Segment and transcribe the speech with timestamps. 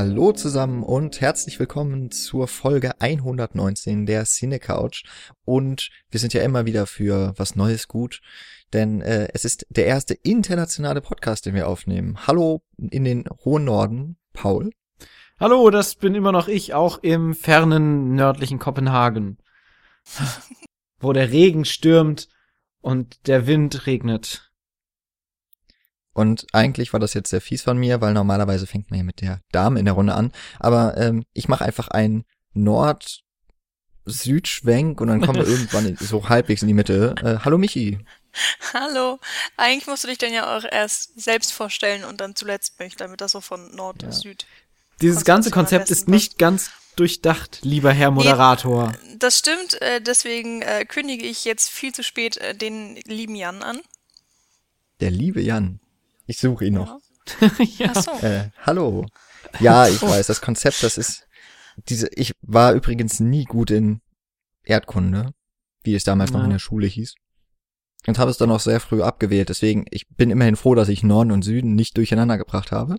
[0.00, 5.02] Hallo zusammen und herzlich willkommen zur Folge 119 der Cine Couch.
[5.44, 8.20] Und wir sind ja immer wieder für was Neues gut,
[8.72, 12.28] denn äh, es ist der erste internationale Podcast, den wir aufnehmen.
[12.28, 14.70] Hallo in den hohen Norden, Paul.
[15.40, 19.38] Hallo, das bin immer noch ich, auch im fernen nördlichen Kopenhagen,
[21.00, 22.28] wo der Regen stürmt
[22.80, 24.47] und der Wind regnet.
[26.18, 29.20] Und eigentlich war das jetzt sehr fies von mir, weil normalerweise fängt man ja mit
[29.20, 30.32] der Dame in der Runde an.
[30.58, 36.66] Aber ähm, ich mache einfach einen Nord-Süd-Schwenk und dann kommen wir irgendwann so halbwegs in
[36.66, 37.14] die Mitte.
[37.22, 38.00] Äh, hallo Michi.
[38.74, 39.20] Hallo.
[39.56, 43.20] Eigentlich musst du dich dann ja auch erst selbst vorstellen und dann zuletzt mich, damit
[43.20, 44.10] das so von Nord ja.
[44.10, 44.44] Süd.
[45.00, 48.88] Dieses ganze Konzept ist nicht ganz durchdacht, lieber Herr Moderator.
[48.88, 53.36] Nee, das stimmt, äh, deswegen äh, kündige ich jetzt viel zu spät äh, den lieben
[53.36, 53.80] Jan an.
[54.98, 55.78] Der liebe Jan.
[56.28, 57.00] Ich suche ihn noch.
[57.78, 57.92] ja.
[57.94, 58.12] Ach so.
[58.24, 59.06] Äh, hallo.
[59.60, 61.26] Ja, ich weiß, das Konzept, das ist
[61.86, 64.02] diese, ich war übrigens nie gut in
[64.62, 65.32] Erdkunde,
[65.82, 66.36] wie es damals ja.
[66.36, 67.14] noch in der Schule hieß.
[68.06, 69.48] Und habe es dann auch sehr früh abgewählt.
[69.48, 72.96] Deswegen, ich bin immerhin froh, dass ich Norden und Süden nicht durcheinander gebracht habe.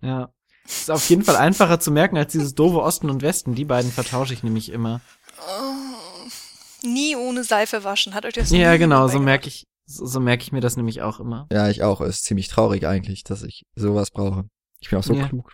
[0.00, 0.32] Ja.
[0.64, 3.56] Ist auf jeden Fall einfacher zu merken als dieses doofe Osten und Westen.
[3.56, 5.00] Die beiden vertausche ich nämlich immer.
[5.40, 8.14] Oh, nie ohne Seife waschen.
[8.14, 11.02] Hat euch das Ja, genau, so merke ich, so, so merke ich mir das nämlich
[11.02, 11.46] auch immer.
[11.52, 12.00] Ja, ich auch.
[12.00, 14.44] Ist ziemlich traurig eigentlich, dass ich sowas brauche.
[14.80, 15.28] Ich bin auch so ja.
[15.28, 15.52] klug.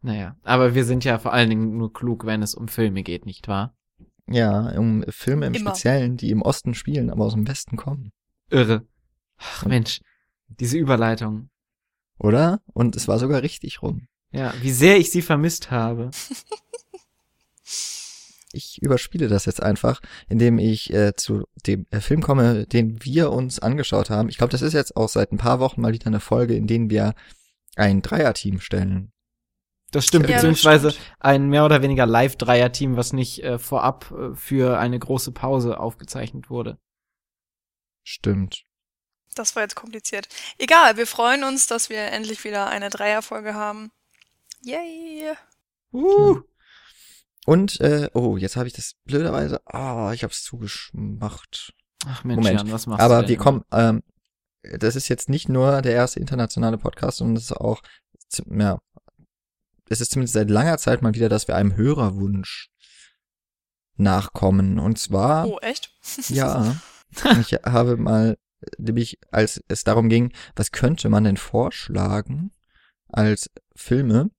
[0.00, 3.26] Naja, aber wir sind ja vor allen Dingen nur klug, wenn es um Filme geht,
[3.26, 3.74] nicht wahr?
[4.26, 5.70] Ja, um Filme im Immer.
[5.70, 8.12] Speziellen, die im Osten spielen, aber aus dem Westen kommen.
[8.50, 8.86] Irre.
[9.38, 10.00] Ach Mensch,
[10.48, 11.48] diese Überleitung.
[12.18, 12.60] Oder?
[12.72, 14.06] Und es war sogar richtig rum.
[14.30, 16.10] Ja, wie sehr ich sie vermisst habe.
[18.54, 23.32] ich überspiele das jetzt einfach, indem ich äh, zu dem äh, Film komme, den wir
[23.32, 24.28] uns angeschaut haben.
[24.28, 26.66] Ich glaube, das ist jetzt auch seit ein paar Wochen mal wieder eine Folge, in
[26.66, 27.14] denen wir
[27.76, 29.12] ein Dreierteam stellen.
[29.90, 31.16] Das stimmt, ja, beziehungsweise das stimmt.
[31.20, 36.50] ein mehr oder weniger Live-Dreier-Team, was nicht äh, vorab äh, für eine große Pause aufgezeichnet
[36.50, 36.78] wurde.
[38.02, 38.64] Stimmt.
[39.34, 40.28] Das war jetzt kompliziert.
[40.58, 43.90] Egal, wir freuen uns, dass wir endlich wieder eine Dreierfolge haben.
[44.62, 45.32] Yay!
[45.92, 46.40] Uh.
[47.46, 51.74] Und, äh, oh, jetzt habe ich das blöderweise, ah, oh, ich habe es zugemacht.
[52.06, 52.60] Ach Mensch, Moment.
[52.60, 54.02] Jan, was machst Aber du wir kommen, ähm,
[54.62, 57.82] das ist jetzt nicht nur der erste internationale Podcast, sondern es ist auch,
[58.50, 58.78] ja,
[59.88, 62.70] es ist zumindest seit langer Zeit mal wieder, dass wir einem Hörerwunsch
[63.96, 64.78] nachkommen.
[64.78, 65.46] Und zwar.
[65.46, 65.92] Oh, echt?
[66.28, 66.76] ja.
[67.40, 68.36] Ich habe mal,
[68.78, 72.52] nämlich, als es darum ging, was könnte man denn vorschlagen
[73.08, 74.30] als Filme,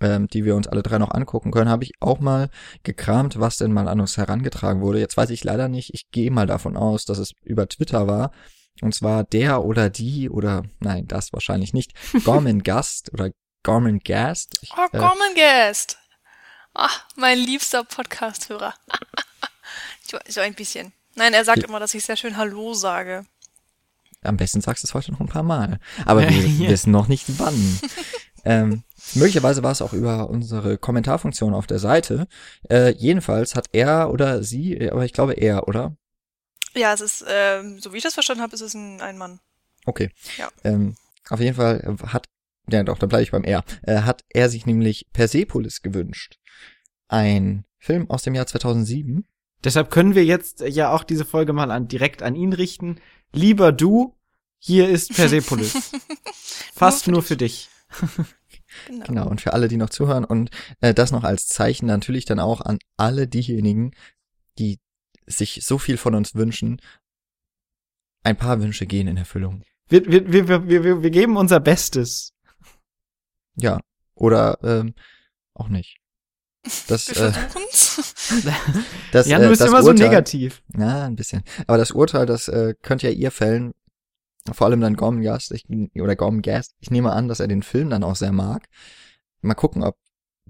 [0.00, 2.50] ähm, die wir uns alle drei noch angucken können, habe ich auch mal
[2.82, 5.00] gekramt, was denn mal an uns herangetragen wurde.
[5.00, 8.32] Jetzt weiß ich leider nicht, ich gehe mal davon aus, dass es über Twitter war.
[8.80, 11.92] Und zwar der oder die oder nein, das wahrscheinlich nicht.
[12.24, 13.30] Gorman Gast oder
[13.64, 14.58] Gorman Gast.
[14.62, 15.98] Ich, oh, äh, Gorman Gast.
[16.74, 18.74] Ach, mein liebster Podcast-Hörer.
[20.28, 20.92] so ein bisschen.
[21.16, 23.26] Nein, er sagt immer, dass ich sehr schön Hallo sage.
[24.22, 25.80] Am besten sagst du es heute noch ein paar Mal.
[26.04, 26.30] Aber wir
[26.68, 27.80] wissen noch nicht wann.
[28.48, 32.26] Ähm, Möglicherweise war es auch über unsere Kommentarfunktion auf der Seite.
[32.68, 35.96] Äh, jedenfalls hat er oder sie, aber ich glaube er, oder?
[36.74, 39.40] Ja, es ist, ähm, so wie ich das verstanden habe, ist es ein, ein Mann.
[39.86, 40.10] Okay.
[40.36, 40.48] Ja.
[40.64, 40.94] Ähm,
[41.30, 42.26] auf jeden Fall hat,
[42.70, 46.38] ja doch, dann bleibe ich beim er, äh, hat er sich nämlich Persepolis gewünscht.
[47.08, 49.26] Ein Film aus dem Jahr 2007.
[49.64, 53.00] Deshalb können wir jetzt ja auch diese Folge mal an, direkt an ihn richten.
[53.32, 54.14] Lieber du,
[54.58, 55.92] hier ist Persepolis.
[56.74, 57.70] Fast nur für dich.
[58.86, 59.04] Genau.
[59.04, 59.28] genau.
[59.28, 60.50] Und für alle, die noch zuhören und
[60.80, 63.92] äh, das noch als Zeichen natürlich dann auch an alle diejenigen,
[64.58, 64.78] die
[65.26, 66.80] sich so viel von uns wünschen.
[68.24, 69.62] Ein paar Wünsche gehen in Erfüllung.
[69.88, 72.32] Wir, wir, wir, wir, wir, wir geben unser Bestes.
[73.56, 73.80] Ja.
[74.14, 74.94] Oder ähm,
[75.54, 75.98] auch nicht.
[76.88, 77.28] Das, wir.
[77.28, 77.32] Äh,
[79.12, 80.62] das, ja, du äh, bist immer Urteil, so negativ.
[80.76, 81.42] Ja, ein bisschen.
[81.66, 83.72] Aber das Urteil, das äh, könnt ja ihr fällen,
[84.52, 86.74] vor allem dann Gormgast, ich, oder Gormgast.
[86.80, 88.68] Ich nehme an, dass er den Film dann auch sehr mag.
[89.40, 89.96] Mal gucken, ob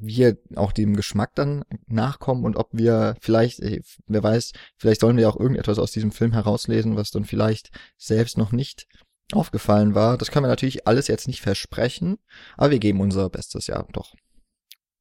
[0.01, 3.61] wir auch dem Geschmack dann nachkommen und ob wir vielleicht,
[4.07, 8.39] wer weiß, vielleicht sollen wir auch irgendetwas aus diesem Film herauslesen, was dann vielleicht selbst
[8.39, 8.87] noch nicht
[9.33, 10.17] aufgefallen war.
[10.17, 12.19] Das können wir natürlich alles jetzt nicht versprechen,
[12.57, 14.15] aber wir geben unser Bestes, ja, doch.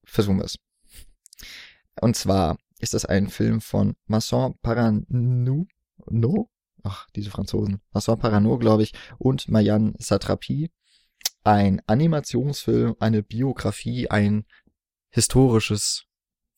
[0.03, 0.57] Versuchen wir es.
[2.01, 5.67] Und zwar ist das ein Film von Masson Paranou,
[6.09, 6.49] no?
[6.87, 10.71] Ach, diese Franzosen, was war Parano, glaube ich, und Mayan Satrapi.
[11.43, 14.45] Ein Animationsfilm, eine Biografie, ein
[15.09, 16.05] historisches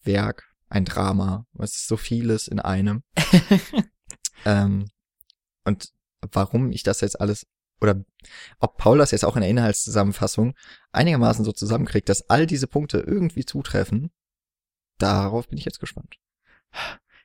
[0.04, 1.46] Werk, ein Drama.
[1.60, 3.04] Es ist so vieles in einem.
[4.46, 4.90] ähm,
[5.64, 5.90] und
[6.31, 7.46] warum ich das jetzt alles
[7.81, 8.04] oder
[8.60, 10.54] ob Paul das jetzt auch in der Inhaltszusammenfassung
[10.92, 14.12] einigermaßen so zusammenkriegt, dass all diese Punkte irgendwie zutreffen,
[14.98, 16.18] darauf bin ich jetzt gespannt.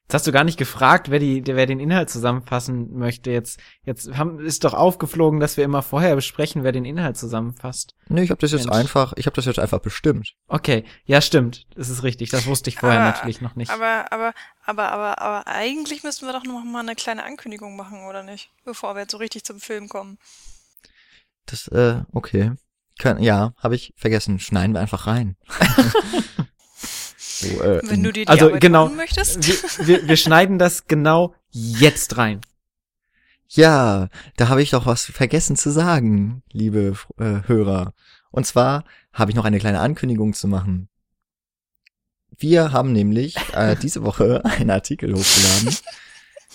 [0.05, 3.31] Jetzt hast du gar nicht gefragt, wer die, wer den Inhalt zusammenfassen möchte.
[3.31, 7.95] Jetzt, jetzt haben, ist doch aufgeflogen, dass wir immer vorher besprechen, wer den Inhalt zusammenfasst.
[8.09, 8.77] Nee, ich habe das jetzt Mensch.
[8.77, 10.35] einfach, ich habe das jetzt einfach bestimmt.
[10.47, 11.65] Okay, ja, stimmt.
[11.75, 12.29] Das ist richtig.
[12.29, 13.71] Das wusste ich vorher Aber- natürlich noch nicht.
[13.71, 14.35] Aber, aber,
[14.67, 18.51] aber, aber, aber eigentlich müssten wir doch noch mal eine kleine Ankündigung machen, oder nicht?
[18.67, 20.19] Bevor wir jetzt so richtig zum Film kommen.
[21.47, 22.53] Das, äh, okay.
[22.99, 24.39] Können, ja, habe ich vergessen.
[24.39, 25.37] Schneiden wir einfach rein.
[27.45, 28.87] so, äh, Wenn du dir die Also, Arbeit genau.
[28.87, 29.47] machen möchtest.
[29.47, 29.55] wir,
[29.87, 32.41] wir, wir schneiden das genau jetzt rein.
[33.49, 37.93] Ja, da habe ich doch was vergessen zu sagen, liebe äh, Hörer.
[38.31, 40.89] Und zwar habe ich noch eine kleine Ankündigung zu machen.
[42.37, 45.77] Wir haben nämlich äh, diese Woche einen Artikel hochgeladen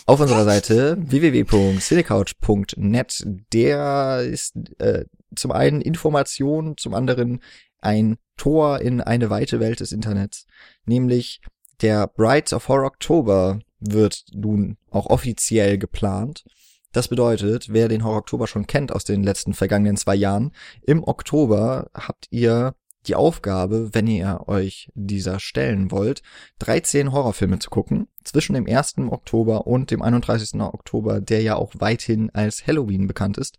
[0.06, 3.26] auf unserer Seite www.cinecouch.net.
[3.54, 5.06] Der ist äh,
[5.36, 7.42] zum einen Information, zum anderen
[7.80, 10.48] ein Tor in eine weite Welt des Internets,
[10.86, 11.42] nämlich
[11.82, 16.44] der Brides of Horror Oktober wird nun auch offiziell geplant.
[16.92, 20.52] Das bedeutet, wer den Horror Oktober schon kennt aus den letzten vergangenen zwei Jahren,
[20.82, 22.74] im Oktober habt ihr
[23.08, 26.22] die Aufgabe, wenn ihr euch dieser stellen wollt,
[26.60, 28.98] 13 Horrorfilme zu gucken, zwischen dem 1.
[29.10, 30.60] Oktober und dem 31.
[30.62, 33.58] Oktober, der ja auch weithin als Halloween bekannt ist.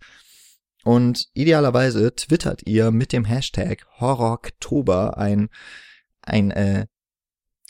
[0.85, 5.49] Und idealerweise twittert ihr mit dem Hashtag Horroroktober ein,
[6.23, 6.87] ein äh,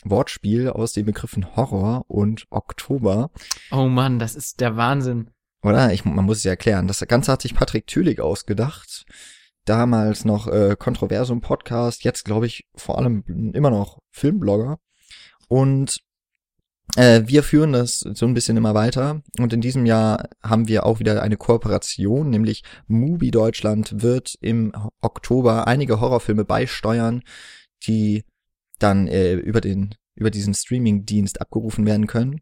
[0.03, 3.31] Wortspiel aus den Begriffen Horror und Oktober.
[3.71, 5.29] Oh Mann, das ist der Wahnsinn.
[5.63, 5.93] Oder?
[5.93, 6.87] Ich, man muss es ja erklären.
[6.87, 9.05] Das Ganze hat sich Patrick Thülig ausgedacht.
[9.65, 13.23] Damals noch äh, Kontroversum Podcast, jetzt glaube ich vor allem
[13.53, 14.79] immer noch Filmblogger.
[15.47, 16.01] Und
[16.95, 19.21] äh, wir führen das so ein bisschen immer weiter.
[19.39, 24.73] Und in diesem Jahr haben wir auch wieder eine Kooperation, nämlich Mubi Deutschland wird im
[25.01, 27.21] Oktober einige Horrorfilme beisteuern,
[27.87, 28.23] die
[28.79, 32.41] dann äh, über den über diesen Streaming-Dienst abgerufen werden können.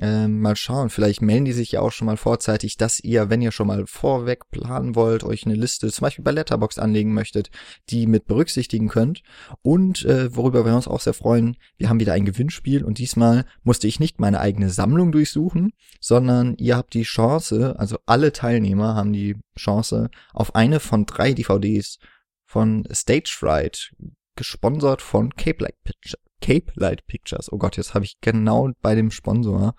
[0.00, 3.42] Ähm, mal schauen, vielleicht melden die sich ja auch schon mal vorzeitig, dass ihr, wenn
[3.42, 7.50] ihr schon mal vorweg planen wollt, euch eine Liste zum Beispiel bei Letterbox anlegen möchtet,
[7.90, 9.22] die mit berücksichtigen könnt.
[9.60, 13.44] Und äh, worüber wir uns auch sehr freuen, wir haben wieder ein Gewinnspiel und diesmal
[13.64, 18.94] musste ich nicht meine eigene Sammlung durchsuchen, sondern ihr habt die Chance, also alle Teilnehmer
[18.94, 21.98] haben die Chance auf eine von drei DVDs
[22.46, 23.92] von Stage Fright,
[24.36, 26.31] gesponsert von Cape Light Pictures.
[26.42, 27.50] Cape Light Pictures.
[27.50, 29.74] Oh Gott, jetzt habe ich genau bei dem Sponsor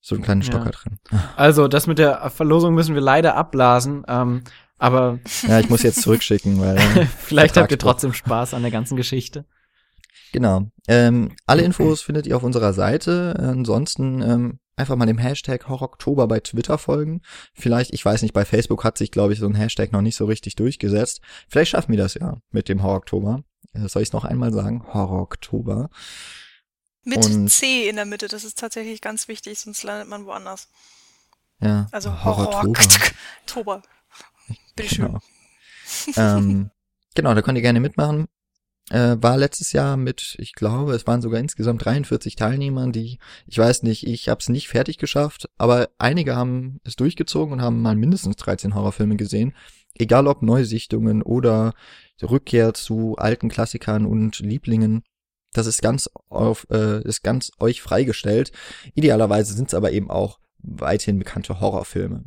[0.00, 0.46] so einen kleinen Ja.
[0.48, 0.98] Stocker drin.
[1.36, 4.04] Also, das mit der Verlosung müssen wir leider abblasen.
[4.08, 4.42] Ähm,
[4.78, 5.18] aber
[5.48, 6.78] Ja, ich muss jetzt zurückschicken, weil
[7.18, 9.44] vielleicht habt ihr trotzdem Spaß an der ganzen Geschichte.
[10.32, 10.66] genau.
[10.88, 13.34] Ähm, alle Infos findet ihr auf unserer Seite.
[13.38, 17.22] Ansonsten ähm, einfach mal dem Hashtag Horroroktober bei Twitter folgen.
[17.54, 20.16] Vielleicht, ich weiß nicht, bei Facebook hat sich, glaube ich, so ein Hashtag noch nicht
[20.16, 21.20] so richtig durchgesetzt.
[21.48, 23.42] Vielleicht schaffen wir das ja mit dem Horroroktober.
[23.76, 24.84] Äh, Soll ich es noch einmal sagen?
[24.92, 25.90] Horroroktober.
[27.04, 30.68] Mit Und- C in der Mitte, das ist tatsächlich ganz wichtig, sonst landet man woanders.
[31.60, 31.86] Ja.
[31.92, 32.64] Also Horror.
[32.66, 33.82] Oktober.
[34.74, 35.06] Bitteschön.
[35.06, 35.20] Genau.
[36.16, 36.70] ähm,
[37.14, 38.26] genau, da könnt ihr gerne mitmachen.
[38.90, 43.58] Äh, war letztes Jahr mit, ich glaube, es waren sogar insgesamt 43 Teilnehmern, die, ich
[43.58, 47.82] weiß nicht, ich habe es nicht fertig geschafft, aber einige haben es durchgezogen und haben
[47.82, 49.54] mal mindestens 13 Horrorfilme gesehen.
[49.94, 51.72] Egal ob Neusichtungen oder
[52.22, 55.02] Rückkehr zu alten Klassikern und Lieblingen.
[55.52, 58.52] Das ist ganz auf, äh, ist ganz euch freigestellt.
[58.94, 62.24] Idealerweise sind es aber eben auch weithin bekannte Horrorfilme.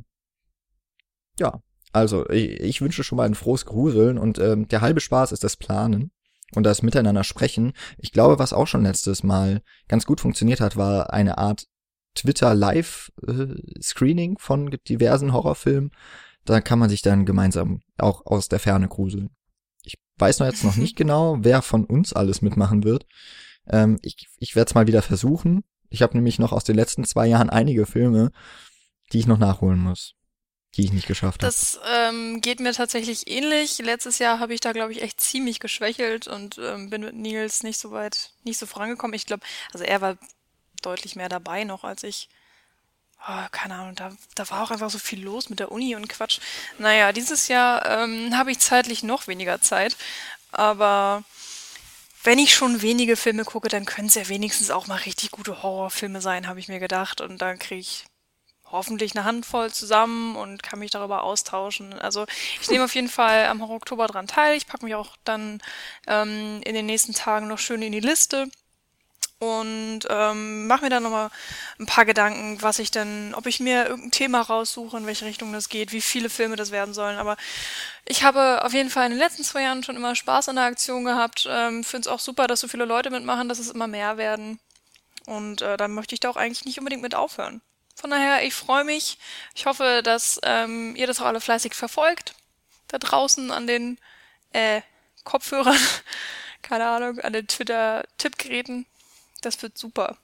[1.38, 5.32] Ja, also ich, ich wünsche schon mal ein frohes Gruseln und ähm, der halbe Spaß
[5.32, 6.12] ist das Planen
[6.56, 7.74] und das Miteinander sprechen.
[7.98, 11.68] Ich glaube, was auch schon letztes Mal ganz gut funktioniert hat, war eine Art
[12.16, 15.92] Twitter Live äh, von diversen Horrorfilmen.
[16.46, 19.30] Da kann man sich dann gemeinsam auch aus der Ferne gruseln.
[20.20, 23.06] Ich weiß noch jetzt noch nicht genau, wer von uns alles mitmachen wird.
[23.70, 25.64] Ähm, ich ich werde es mal wieder versuchen.
[25.90, 28.34] Ich habe nämlich noch aus den letzten zwei Jahren einige Filme,
[29.14, 30.16] die ich noch nachholen muss,
[30.76, 31.48] die ich nicht geschafft habe.
[31.48, 33.80] Das ähm, geht mir tatsächlich ähnlich.
[33.80, 37.64] Letztes Jahr habe ich da, glaube ich, echt ziemlich geschwächelt und ähm, bin mit Nils
[37.64, 39.14] nicht so weit, nicht so vorangekommen.
[39.14, 40.18] Ich glaube, also er war
[40.82, 42.28] deutlich mehr dabei noch als ich.
[43.28, 46.08] Oh, keine Ahnung, da, da war auch einfach so viel los mit der Uni und
[46.08, 46.40] Quatsch.
[46.78, 49.98] Naja, dieses Jahr ähm, habe ich zeitlich noch weniger Zeit.
[50.52, 51.24] Aber
[52.24, 55.62] wenn ich schon wenige Filme gucke, dann können es ja wenigstens auch mal richtig gute
[55.64, 57.22] Horrorfilme sein, habe ich mir gedacht.
[57.22, 58.06] Und dann kriege ich
[58.72, 61.94] hoffentlich eine Handvoll zusammen und kann mich darüber austauschen.
[61.94, 62.26] Also
[62.62, 64.56] ich nehme auf jeden Fall am Horror Oktober dran teil.
[64.56, 65.62] Ich packe mich auch dann
[66.08, 68.50] ähm, in den nächsten Tagen noch schön in die Liste.
[69.40, 71.30] Und ähm, mache mir dann nochmal
[71.80, 75.54] ein paar Gedanken, was ich denn, ob ich mir irgendein Thema raussuche, in welche Richtung
[75.54, 77.18] das geht, wie viele Filme das werden sollen.
[77.18, 77.38] Aber
[78.06, 80.66] ich habe auf jeden Fall in den letzten zwei Jahren schon immer Spaß an der
[80.66, 81.48] Aktion gehabt.
[81.50, 84.60] Ähm, Finde es auch super, dass so viele Leute mitmachen, dass es immer mehr werden.
[85.26, 87.62] Und äh, dann möchte ich da auch eigentlich nicht unbedingt mit aufhören.
[87.96, 89.18] Von daher, ich freue mich.
[89.56, 92.34] Ich hoffe, dass ähm, ihr das auch alle fleißig verfolgt.
[92.88, 94.00] Da draußen an den
[94.52, 94.82] äh,
[95.24, 95.78] Kopfhörern,
[96.62, 98.86] keine Ahnung, an den Twitter-Tippgeräten.
[99.42, 100.18] Das wird super.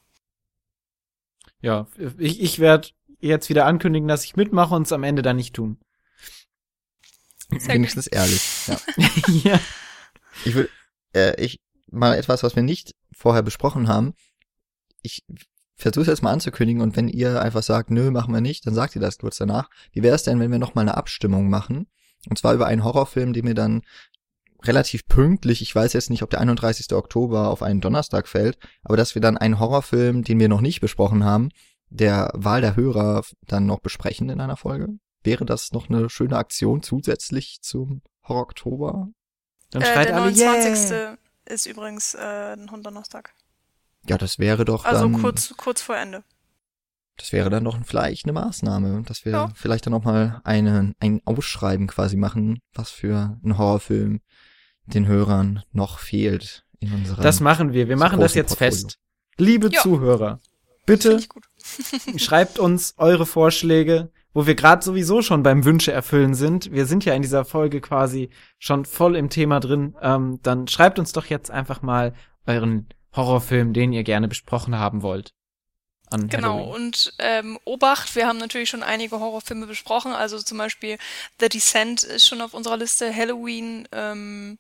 [1.62, 5.38] Ja, ich, ich werde jetzt wieder ankündigen, dass ich mitmache und es am Ende dann
[5.38, 5.80] nicht tun.
[7.50, 8.16] Sehr Wenigstens gut.
[8.16, 8.68] ehrlich.
[8.68, 8.80] Ja.
[9.52, 9.60] ja.
[10.44, 10.70] Ich will,
[11.14, 14.14] äh, ich mal etwas, was wir nicht vorher besprochen haben.
[15.02, 15.24] Ich
[15.76, 18.74] versuche es jetzt mal anzukündigen und wenn ihr einfach sagt, nö, machen wir nicht, dann
[18.74, 19.70] sagt ihr das kurz danach.
[19.92, 21.88] Wie wäre es denn, wenn wir noch mal eine Abstimmung machen?
[22.30, 23.84] Und zwar über einen Horrorfilm, den wir dann
[24.68, 26.94] relativ pünktlich, ich weiß jetzt nicht, ob der 31.
[26.94, 30.82] Oktober auf einen Donnerstag fällt, aber dass wir dann einen Horrorfilm, den wir noch nicht
[30.82, 31.50] besprochen haben,
[31.90, 34.90] der Wahl der Hörer dann noch besprechen in einer Folge?
[35.24, 39.08] Wäre das noch eine schöne Aktion zusätzlich zum Horror Oktober?
[39.72, 40.92] Dann äh, schreit der alle, 29.
[40.92, 41.18] Yeah.
[41.46, 43.34] ist übrigens äh, ein Donnerstag.
[44.08, 45.16] Ja, das wäre doch also dann...
[45.16, 46.24] Also kurz, kurz vor Ende.
[47.18, 49.50] Das wäre dann doch vielleicht eine Maßnahme, dass wir ja.
[49.56, 54.20] vielleicht dann noch mal eine, ein Ausschreiben quasi machen, was für einen Horrorfilm
[54.88, 57.22] den Hörern noch fehlt in unserer.
[57.22, 57.88] Das machen wir.
[57.88, 58.72] Wir machen das jetzt Portfolio.
[58.72, 59.00] fest.
[59.38, 59.82] Liebe ja.
[59.82, 60.40] Zuhörer,
[60.86, 61.22] bitte
[62.18, 66.72] schreibt uns eure Vorschläge, wo wir gerade sowieso schon beim Wünsche erfüllen sind.
[66.72, 69.96] Wir sind ja in dieser Folge quasi schon voll im Thema drin.
[70.02, 72.14] Ähm, dann schreibt uns doch jetzt einfach mal
[72.46, 75.34] euren Horrorfilm, den ihr gerne besprochen haben wollt.
[76.12, 76.76] An genau, Halloween.
[76.76, 80.98] und ähm, Obacht, wir haben natürlich schon einige Horrorfilme besprochen, also zum Beispiel
[81.40, 84.60] The Descent ist schon auf unserer Liste, Halloween, ähm,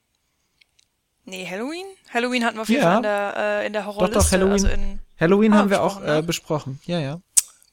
[1.25, 1.85] Nee, Halloween?
[2.13, 2.87] Halloween hatten wir auf jeden ja.
[2.87, 4.13] Fall in der, äh, in der Horrorliste.
[4.13, 6.19] Doch, doch, Halloween, also in, Halloween haben wir auch ne?
[6.19, 6.79] äh, besprochen.
[6.85, 7.19] Ja, ja.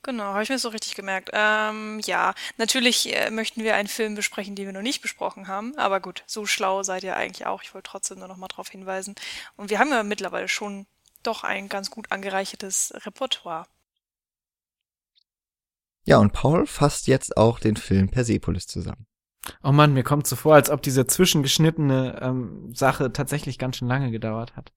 [0.05, 1.31] Genau, habe ich mir so richtig gemerkt.
[1.33, 5.77] Ähm, ja, natürlich äh, möchten wir einen Film besprechen, den wir noch nicht besprochen haben.
[5.79, 7.63] Aber gut, so schlau seid ihr eigentlich auch.
[7.63, 9.15] Ich wollte trotzdem nur noch mal darauf hinweisen.
[9.57, 10.87] Und wir haben ja mittlerweile schon
[11.23, 13.67] doch ein ganz gut angereichertes Repertoire.
[16.05, 19.07] Ja, und Paul fasst jetzt auch den Film Persepolis zusammen.
[19.63, 23.89] Oh man, mir kommt so vor, als ob diese zwischengeschnittene ähm, Sache tatsächlich ganz schön
[23.89, 24.73] lange gedauert hat.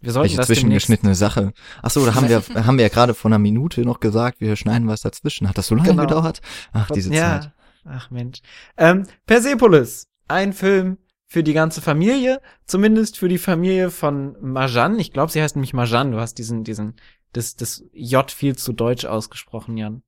[0.00, 1.52] Wir sollten Welche das zwischengeschnittene Sache?
[1.82, 4.56] Ach so, da haben wir haben wir ja gerade vor einer Minute noch gesagt, wir
[4.56, 5.48] schneiden was dazwischen.
[5.48, 6.02] Hat das so lange genau.
[6.02, 6.40] gedauert?
[6.72, 7.40] Ach, diese ja.
[7.40, 7.52] Zeit.
[7.84, 8.40] Ach Mensch.
[8.76, 14.98] Ähm, Persepolis, ein Film für die ganze Familie, zumindest für die Familie von Marjan.
[14.98, 16.12] Ich glaube, sie heißt nämlich Marjan.
[16.12, 16.96] Du hast diesen diesen
[17.32, 20.02] das das J viel zu deutsch ausgesprochen, Jan.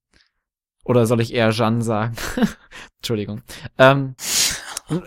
[0.83, 2.15] Oder soll ich eher Jeanne sagen?
[2.97, 3.41] Entschuldigung.
[3.77, 4.15] Ähm,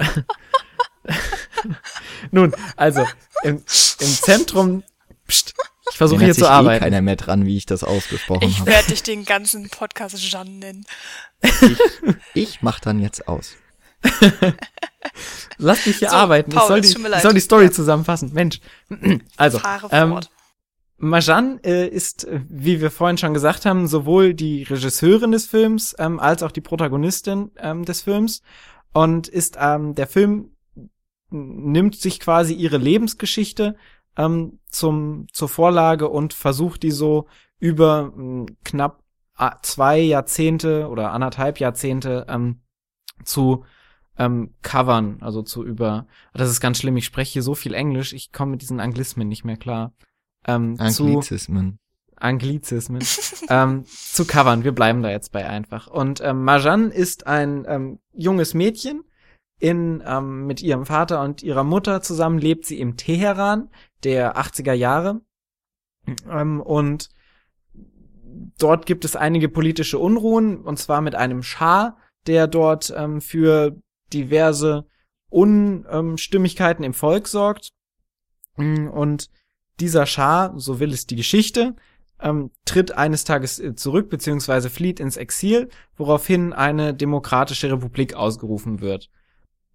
[2.30, 3.06] Nun, also
[3.42, 3.64] im, im
[4.06, 4.84] Zentrum.
[5.26, 5.54] Pst,
[5.90, 6.84] ich versuche hier zu eh arbeiten.
[6.84, 8.52] Eh keiner mehr dran, wie ich das ausgesprochen habe.
[8.52, 10.86] Ich werde dich den ganzen Podcast Jeanne nennen.
[11.42, 11.78] Ich,
[12.34, 13.56] ich mach dann jetzt aus.
[15.58, 16.50] Lass mich hier so, arbeiten.
[16.50, 17.70] Paul, ich, soll die, ich soll die Story ja.
[17.70, 18.32] zusammenfassen.
[18.32, 18.60] Mensch.
[19.36, 19.60] Also,
[19.90, 20.20] ähm,
[21.04, 26.20] Majan äh, ist, wie wir vorhin schon gesagt haben, sowohl die Regisseurin des Films ähm,
[26.20, 28.40] als auch die Protagonistin ähm, des Films
[28.92, 30.52] und ist ähm, der Film
[31.30, 33.74] nimmt sich quasi ihre Lebensgeschichte
[34.16, 37.26] ähm, zum zur Vorlage und versucht die so
[37.58, 39.02] über äh, knapp
[39.62, 42.60] zwei Jahrzehnte oder anderthalb Jahrzehnte ähm,
[43.24, 43.64] zu
[44.16, 46.06] ähm, covern, also zu über.
[46.32, 46.96] Das ist ganz schlimm.
[46.96, 49.92] Ich spreche hier so viel Englisch, ich komme mit diesen Anglismen nicht mehr klar
[50.46, 51.78] ähm, Anglizismen.
[51.78, 53.02] Zu Anglizismen.
[53.48, 54.64] ähm, zu covern.
[54.64, 55.88] Wir bleiben da jetzt bei einfach.
[55.88, 59.04] Und ähm, Marjan ist ein ähm, junges Mädchen.
[59.58, 63.70] In, ähm, mit ihrem Vater und ihrer Mutter zusammen lebt sie im Teheran
[64.02, 65.20] der 80er Jahre.
[66.28, 67.10] Ähm, und
[68.58, 71.96] dort gibt es einige politische Unruhen, und zwar mit einem Schah,
[72.26, 73.76] der dort ähm, für
[74.12, 74.86] diverse
[75.28, 77.70] Unstimmigkeiten im Volk sorgt.
[78.56, 79.30] Und
[79.80, 81.74] dieser Schah, so will es die Geschichte,
[82.20, 84.68] ähm, tritt eines Tages äh, zurück bzw.
[84.68, 89.10] flieht ins Exil, woraufhin eine demokratische Republik ausgerufen wird.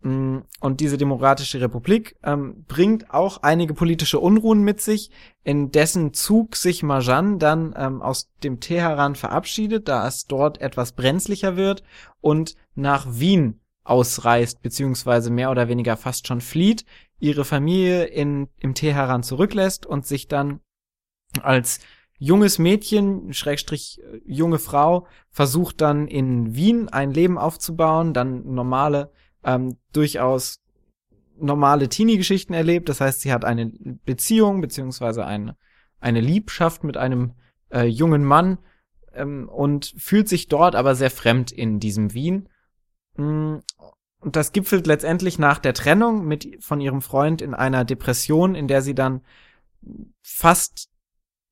[0.02, 5.12] Mm, und diese demokratische Republik ähm, bringt auch einige politische Unruhen mit sich,
[5.44, 10.94] in dessen Zug sich Marjan dann ähm, aus dem Teheran verabschiedet, da es dort etwas
[10.94, 11.84] brenzlicher wird
[12.22, 16.86] und nach Wien ausreist, beziehungsweise mehr oder weniger fast schon flieht,
[17.20, 20.60] ihre Familie in, im Teheran zurücklässt und sich dann
[21.42, 21.80] als
[22.20, 29.12] junges Mädchen, Schrägstrich äh, junge Frau, versucht dann in Wien ein Leben aufzubauen, dann normale,
[29.44, 30.62] ähm, durchaus
[31.40, 32.90] normale Teenie-Geschichten erlebt.
[32.90, 33.72] Das heißt, sie hat eine
[34.06, 35.56] Beziehung beziehungsweise eine
[36.00, 37.34] eine Liebschaft mit einem
[37.72, 38.60] äh, jungen Mann
[39.14, 42.50] ähm, und fühlt sich dort aber sehr fremd in diesem Wien.
[44.20, 48.68] Und das gipfelt letztendlich nach der Trennung mit von ihrem Freund in einer Depression, in
[48.68, 49.22] der sie dann
[50.22, 50.90] fast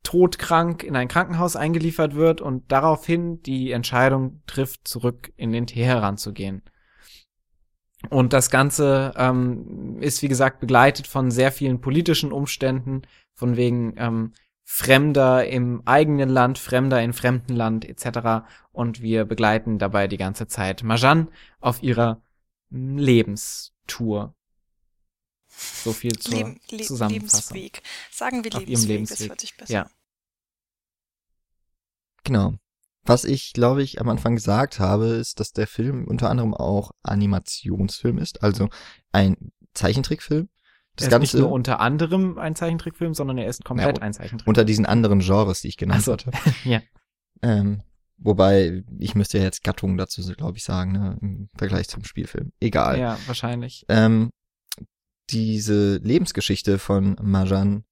[0.04, 6.18] todkrank in ein Krankenhaus eingeliefert wird und daraufhin die Entscheidung trifft, zurück in den Teheran
[6.18, 6.62] zu gehen.
[8.10, 13.02] Und das Ganze ähm, ist, wie gesagt, begleitet von sehr vielen politischen Umständen,
[13.34, 18.46] von wegen ähm, Fremder im eigenen Land, Fremder in fremden Land etc.
[18.72, 21.30] Und wir begleiten dabei die ganze Zeit Majan
[21.60, 22.22] auf ihrer
[22.76, 24.36] Lebenstour.
[25.48, 27.56] So viel zur Leben, Le Zusammenfassung.
[27.56, 27.84] Lebensweg.
[28.12, 29.74] Sagen wir Lebensweg, ihrem Lebensweg, das hört sich besser.
[29.74, 29.90] Ja.
[32.24, 32.56] Genau.
[33.06, 36.92] Was ich, glaube ich, am Anfang gesagt habe, ist, dass der Film unter anderem auch
[37.04, 38.68] Animationsfilm ist, also
[39.12, 40.50] ein Zeichentrickfilm.
[40.96, 44.04] Das er ist Ganze, nicht nur unter anderem ein Zeichentrickfilm, sondern er ist komplett ja,
[44.04, 44.50] ein Zeichentrickfilm.
[44.50, 46.14] Unter diesen anderen Genres, die ich genannt so.
[46.14, 46.32] hatte.
[46.64, 46.82] ja.
[47.42, 47.84] Ähm,
[48.18, 52.52] wobei, ich müsste ja jetzt Gattungen dazu, glaube ich, sagen, ne, im Vergleich zum Spielfilm.
[52.60, 53.00] Egal.
[53.00, 53.86] Ja, wahrscheinlich.
[53.90, 54.32] Ähm,
[55.30, 57.84] diese Lebensgeschichte von Majan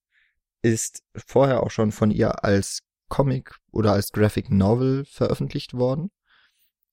[0.62, 6.10] ist vorher auch schon von ihr als Comic oder als Graphic Novel veröffentlicht worden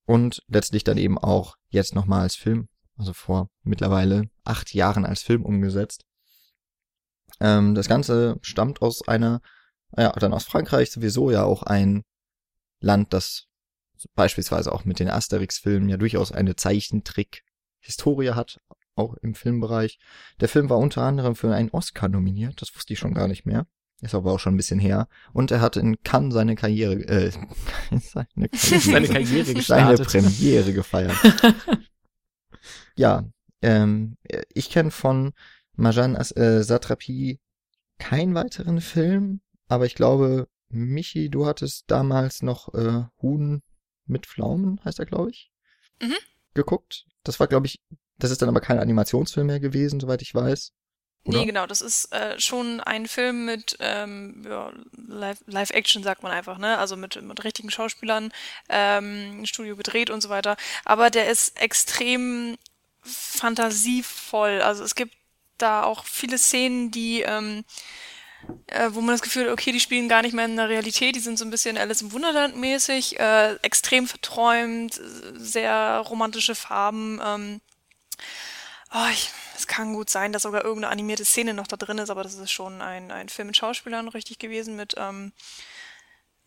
[0.07, 5.23] und letztlich dann eben auch jetzt nochmal als Film, also vor mittlerweile acht Jahren als
[5.23, 6.05] Film umgesetzt.
[7.39, 9.41] Ähm, das Ganze stammt aus einer,
[9.97, 12.03] ja, dann aus Frankreich sowieso ja auch ein
[12.81, 13.47] Land, das
[14.15, 18.61] beispielsweise auch mit den Asterix-Filmen ja durchaus eine Zeichentrick-Historie hat,
[18.95, 19.99] auch im Filmbereich.
[20.41, 23.47] Der Film war unter anderem für einen Oscar nominiert, das wusste ich schon gar nicht
[23.47, 23.67] mehr.
[24.03, 25.09] Ist aber auch schon ein bisschen her.
[25.35, 27.31] Und er hat in Cannes seine Karriere, äh,
[28.01, 30.11] seine Karriere, seine Karriere gestartet.
[30.11, 31.17] Seine Premiere gefeiert.
[32.97, 33.29] ja,
[33.61, 34.17] ähm,
[34.55, 35.33] ich kenne von
[35.77, 37.41] Majan äh, Satrapi
[37.99, 43.63] keinen weiteren Film, aber ich glaube, Michi, du hattest damals noch äh, Huhn
[44.07, 45.51] mit Pflaumen, heißt er, glaube ich,
[46.01, 46.17] mhm.
[46.55, 47.07] geguckt.
[47.25, 47.81] Das war, glaube ich,
[48.19, 50.73] das ist dann aber kein Animationsfilm mehr gewesen, soweit ich weiß.
[51.25, 51.39] Oder?
[51.39, 54.73] Nee, genau, das ist äh, schon ein Film mit ähm, ja,
[55.47, 56.79] Live-Action, sagt man einfach, ne?
[56.79, 58.33] Also mit, mit richtigen Schauspielern,
[58.71, 60.57] ähm, Studio gedreht und so weiter.
[60.85, 62.57] Aber der ist extrem
[63.03, 64.63] fantasievoll.
[64.63, 65.15] Also es gibt
[65.59, 67.65] da auch viele Szenen, die, ähm,
[68.67, 71.17] äh, wo man das Gefühl hat, okay, die spielen gar nicht mehr in der Realität,
[71.17, 75.01] die sind so ein bisschen Alice im Wunderland mäßig, äh, extrem verträumt,
[75.35, 77.21] sehr romantische Farben.
[77.25, 77.61] Ähm,
[78.93, 82.09] oh, ich es kann gut sein, dass sogar irgendeine animierte Szene noch da drin ist,
[82.09, 85.33] aber das ist schon ein, ein Film mit Schauspielern richtig gewesen, mit ähm,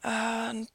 [0.01, 0.67] äh, ein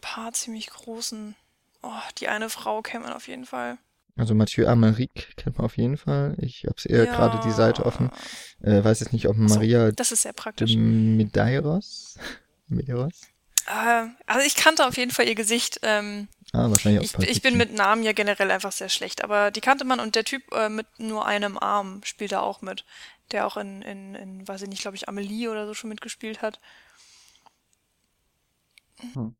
[0.00, 1.36] paar ziemlich großen.
[1.82, 3.78] Oh, die eine Frau kennt man auf jeden Fall.
[4.16, 6.36] Also Mathieu Amaric kennt man auf jeden Fall.
[6.38, 7.12] Ich habe eher ja.
[7.12, 8.10] gerade die Seite offen.
[8.62, 9.86] Äh, weiß jetzt nicht, ob Maria.
[9.86, 10.76] So, das ist sehr praktisch.
[10.76, 12.16] Medeiros.
[12.68, 13.22] Medeiros.
[13.66, 15.80] Äh, also ich kannte auf jeden Fall ihr Gesicht.
[15.82, 19.50] Ähm, Ah, wahrscheinlich auch ich, ich bin mit Namen ja generell einfach sehr schlecht, aber
[19.50, 22.84] die kannte man und der Typ äh, mit nur einem Arm spielt da auch mit.
[23.32, 26.42] Der auch in, in, in weiß ich nicht, glaube ich, Amelie oder so schon mitgespielt
[26.42, 26.60] hat.
[29.14, 29.34] Hm.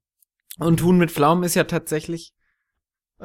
[0.58, 2.32] Und Huhn mit Pflaumen ist ja tatsächlich,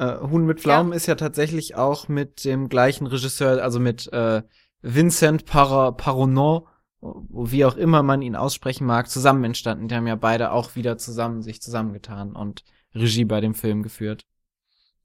[0.00, 0.96] äh, Huhn mit Pflaumen ja.
[0.96, 4.42] ist ja tatsächlich auch mit dem gleichen Regisseur, also mit äh,
[4.80, 6.62] Vincent Par Paronon,
[7.02, 9.88] wie auch immer man ihn aussprechen mag, zusammen entstanden.
[9.88, 14.24] Die haben ja beide auch wieder zusammen sich zusammengetan und Regie bei dem Film geführt.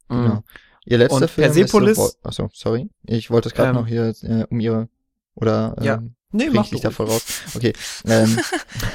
[0.08, 0.36] Genau.
[0.36, 0.44] Mhm.
[0.86, 2.90] Ihr letzter und Film Persepolis, ist so, achso, sorry.
[3.04, 4.88] Ich wollte es gerade ähm, noch hier äh, um ihre
[5.34, 6.04] oder ähm, ja.
[6.36, 7.26] Nee, mach ich da voll raus.
[7.56, 7.74] Okay.
[8.06, 8.38] ähm,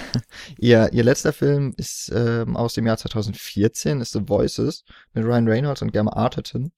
[0.59, 5.49] ihr, ihr letzter Film ist ähm, aus dem Jahr 2014, ist The Voices mit Ryan
[5.49, 6.73] Reynolds und Gemma Arterton.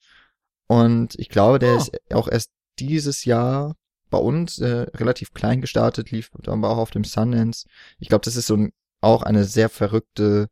[0.69, 1.79] Und ich glaube, der oh.
[1.79, 3.75] ist auch erst dieses Jahr
[4.09, 7.67] bei uns äh, relativ klein gestartet, lief aber auch auf dem Sundance.
[7.99, 10.49] Ich glaube, das ist so ein, auch eine sehr verrückte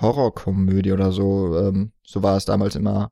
[0.00, 1.56] Horrorkomödie oder so.
[1.56, 3.10] Ähm, so war es damals immer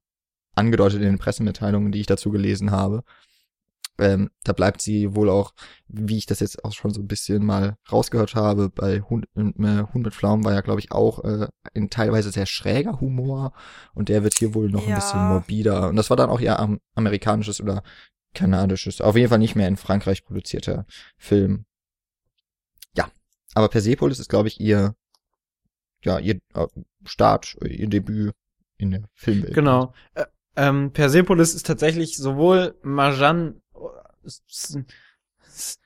[0.56, 3.04] angedeutet in den Pressemitteilungen, die ich dazu gelesen habe.
[3.98, 5.52] Ähm, da bleibt sie wohl auch,
[5.86, 9.84] wie ich das jetzt auch schon so ein bisschen mal rausgehört habe, bei Hund, äh,
[9.92, 13.52] Hund mit Pflaumen war ja, glaube ich, auch äh, ein teilweise sehr schräger Humor
[13.94, 14.88] und der wird hier wohl noch ja.
[14.88, 15.88] ein bisschen morbider.
[15.88, 17.82] Und das war dann auch ja am, amerikanisches oder
[18.34, 21.64] kanadisches, auf jeden Fall nicht mehr in Frankreich produzierter Film.
[22.96, 23.08] Ja,
[23.54, 24.96] aber Persepolis ist, glaube ich, ihr
[26.04, 26.66] ja, ihr äh,
[27.04, 28.34] Start, ihr Debüt
[28.76, 29.54] in der Filmwelt.
[29.54, 29.92] Genau.
[30.14, 30.26] Äh,
[30.56, 33.60] ähm, Persepolis ist tatsächlich sowohl Marjan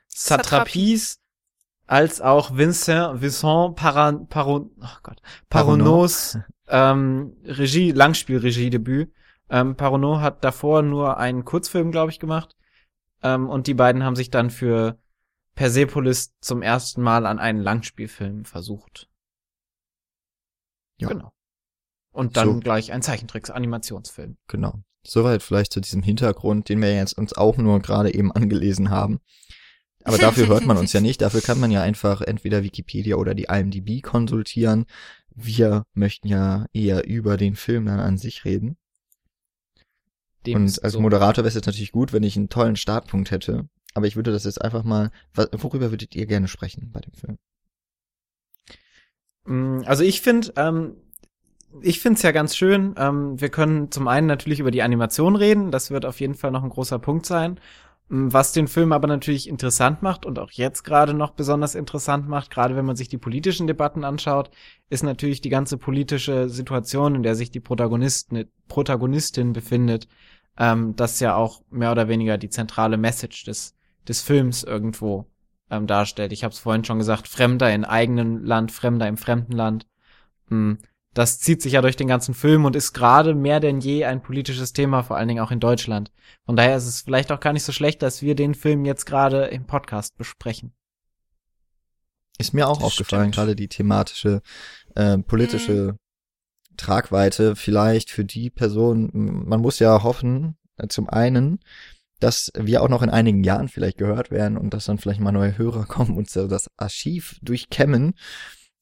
[0.08, 1.20] Satrapis
[1.86, 9.12] als auch Vincent, Vincent Paran, Paron, oh Gott, Paronos ähm, Regie, Langspielregiedebüt.
[9.50, 12.56] Ähm, Parono hat davor nur einen Kurzfilm, glaube ich, gemacht.
[13.22, 14.98] Ähm, und die beiden haben sich dann für
[15.54, 19.08] Persepolis zum ersten Mal an einen Langspielfilm versucht.
[20.98, 21.08] Ja.
[21.08, 21.32] Genau.
[22.12, 22.60] Und dann So.
[22.60, 24.36] gleich ein Zeichentricks-Animationsfilm.
[24.46, 24.82] Genau.
[25.06, 29.20] Soweit vielleicht zu diesem Hintergrund, den wir jetzt uns auch nur gerade eben angelesen haben.
[30.04, 31.20] Aber dafür hört man uns ja nicht.
[31.20, 34.86] Dafür kann man ja einfach entweder Wikipedia oder die IMDb konsultieren.
[35.34, 38.76] Wir möchten ja eher über den Film dann an sich reden.
[40.46, 41.00] Dem Und als so.
[41.00, 43.68] Moderator wäre es jetzt natürlich gut, wenn ich einen tollen Startpunkt hätte.
[43.94, 47.38] Aber ich würde das jetzt einfach mal, worüber würdet ihr gerne sprechen bei dem Film?
[49.44, 50.96] Mm, Also ich finde, ähm,
[51.82, 52.94] ich finde es ja ganz schön.
[52.96, 55.70] Ähm, wir können zum einen natürlich über die Animation reden.
[55.70, 57.60] Das wird auf jeden Fall noch ein großer Punkt sein.
[58.08, 62.28] Mm, Was den Film aber natürlich interessant macht und auch jetzt gerade noch besonders interessant
[62.28, 64.50] macht, gerade wenn man sich die politischen Debatten anschaut,
[64.90, 70.08] ist natürlich die ganze politische Situation, in der sich die Protagonisten, Protagonistin befindet,
[70.58, 73.74] ähm, das ja auch mehr oder weniger die zentrale Message des,
[74.08, 75.26] des Films irgendwo
[75.70, 76.32] ähm, darstellt.
[76.32, 79.86] Ich habe es vorhin schon gesagt, Fremder in eigenem Land, Fremder im fremden Land.
[80.48, 80.78] Hm,
[81.14, 84.22] Das zieht sich ja durch den ganzen Film und ist gerade mehr denn je ein
[84.22, 86.12] politisches Thema, vor allen Dingen auch in Deutschland.
[86.44, 89.06] Von daher ist es vielleicht auch gar nicht so schlecht, dass wir den Film jetzt
[89.06, 90.72] gerade im Podcast besprechen.
[92.38, 93.34] Ist mir auch Das aufgefallen, stimmt.
[93.34, 94.42] gerade die thematische,
[94.94, 95.96] äh, politische
[96.76, 99.10] Tragweite vielleicht für die Person.
[99.12, 101.58] Man muss ja hoffen, äh, zum einen,
[102.20, 105.32] dass wir auch noch in einigen Jahren vielleicht gehört werden und dass dann vielleicht mal
[105.32, 108.14] neue Hörer kommen und so das Archiv durchkämmen.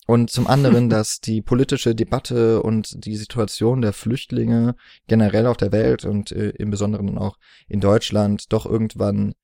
[0.07, 5.73] Und zum anderen, dass die politische Debatte und die Situation der Flüchtlinge generell auf der
[5.73, 7.38] Welt und äh, im Besonderen auch
[7.69, 9.35] in Deutschland doch irgendwann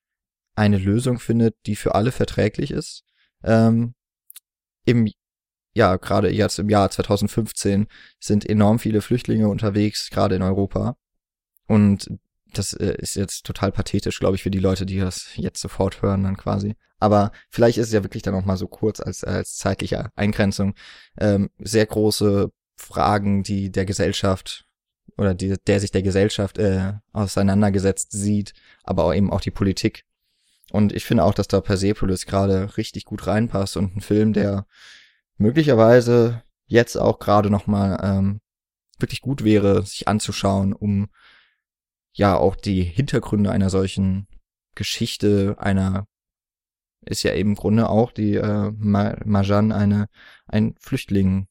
[0.54, 3.04] eine Lösung findet, die für alle verträglich ist.
[3.42, 3.94] Ähm,
[4.84, 5.08] Im
[5.74, 7.86] ja, gerade jetzt im Jahr 2015
[8.20, 10.96] sind enorm viele Flüchtlinge unterwegs, gerade in Europa.
[11.66, 12.10] Und
[12.52, 16.02] das äh, ist jetzt total pathetisch, glaube ich, für die Leute, die das jetzt sofort
[16.02, 16.76] hören dann quasi.
[16.98, 20.74] Aber vielleicht ist es ja wirklich dann auch mal so kurz als, als zeitliche Eingrenzung.
[21.18, 24.66] Ähm, sehr große Fragen, die der Gesellschaft
[25.16, 30.04] oder die, der sich der Gesellschaft äh, auseinandergesetzt sieht, aber auch eben auch die Politik.
[30.70, 34.66] Und ich finde auch, dass da Persepolis gerade richtig gut reinpasst und ein Film, der
[35.36, 38.40] möglicherweise jetzt auch gerade noch mal ähm,
[38.98, 41.08] wirklich gut wäre, sich anzuschauen, um
[42.14, 44.26] ja auch die Hintergründe einer solchen
[44.74, 46.06] Geschichte einer
[47.04, 50.08] ist ja eben im Grunde auch die äh, Ma Marjan eine
[50.46, 51.48] ein Flüchtling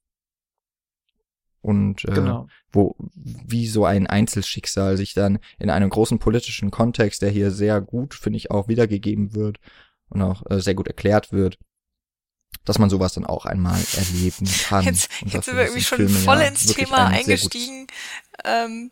[1.62, 2.48] und äh, Genau.
[2.72, 7.82] wo wie so ein Einzelschicksal sich dann in einem großen politischen Kontext, der hier sehr
[7.82, 9.60] gut, finde ich, auch wiedergegeben wird
[10.10, 11.60] und auch äh, sehr gut erklärt wird,
[12.66, 14.86] dass man sowas dann auch einmal erleben kann.
[14.86, 17.88] Jetzt, jetzt sind wir irgendwie schon Filme voll ja ins Thema eingestiegen.
[18.44, 18.92] Ähm,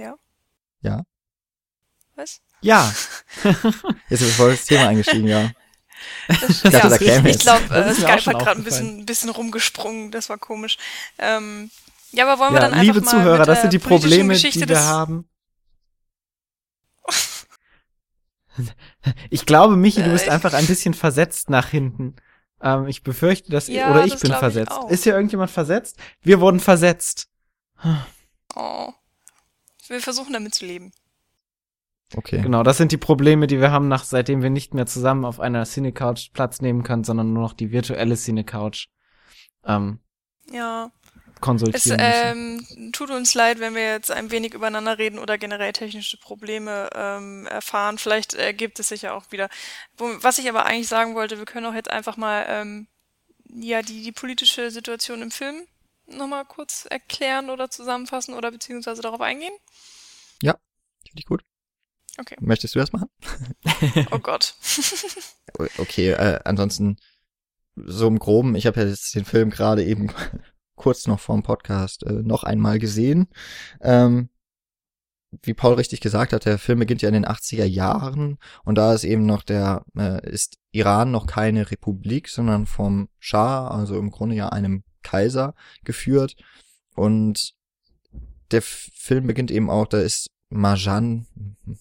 [0.00, 0.14] ja.
[0.82, 1.04] Ja.
[2.16, 2.40] Was?
[2.62, 2.92] Ja,
[4.10, 5.50] Jetzt wir voll ins Thema eingestiegen, ja.
[6.28, 9.06] Das, dachte, ja, da käme ich glaube, Das äh, ist Skype hat gerade ein bisschen,
[9.06, 10.10] bisschen rumgesprungen.
[10.10, 10.78] Das war komisch.
[11.18, 11.70] Ähm,
[12.12, 14.32] ja, aber wollen wir ja dann einfach liebe mal Zuhörer, mit das sind die Probleme,
[14.34, 15.28] Geschichte die wir haben.
[19.30, 22.16] Ich glaube, Michi, du bist Äh, einfach ein bisschen versetzt nach hinten.
[22.62, 24.72] Ähm, ich befürchte, dass Ja, oder ich das bin ich versetzt.
[24.72, 24.90] auch.
[24.90, 25.96] Ist hier irgendjemand versetzt?
[26.22, 27.28] Wir wurden versetzt.
[28.54, 28.92] Oh.
[29.90, 30.92] Wir versuchen damit zu leben.
[32.16, 32.40] Okay.
[32.42, 35.38] Genau, das sind die Probleme, die wir haben, nach seitdem wir nicht mehr zusammen auf
[35.38, 38.88] einer Cinecouch Platz nehmen können, sondern nur noch die virtuelle Cinecouch
[39.64, 40.00] ähm,
[40.50, 40.90] Ja.
[41.34, 42.66] Es konsultieren müssen.
[42.78, 46.90] ähm, tut uns leid, wenn wir jetzt ein wenig übereinander reden oder generell technische Probleme
[46.94, 47.96] ähm, erfahren.
[47.98, 49.48] Vielleicht ergibt es sich ja auch wieder.
[49.96, 52.88] Was ich aber eigentlich sagen wollte, wir können auch jetzt einfach mal ähm,
[53.48, 55.64] ja die, die politische Situation im Film
[56.16, 59.52] nochmal kurz erklären oder zusammenfassen oder beziehungsweise darauf eingehen.
[61.10, 61.44] Finde ich gut.
[62.18, 62.36] Okay.
[62.40, 63.08] Möchtest du das machen?
[64.10, 64.54] Oh Gott.
[65.78, 66.96] Okay, äh, ansonsten
[67.74, 70.12] so im Groben, ich habe ja jetzt den Film gerade eben
[70.76, 73.26] kurz noch vorm Podcast äh, noch einmal gesehen.
[73.80, 74.30] Ähm,
[75.42, 78.94] wie Paul richtig gesagt hat, der Film beginnt ja in den 80er Jahren und da
[78.94, 84.12] ist eben noch der, äh, ist Iran noch keine Republik, sondern vom Schah, also im
[84.12, 86.36] Grunde ja einem Kaiser geführt.
[86.94, 87.54] Und
[88.50, 91.26] der Film beginnt eben auch, da ist Marjan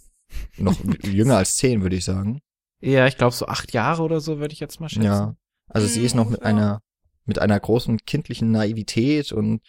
[0.57, 2.41] noch jünger als zehn, würde ich sagen.
[2.81, 5.03] Ja, ich glaube so acht Jahre oder so würde ich jetzt mal schätzen.
[5.03, 5.35] Ja.
[5.67, 6.45] Also sie ist noch mit Ja.
[6.45, 6.81] einer
[7.25, 9.61] mit einer großen kindlichen Naivität und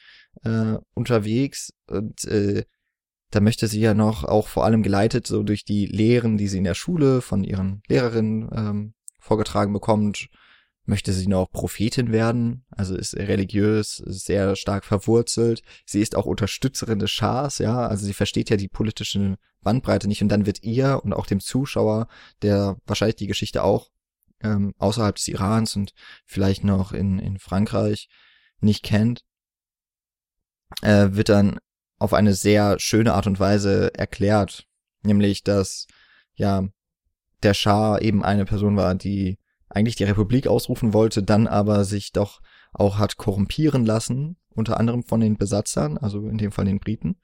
[0.45, 2.65] äh, unterwegs und äh,
[3.31, 6.57] da möchte sie ja noch auch vor allem geleitet so durch die Lehren, die sie
[6.59, 10.29] in der Schule von ihren Lehrerinnen ähm, vorgetragen bekommt,
[10.85, 15.63] möchte sie noch Prophetin werden, also ist religiös, sehr stark verwurzelt.
[15.87, 20.23] Sie ist auch Unterstützerin des Schahs, ja, also sie versteht ja die politische Bandbreite nicht.
[20.23, 22.09] Und dann wird ihr und auch dem Zuschauer,
[22.43, 23.91] der wahrscheinlich die Geschichte auch
[24.43, 25.93] ähm, außerhalb des Irans und
[26.25, 28.09] vielleicht noch in, in Frankreich
[28.61, 29.25] nicht kennt,
[30.83, 31.59] äh, wird dann
[31.99, 34.67] auf eine sehr schöne Art und Weise erklärt,
[35.03, 35.87] nämlich dass
[36.35, 36.67] ja
[37.43, 39.39] der Schah eben eine Person war, die
[39.71, 42.41] eigentlich die Republik ausrufen wollte, dann aber sich doch
[42.73, 47.21] auch hat korrumpieren lassen, unter anderem von den Besatzern, also in dem Fall den Briten,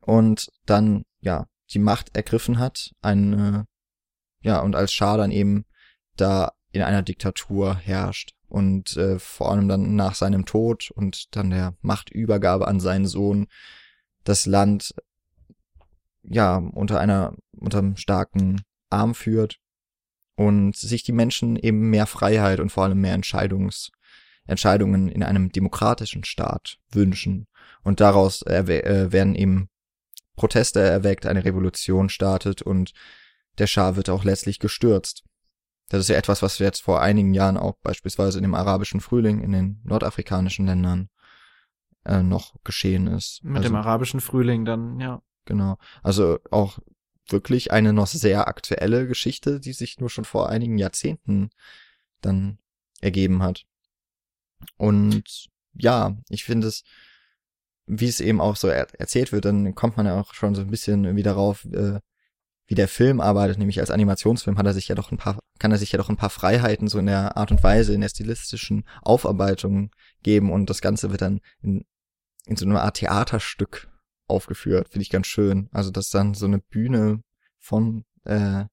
[0.00, 3.64] und dann ja die Macht ergriffen hat, ein
[4.42, 5.64] ja und als Schah dann eben
[6.16, 11.50] da in einer Diktatur herrscht und äh, vor allem dann nach seinem Tod und dann
[11.50, 13.46] der Machtübergabe an seinen Sohn
[14.24, 14.94] das Land
[16.22, 19.58] ja unter einer unter einem starken Arm führt
[20.40, 23.90] und sich die Menschen eben mehr Freiheit und vor allem mehr Entscheidungs
[24.46, 27.46] Entscheidungen in einem demokratischen Staat wünschen
[27.82, 29.68] und daraus äh, werden eben
[30.36, 32.92] Proteste erweckt, eine Revolution startet und
[33.58, 35.24] der Schah wird auch letztlich gestürzt.
[35.90, 39.42] Das ist ja etwas, was jetzt vor einigen Jahren auch beispielsweise in dem arabischen Frühling
[39.42, 41.10] in den nordafrikanischen Ländern
[42.06, 43.44] äh, noch geschehen ist.
[43.44, 45.20] Mit also, dem arabischen Frühling dann, ja.
[45.44, 45.76] Genau.
[46.02, 46.78] Also auch
[47.32, 51.50] wirklich eine noch sehr aktuelle Geschichte, die sich nur schon vor einigen Jahrzehnten
[52.20, 52.58] dann
[53.00, 53.64] ergeben hat.
[54.76, 56.82] Und ja, ich finde es,
[57.86, 60.60] wie es eben auch so er erzählt wird, dann kommt man ja auch schon so
[60.60, 62.00] ein bisschen wieder darauf, äh,
[62.66, 65.72] wie der Film arbeitet, nämlich als Animationsfilm hat er sich ja doch ein paar, kann
[65.72, 68.08] er sich ja doch ein paar Freiheiten so in der Art und Weise, in der
[68.08, 69.90] stilistischen Aufarbeitung
[70.22, 71.84] geben und das Ganze wird dann in,
[72.46, 73.89] in so einer Art Theaterstück
[74.30, 75.68] aufgeführt, finde ich ganz schön.
[75.72, 77.22] Also dass dann so eine Bühne
[77.58, 78.64] von, äh,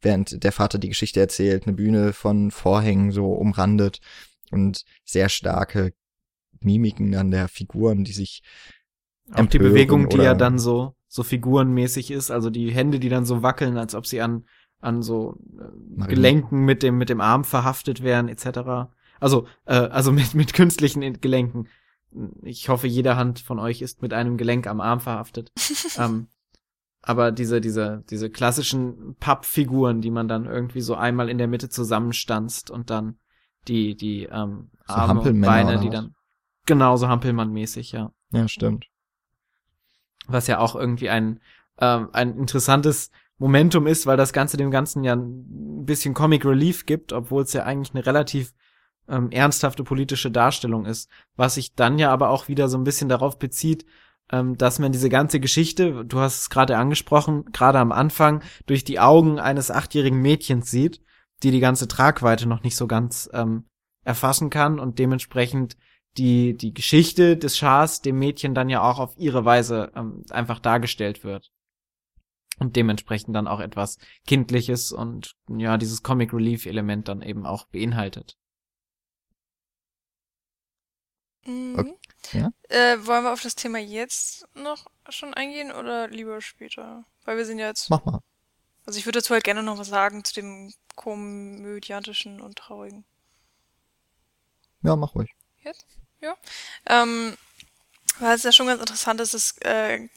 [0.00, 4.00] während der Vater die Geschichte erzählt, eine Bühne von Vorhängen so umrandet
[4.50, 5.92] und sehr starke
[6.60, 8.42] Mimiken dann der Figuren, die sich
[9.32, 13.24] auch die Bewegung, die ja dann so so figurenmäßig ist, also die Hände, die dann
[13.24, 14.44] so wackeln, als ob sie an
[14.80, 18.90] an so äh, Gelenken mit dem mit dem Arm verhaftet wären etc.
[19.20, 21.68] Also äh, also mit mit künstlichen Gelenken.
[22.42, 25.52] Ich hoffe, jede Hand von euch ist mit einem Gelenk am Arm verhaftet.
[25.98, 26.28] ähm,
[27.02, 31.68] aber diese diese diese klassischen Pappfiguren, die man dann irgendwie so einmal in der Mitte
[31.68, 33.18] zusammenstanzt und dann
[33.68, 36.14] die die ähm, Arme so und Beine, die dann
[36.66, 38.12] genauso Hampelmann-mäßig, ja.
[38.32, 38.88] Ja, stimmt
[40.28, 41.40] was ja auch irgendwie ein,
[41.80, 46.86] ähm, ein interessantes Momentum ist, weil das Ganze dem Ganzen ja ein bisschen Comic Relief
[46.86, 48.52] gibt, obwohl es ja eigentlich eine relativ
[49.08, 53.08] ähm, ernsthafte politische Darstellung ist, was sich dann ja aber auch wieder so ein bisschen
[53.08, 53.86] darauf bezieht,
[54.30, 58.84] ähm, dass man diese ganze Geschichte, du hast es gerade angesprochen, gerade am Anfang durch
[58.84, 61.00] die Augen eines achtjährigen Mädchens sieht,
[61.42, 63.64] die die ganze Tragweite noch nicht so ganz ähm,
[64.04, 65.76] erfassen kann und dementsprechend
[66.16, 70.58] die, die Geschichte des Schahs dem Mädchen dann ja auch auf ihre Weise ähm, einfach
[70.58, 71.50] dargestellt wird.
[72.58, 77.68] Und dementsprechend dann auch etwas Kindliches und ja, dieses Comic Relief Element dann eben auch
[77.68, 78.36] beinhaltet.
[81.48, 81.94] Mhm.
[82.24, 82.40] Okay.
[82.40, 82.52] Ja?
[82.68, 87.04] Äh, wollen wir auf das Thema jetzt noch schon eingehen oder lieber später?
[87.24, 87.88] Weil wir sind ja jetzt.
[87.88, 88.20] Mach mal.
[88.84, 93.04] Also ich würde dazu halt gerne noch was sagen zu dem komödiantischen und traurigen.
[94.82, 95.30] Ja, mach ruhig.
[95.62, 95.86] Jetzt?
[96.20, 96.36] Ja.
[96.86, 97.36] Ähm,
[98.18, 100.08] weil es ja schon ganz interessant ist, dass, äh,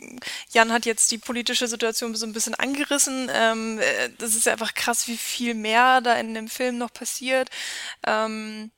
[0.52, 3.30] Jan hat jetzt die politische Situation so ein bisschen angerissen.
[3.32, 6.94] Ähm, äh, das ist ja einfach krass, wie viel mehr da in dem Film noch
[6.94, 7.50] passiert.
[8.06, 8.72] Ähm,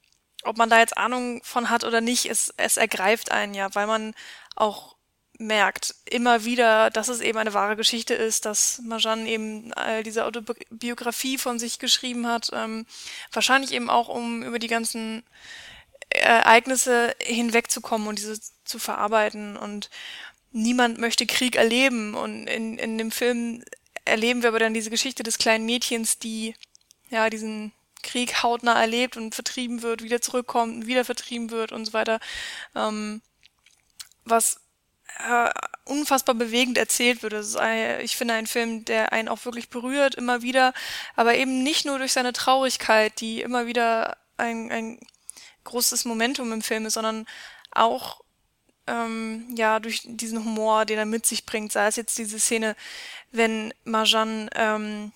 [0.44, 3.88] ob man da jetzt Ahnung von hat oder nicht, es, es ergreift einen ja, weil
[3.88, 4.14] man
[4.56, 4.94] auch
[5.40, 10.26] merkt immer wieder, dass es eben eine wahre Geschichte ist, dass Marjan eben äh, diese
[10.26, 12.52] Autobiografie von sich geschrieben hat.
[12.54, 12.86] Ähm,
[13.32, 15.24] wahrscheinlich eben auch, um über die ganzen
[16.10, 19.58] Ereignisse hinwegzukommen und diese zu verarbeiten.
[19.58, 19.90] Und
[20.52, 22.14] niemand möchte Krieg erleben.
[22.14, 23.64] Und in, in dem Film
[24.06, 26.56] erleben wir aber dann diese Geschichte des kleinen Mädchens, die
[27.10, 27.72] ja diesen
[28.04, 32.20] Krieg hautnah erlebt und vertrieben wird, wieder zurückkommt, wieder vertrieben wird und so weiter.
[32.76, 33.22] Ähm,
[34.26, 34.62] was
[35.20, 35.50] äh,
[35.86, 37.34] unfassbar bewegend erzählt wird.
[37.58, 40.74] Ein, ich finde ein Film, der einen auch wirklich berührt, immer wieder,
[41.16, 45.00] aber eben nicht nur durch seine Traurigkeit, die immer wieder ein, ein
[45.64, 47.26] großes Momentum im Film ist, sondern
[47.72, 48.22] auch
[48.88, 52.76] ähm, ja durch diesen Humor, den er mit sich bringt, sei es jetzt diese Szene,
[53.32, 55.12] wenn Marjan ähm,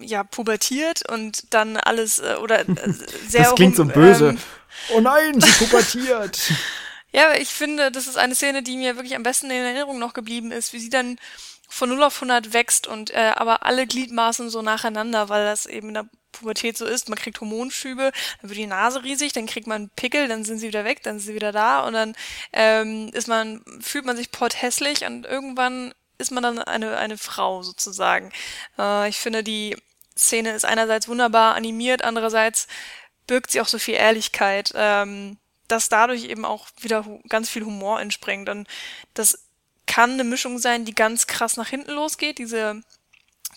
[0.00, 2.92] ja pubertiert und dann alles äh, oder äh,
[3.28, 4.30] sehr das klingt so böse.
[4.30, 4.38] Ähm,
[4.94, 6.38] oh nein, sie pubertiert.
[7.12, 10.14] ja, ich finde, das ist eine Szene, die mir wirklich am besten in Erinnerung noch
[10.14, 11.18] geblieben ist, wie sie dann
[11.68, 15.88] von 0 auf 100 wächst und äh, aber alle Gliedmaßen so nacheinander, weil das eben
[15.88, 17.08] in der Pubertät so ist.
[17.08, 20.68] Man kriegt Hormonschübe, dann wird die Nase riesig, dann kriegt man Pickel, dann sind sie
[20.68, 22.14] wieder weg, dann sind sie wieder da und dann
[22.52, 27.62] ähm, ist man, fühlt man sich porthässlich und irgendwann ist man dann eine, eine Frau
[27.62, 28.32] sozusagen.
[28.78, 29.76] Äh, ich finde, die
[30.16, 32.66] Szene ist einerseits wunderbar animiert, andererseits
[33.26, 38.00] birgt sie auch so viel Ehrlichkeit, ähm, dass dadurch eben auch wieder ganz viel Humor
[38.00, 38.48] entspringt.
[38.48, 38.68] Und
[39.14, 39.46] das
[39.86, 42.82] kann eine Mischung sein, die ganz krass nach hinten losgeht, diese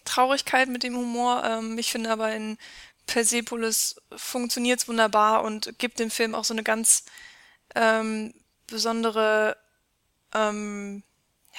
[0.05, 1.43] Traurigkeit mit dem Humor.
[1.43, 2.57] Ähm, ich finde aber in
[3.07, 7.05] Persepolis funktioniert es wunderbar und gibt dem Film auch so eine ganz
[7.75, 8.33] ähm,
[8.67, 9.57] besondere,
[10.33, 11.03] ähm,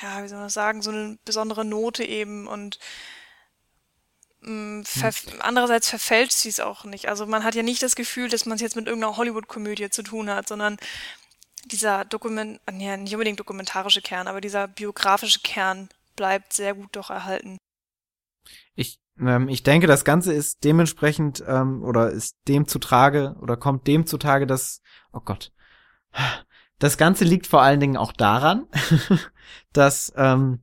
[0.02, 2.78] ja, wie soll man das sagen, so eine besondere Note eben und
[4.46, 5.40] Mm, ver hm.
[5.40, 7.08] andererseits verfälscht sie es auch nicht.
[7.08, 10.02] Also man hat ja nicht das Gefühl, dass man es jetzt mit irgendeiner Hollywood-Komödie zu
[10.02, 10.76] tun hat, sondern
[11.64, 17.10] dieser Dokument, ja, nicht unbedingt dokumentarische Kern, aber dieser biografische Kern bleibt sehr gut doch
[17.10, 17.58] erhalten.
[18.76, 23.88] Ich, ähm, ich denke, das Ganze ist dementsprechend ähm, oder ist dem zutage oder kommt
[23.88, 24.80] dem zutage, dass,
[25.12, 25.50] oh Gott,
[26.78, 28.68] das Ganze liegt vor allen Dingen auch daran,
[29.72, 30.60] dass ähm,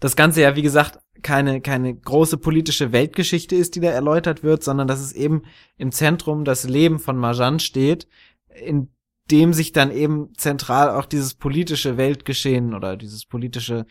[0.00, 4.64] das Ganze ja, wie gesagt, keine, keine große politische Weltgeschichte ist, die da erläutert wird,
[4.64, 5.42] sondern dass es eben
[5.76, 8.08] im Zentrum das Leben von Marjan steht,
[8.48, 8.88] in
[9.30, 13.86] dem sich dann eben zentral auch dieses politische Weltgeschehen oder dieses politische,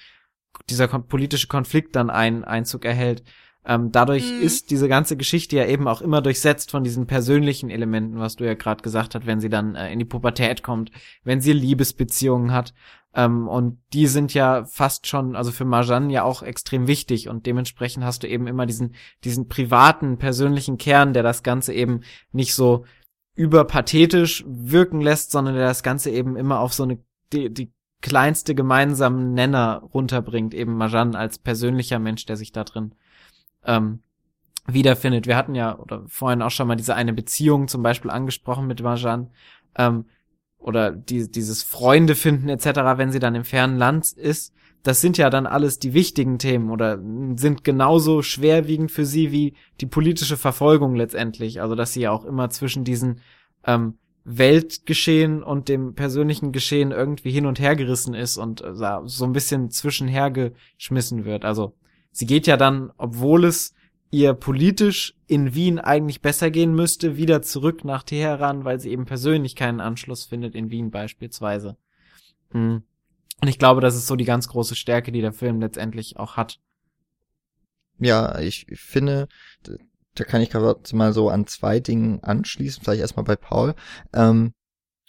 [0.69, 3.23] dieser politische Konflikt dann ein Einzug erhält.
[3.63, 4.41] Ähm, dadurch mhm.
[4.41, 8.43] ist diese ganze Geschichte ja eben auch immer durchsetzt von diesen persönlichen Elementen, was du
[8.43, 10.91] ja gerade gesagt hast, wenn sie dann äh, in die Pubertät kommt,
[11.23, 12.73] wenn sie Liebesbeziehungen hat.
[13.13, 17.45] Ähm, und die sind ja fast schon, also für Marjan ja auch extrem wichtig und
[17.45, 22.55] dementsprechend hast du eben immer diesen, diesen privaten, persönlichen Kern, der das Ganze eben nicht
[22.55, 22.85] so
[23.35, 26.99] überpathetisch wirken lässt, sondern der das Ganze eben immer auf so eine,
[27.33, 32.95] die, die kleinste gemeinsamen Nenner runterbringt, eben Marjan als persönlicher Mensch, der sich da drin
[33.65, 33.99] ähm,
[34.65, 35.27] wiederfindet.
[35.27, 38.81] Wir hatten ja oder vorhin auch schon mal diese eine Beziehung zum Beispiel angesprochen mit
[38.81, 39.29] Marjan.
[39.75, 40.05] Ähm,
[40.61, 45.17] oder die, dieses Freunde finden etc., wenn sie dann im fernen Land ist, das sind
[45.17, 46.99] ja dann alles die wichtigen Themen oder
[47.35, 51.61] sind genauso schwerwiegend für sie wie die politische Verfolgung letztendlich.
[51.61, 53.19] Also dass sie ja auch immer zwischen diesen
[53.65, 58.73] ähm, Weltgeschehen und dem persönlichen Geschehen irgendwie hin und her gerissen ist und äh,
[59.05, 61.45] so ein bisschen zwischenhergeschmissen wird.
[61.45, 61.75] Also
[62.11, 63.73] sie geht ja dann, obwohl es
[64.11, 69.05] ihr politisch in Wien eigentlich besser gehen müsste, wieder zurück nach Teheran, weil sie eben
[69.05, 71.77] persönlich keinen Anschluss findet in Wien beispielsweise.
[72.51, 72.83] Hm.
[73.41, 76.35] Und ich glaube, das ist so die ganz große Stärke, die der Film letztendlich auch
[76.37, 76.59] hat.
[77.97, 79.27] Ja, ich finde,
[80.15, 83.75] da kann ich gerade mal so an zwei Dingen anschließen, vielleicht erstmal bei Paul,
[84.13, 84.53] ähm,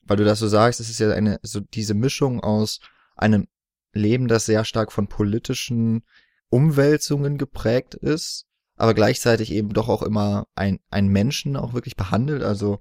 [0.04, 2.80] weil du das so sagst, es ist ja eine, so diese Mischung aus
[3.16, 3.48] einem
[3.92, 6.02] Leben, das sehr stark von politischen
[6.48, 12.42] Umwälzungen geprägt ist, aber gleichzeitig eben doch auch immer ein, ein Menschen auch wirklich behandelt.
[12.42, 12.80] Also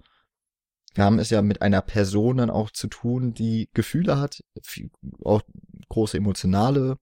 [0.93, 4.43] wir haben es ja mit einer Person dann auch zu tun, die Gefühle hat,
[5.23, 5.41] auch
[5.89, 6.97] große emotionale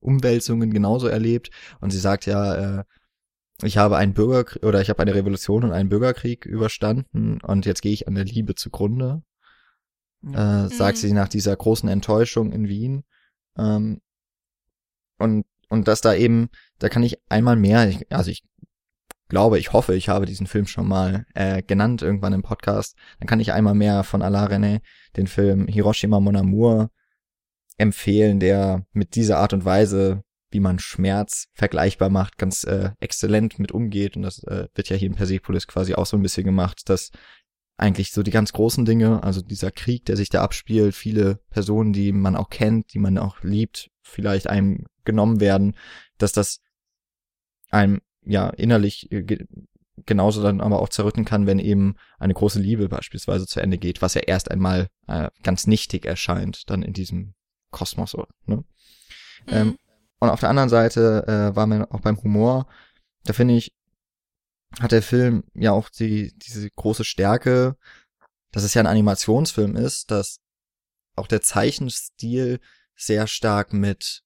[0.00, 1.50] Umwälzungen genauso erlebt.
[1.80, 2.84] Und sie sagt ja, äh,
[3.62, 7.82] ich habe einen Bürgerkrieg oder ich habe eine Revolution und einen Bürgerkrieg überstanden und jetzt
[7.82, 9.22] gehe ich an der Liebe zugrunde.
[10.26, 11.00] Äh, sagt mhm.
[11.00, 13.04] sie nach dieser großen Enttäuschung in Wien.
[13.58, 14.00] Ähm,
[15.18, 16.48] und und dass da eben,
[16.78, 18.44] da kann ich einmal mehr, also ich
[19.28, 23.26] glaube, ich hoffe, ich habe diesen Film schon mal äh, genannt irgendwann im Podcast, dann
[23.26, 24.80] kann ich einmal mehr von Alain René
[25.16, 26.90] den Film Hiroshima Mon Amour
[27.78, 33.58] empfehlen, der mit dieser Art und Weise, wie man Schmerz vergleichbar macht, ganz äh, exzellent
[33.58, 34.16] mit umgeht.
[34.16, 37.10] Und das äh, wird ja hier in Persepolis quasi auch so ein bisschen gemacht, dass
[37.76, 41.92] eigentlich so die ganz großen Dinge, also dieser Krieg, der sich da abspielt, viele Personen,
[41.92, 45.76] die man auch kennt, die man auch liebt, vielleicht einem genommen werden,
[46.18, 46.60] dass das
[47.70, 49.46] einem ja innerlich äh,
[50.06, 54.02] genauso dann aber auch zerrütten kann, wenn eben eine große Liebe beispielsweise zu Ende geht,
[54.02, 57.34] was ja erst einmal äh, ganz nichtig erscheint dann in diesem
[57.70, 58.16] Kosmos.
[58.46, 58.56] Ne?
[58.56, 58.64] Mhm.
[59.48, 59.78] Ähm,
[60.20, 62.66] und auf der anderen Seite äh, war man auch beim Humor,
[63.24, 63.72] da finde ich,
[64.80, 67.76] hat der Film ja auch die, diese große Stärke,
[68.52, 70.38] dass es ja ein Animationsfilm ist, dass
[71.16, 72.60] auch der Zeichenstil
[72.96, 74.22] sehr stark mit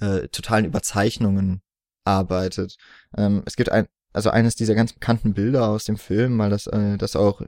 [0.00, 1.62] äh, totalen Überzeichnungen
[2.04, 2.76] arbeitet.
[3.16, 6.66] Ähm, es gibt ein, also eines dieser ganz bekannten Bilder aus dem Film, weil das,
[6.66, 7.42] äh, das auch,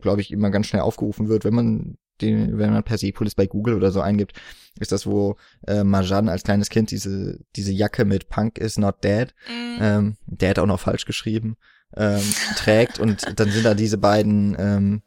[0.00, 3.74] glaube ich, immer ganz schnell aufgerufen wird, wenn man den, wenn man Persepolis bei Google
[3.74, 4.32] oder so eingibt,
[4.78, 9.02] ist das, wo äh, Marjan als kleines Kind diese, diese Jacke mit Punk is not
[9.02, 9.78] dead, mm.
[9.80, 11.56] ähm, Dead auch noch falsch geschrieben,
[11.96, 12.22] ähm,
[12.56, 15.02] trägt und dann sind da diese beiden ähm,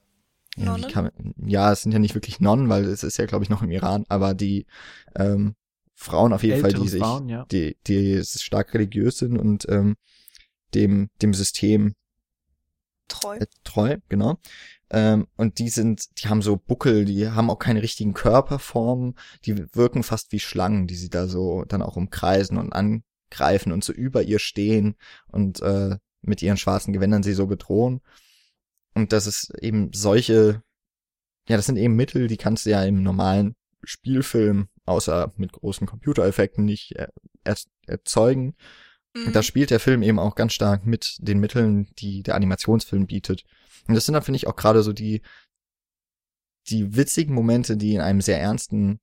[0.55, 3.49] ja, kann, ja, es sind ja nicht wirklich Nonnen, weil es ist ja, glaube ich,
[3.49, 4.67] noch im Iran, aber die
[5.15, 5.55] ähm,
[5.95, 7.45] Frauen auf jeden Fall, die sich, Frauen, ja.
[7.45, 9.95] die, die stark religiös sind und ähm,
[10.73, 11.95] dem, dem System
[13.13, 13.37] Treu.
[13.37, 14.39] äh, treu, genau.
[14.89, 19.73] Ähm, und die sind, die haben so Buckel, die haben auch keine richtigen Körperformen, die
[19.75, 23.93] wirken fast wie Schlangen, die sie da so dann auch umkreisen und angreifen und so
[23.93, 24.95] über ihr stehen
[25.27, 28.01] und äh, mit ihren schwarzen Gewändern sie so bedrohen.
[28.93, 30.61] Und das ist eben solche,
[31.49, 35.87] ja, das sind eben Mittel, die kannst du ja im normalen Spielfilm, außer mit großen
[35.87, 37.11] Computereffekten, nicht er,
[37.43, 37.57] er,
[37.87, 38.55] erzeugen.
[39.13, 39.27] Mhm.
[39.27, 43.07] Und da spielt der Film eben auch ganz stark mit den Mitteln, die der Animationsfilm
[43.07, 43.43] bietet.
[43.87, 45.21] Und das sind dann, finde ich, auch gerade so die,
[46.69, 48.99] die witzigen Momente, die in einem sehr ernsten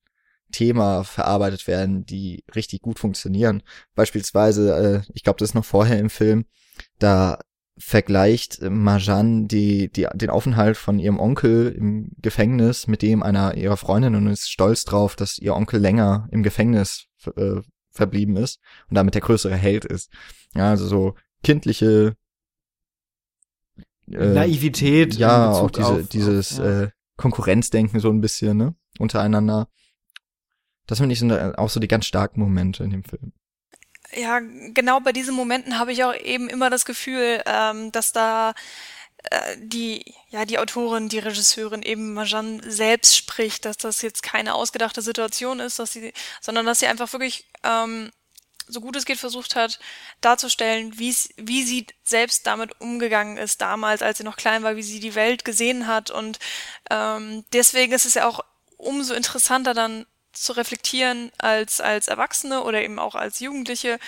[0.52, 3.62] Thema verarbeitet werden, die richtig gut funktionieren.
[3.94, 6.44] Beispielsweise, äh, ich glaube, das ist noch vorher im Film,
[6.98, 7.38] da
[7.78, 13.78] vergleicht Marjan die, die, den Aufenthalt von ihrem Onkel im Gefängnis mit dem einer ihrer
[13.78, 17.06] Freundinnen und ist stolz drauf, dass ihr Onkel länger im Gefängnis
[17.36, 20.10] äh, verblieben ist und damit der größere Held ist.
[20.54, 22.16] Ja, also so kindliche
[24.10, 25.14] äh, Naivität.
[25.14, 26.82] in ja, Bezug auch diese, auf, dieses ja.
[26.82, 28.74] äh, Konkurrenzdenken so ein bisschen, ne?
[28.98, 29.68] Untereinander.
[30.86, 33.32] Das finde ich sind auch so die ganz starken Momente in dem Film.
[34.12, 34.40] Ja,
[34.74, 38.54] genau bei diesen Momenten habe ich auch eben immer das Gefühl, ähm, dass da
[39.58, 45.02] die, ja, die Autorin, die Regisseurin eben Marjan selbst spricht, dass das jetzt keine ausgedachte
[45.02, 48.10] Situation ist, dass sie, sondern dass sie einfach wirklich ähm,
[48.66, 49.78] so gut es geht versucht hat,
[50.20, 54.82] darzustellen, wie wie sie selbst damit umgegangen ist damals, als sie noch klein war, wie
[54.82, 56.10] sie die Welt gesehen hat.
[56.10, 56.38] Und
[56.90, 58.40] ähm, deswegen ist es ja auch
[58.76, 63.98] umso interessanter dann zu reflektieren als, als Erwachsene oder eben auch als Jugendliche.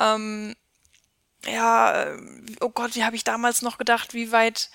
[0.00, 0.54] Ähm,
[1.46, 2.18] ja, äh,
[2.60, 4.70] oh Gott, wie habe ich damals noch gedacht, wie weit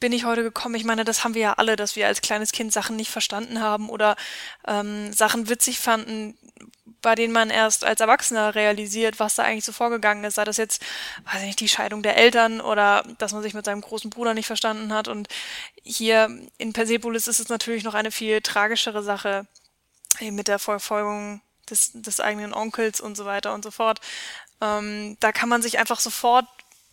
[0.00, 0.74] bin ich heute gekommen?
[0.74, 3.60] Ich meine, das haben wir ja alle, dass wir als kleines Kind Sachen nicht verstanden
[3.60, 4.16] haben oder
[4.66, 6.36] ähm, Sachen witzig fanden,
[7.02, 10.34] bei denen man erst als Erwachsener realisiert, was da eigentlich so vorgegangen ist.
[10.34, 10.82] Sei das jetzt,
[11.24, 14.34] weiß ich nicht, die Scheidung der Eltern oder dass man sich mit seinem großen Bruder
[14.34, 15.08] nicht verstanden hat.
[15.08, 15.28] Und
[15.82, 19.46] hier in Persepolis ist es natürlich noch eine viel tragischere Sache
[20.20, 24.00] mit der Verfolgung des, des eigenen Onkels und so weiter und so fort.
[24.62, 26.46] Ähm, da kann man sich einfach sofort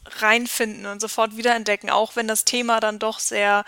[0.06, 3.64] reinfinden und sofort wiederentdecken, auch wenn das Thema dann doch sehr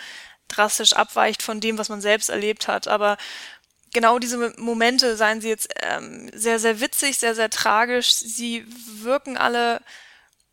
[0.48, 2.88] drastisch abweicht von dem, was man selbst erlebt hat.
[2.88, 3.18] Aber
[3.94, 9.38] genau diese Momente, seien sie jetzt ähm, sehr, sehr witzig, sehr, sehr tragisch, sie wirken
[9.38, 9.82] alle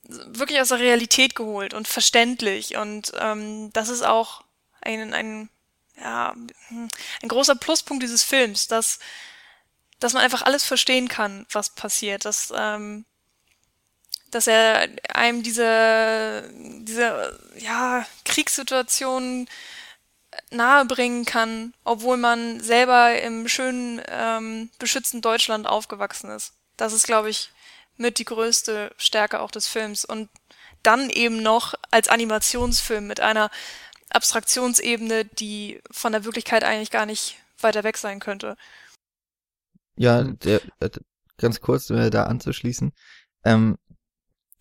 [0.08, 2.76] wirklich aus der Realität geholt und verständlich.
[2.76, 4.44] Und ähm, das ist auch
[4.80, 5.50] ein, ein,
[6.00, 6.34] ja,
[6.70, 8.98] ein großer Pluspunkt dieses Films, dass,
[10.00, 12.24] dass man einfach alles verstehen kann, was passiert.
[12.24, 13.04] Dass, ähm,
[14.30, 16.50] dass er einem diese,
[16.82, 19.48] diese ja, Kriegssituation
[20.50, 26.54] nahebringen kann, obwohl man selber im schönen, ähm, beschützten Deutschland aufgewachsen ist.
[26.76, 27.50] Das ist, glaube ich,
[27.96, 30.04] mit die größte Stärke auch des Films.
[30.04, 30.28] Und
[30.82, 33.50] dann eben noch als Animationsfilm mit einer
[34.10, 38.56] Abstraktionsebene, die von der Wirklichkeit eigentlich gar nicht weiter weg sein könnte.
[39.96, 40.90] Ja, der, äh,
[41.36, 42.92] ganz kurz äh, da anzuschließen,
[43.44, 43.76] ähm,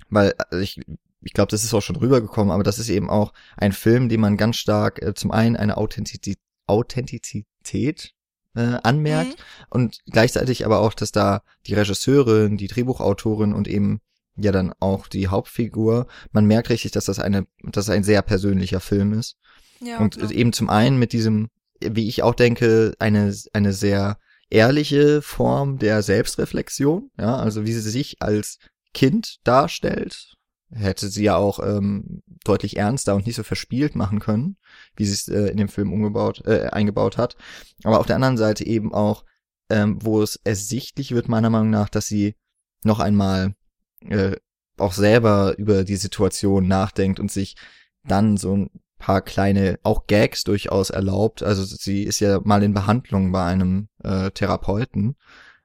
[0.10, 0.82] weil also ich
[1.22, 4.22] ich glaube, das ist auch schon rübergekommen, aber das ist eben auch ein Film, den
[4.22, 8.14] man ganz stark äh, zum einen eine Authentizität, Authentizität
[8.56, 9.66] äh, anmerkt mhm.
[9.70, 14.02] und gleichzeitig aber auch, dass da die Regisseurin, die Drehbuchautorin und eben
[14.36, 18.80] ja dann auch die Hauptfigur, man merkt richtig, dass das eine, dass ein sehr persönlicher
[18.80, 19.38] Film ist.
[19.80, 20.32] Ja, und genau.
[20.32, 21.50] eben zum einen mit diesem,
[21.80, 24.18] wie ich auch denke, eine, eine sehr
[24.50, 28.60] ehrliche Form der Selbstreflexion, ja, also wie sie sich als
[28.94, 30.36] Kind darstellt,
[30.72, 34.58] hätte sie ja auch ähm, deutlich ernster und nicht so verspielt machen können,
[34.96, 37.36] wie sie es äh, in dem Film umgebaut, äh, eingebaut hat.
[37.84, 39.24] Aber auf der anderen Seite eben auch,
[39.70, 42.36] ähm, wo es ersichtlich wird, meiner Meinung nach, dass sie
[42.84, 43.56] noch einmal
[44.02, 44.36] äh,
[44.78, 47.56] auch selber über die Situation nachdenkt und sich
[48.04, 48.70] dann so ein
[49.00, 51.44] paar kleine, auch Gags durchaus erlaubt.
[51.44, 55.16] Also sie ist ja mal in Behandlung bei einem äh, Therapeuten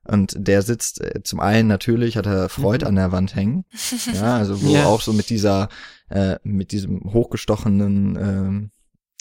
[0.05, 2.89] und der sitzt äh, zum einen natürlich, hat er Freud mhm.
[2.89, 3.65] an der Wand hängen.
[4.13, 4.87] Ja, also wo ja.
[4.87, 5.69] auch so mit dieser,
[6.09, 8.71] äh, mit diesem hochgestochenen, ähm,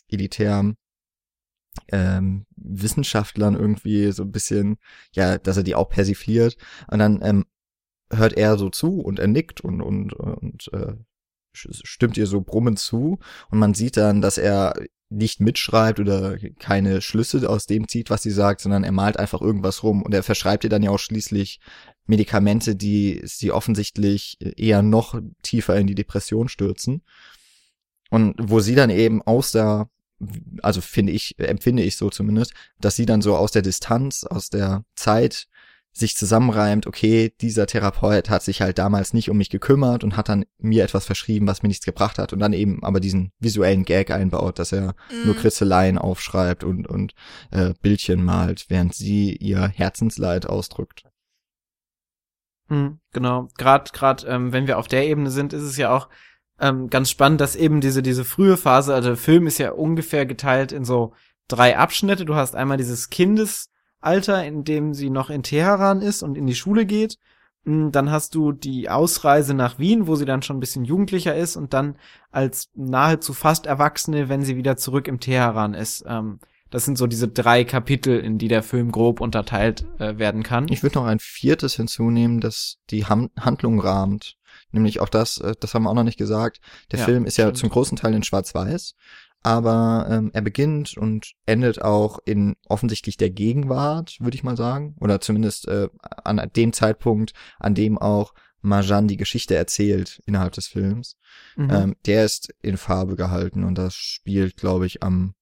[0.09, 0.75] elitären
[1.89, 4.77] ähm, Wissenschaftlern irgendwie so ein bisschen,
[5.13, 6.57] ja, dass er die auch persifliert.
[6.88, 7.45] Und dann ähm,
[8.11, 10.95] hört er so zu und er nickt und, und, und äh,
[11.53, 13.19] stimmt ihr so brummend zu.
[13.49, 14.73] Und man sieht dann, dass er
[15.11, 19.41] nicht mitschreibt oder keine Schlüsse aus dem zieht, was sie sagt, sondern er malt einfach
[19.41, 21.59] irgendwas rum und er verschreibt ihr dann ja auch schließlich
[22.05, 27.03] Medikamente, die sie offensichtlich eher noch tiefer in die Depression stürzen.
[28.09, 29.89] Und wo sie dann eben aus der,
[30.61, 34.49] also finde ich, empfinde ich so zumindest, dass sie dann so aus der Distanz, aus
[34.49, 35.47] der Zeit
[35.93, 40.29] sich zusammenreimt, okay, dieser Therapeut hat sich halt damals nicht um mich gekümmert und hat
[40.29, 43.83] dann mir etwas verschrieben, was mir nichts gebracht hat und dann eben aber diesen visuellen
[43.83, 45.25] Gag einbaut, dass er mm.
[45.25, 47.13] nur Kritzeleien aufschreibt und, und
[47.51, 51.03] äh, Bildchen malt, während sie ihr Herzensleid ausdrückt.
[52.69, 56.07] Mhm, genau, gerade gerade ähm, wenn wir auf der Ebene sind, ist es ja auch
[56.57, 60.25] ähm, ganz spannend, dass eben diese diese frühe Phase, also der Film ist ja ungefähr
[60.25, 61.13] geteilt in so
[61.49, 62.23] drei Abschnitte.
[62.23, 63.09] Du hast einmal dieses
[64.01, 67.17] Kindesalter, in dem sie noch in Teheran ist und in die Schule geht.
[67.65, 71.35] Hm, dann hast du die Ausreise nach Wien, wo sie dann schon ein bisschen jugendlicher
[71.35, 71.95] ist und dann
[72.31, 76.03] als nahezu fast Erwachsene, wenn sie wieder zurück im Teheran ist.
[76.07, 76.39] Ähm,
[76.71, 80.67] das sind so diese drei Kapitel, in die der Film grob unterteilt äh, werden kann.
[80.69, 84.37] Ich würde noch ein viertes hinzunehmen, das die Handlung rahmt.
[84.71, 86.61] Nämlich auch das, äh, das haben wir auch noch nicht gesagt.
[86.91, 87.57] Der ja, Film ist ja stimmt.
[87.57, 88.95] zum großen Teil in Schwarz-Weiß,
[89.43, 94.95] aber ähm, er beginnt und endet auch in offensichtlich der Gegenwart, würde ich mal sagen.
[94.99, 95.89] Oder zumindest äh,
[96.23, 101.17] an dem Zeitpunkt, an dem auch Marjan die Geschichte erzählt innerhalb des Films.
[101.55, 101.69] Mhm.
[101.71, 105.33] Ähm, der ist in Farbe gehalten und das spielt, glaube ich, am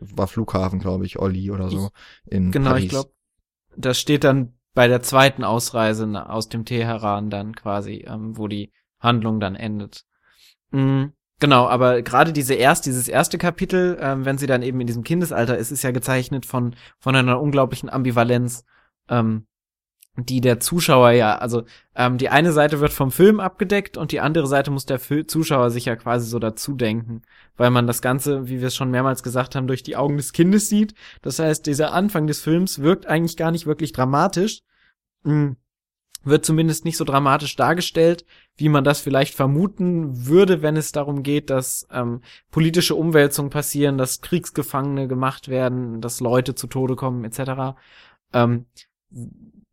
[0.00, 1.90] war Flughafen, glaube ich, Olli oder so
[2.26, 2.84] in Genau, Paris.
[2.84, 3.12] ich glaube,
[3.76, 8.72] das steht dann bei der zweiten Ausreise aus dem Teheran dann quasi, ähm, wo die
[8.98, 10.04] Handlung dann endet.
[10.70, 11.12] Mhm.
[11.40, 15.04] Genau, aber gerade diese erst, dieses erste Kapitel, ähm, wenn sie dann eben in diesem
[15.04, 18.64] Kindesalter ist, ist ja gezeichnet von, von einer unglaublichen Ambivalenz.
[19.08, 19.46] Ähm,
[20.18, 21.64] die der Zuschauer ja, also
[21.94, 25.26] ähm, die eine Seite wird vom Film abgedeckt und die andere Seite muss der Fil
[25.26, 27.22] Zuschauer sich ja quasi so dazu denken,
[27.56, 30.32] weil man das Ganze, wie wir es schon mehrmals gesagt haben, durch die Augen des
[30.32, 30.94] Kindes sieht.
[31.22, 34.62] Das heißt, dieser Anfang des Films wirkt eigentlich gar nicht wirklich dramatisch,
[35.22, 35.56] mhm.
[36.24, 38.24] Wird zumindest nicht so dramatisch dargestellt,
[38.56, 43.98] wie man das vielleicht vermuten würde, wenn es darum geht, dass ähm, politische Umwälzungen passieren,
[43.98, 47.78] dass Kriegsgefangene gemacht werden, dass Leute zu Tode kommen, etc.
[48.32, 48.66] Ähm,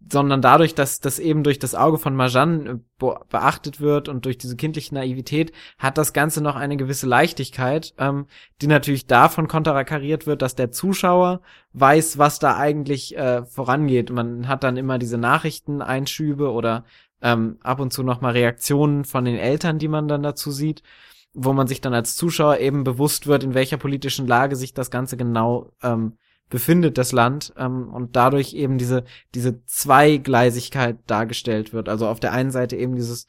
[0.07, 4.37] sondern dadurch, dass das eben durch das Auge von Marjan äh, beachtet wird und durch
[4.37, 8.27] diese kindliche Naivität, hat das Ganze noch eine gewisse Leichtigkeit, ähm,
[8.61, 11.41] die natürlich davon konterkariert wird, dass der Zuschauer
[11.73, 14.11] weiß, was da eigentlich äh, vorangeht.
[14.11, 16.85] Man hat dann immer diese Nachrichteneinschübe oder
[17.21, 20.83] ähm, ab und zu nochmal Reaktionen von den Eltern, die man dann dazu sieht,
[21.33, 24.91] wo man sich dann als Zuschauer eben bewusst wird, in welcher politischen Lage sich das
[24.91, 26.17] Ganze genau ähm,
[26.49, 31.89] befindet, das Land, ähm, und dadurch eben diese, diese Zweigleisigkeit dargestellt wird.
[31.89, 33.27] Also auf der einen Seite eben dieses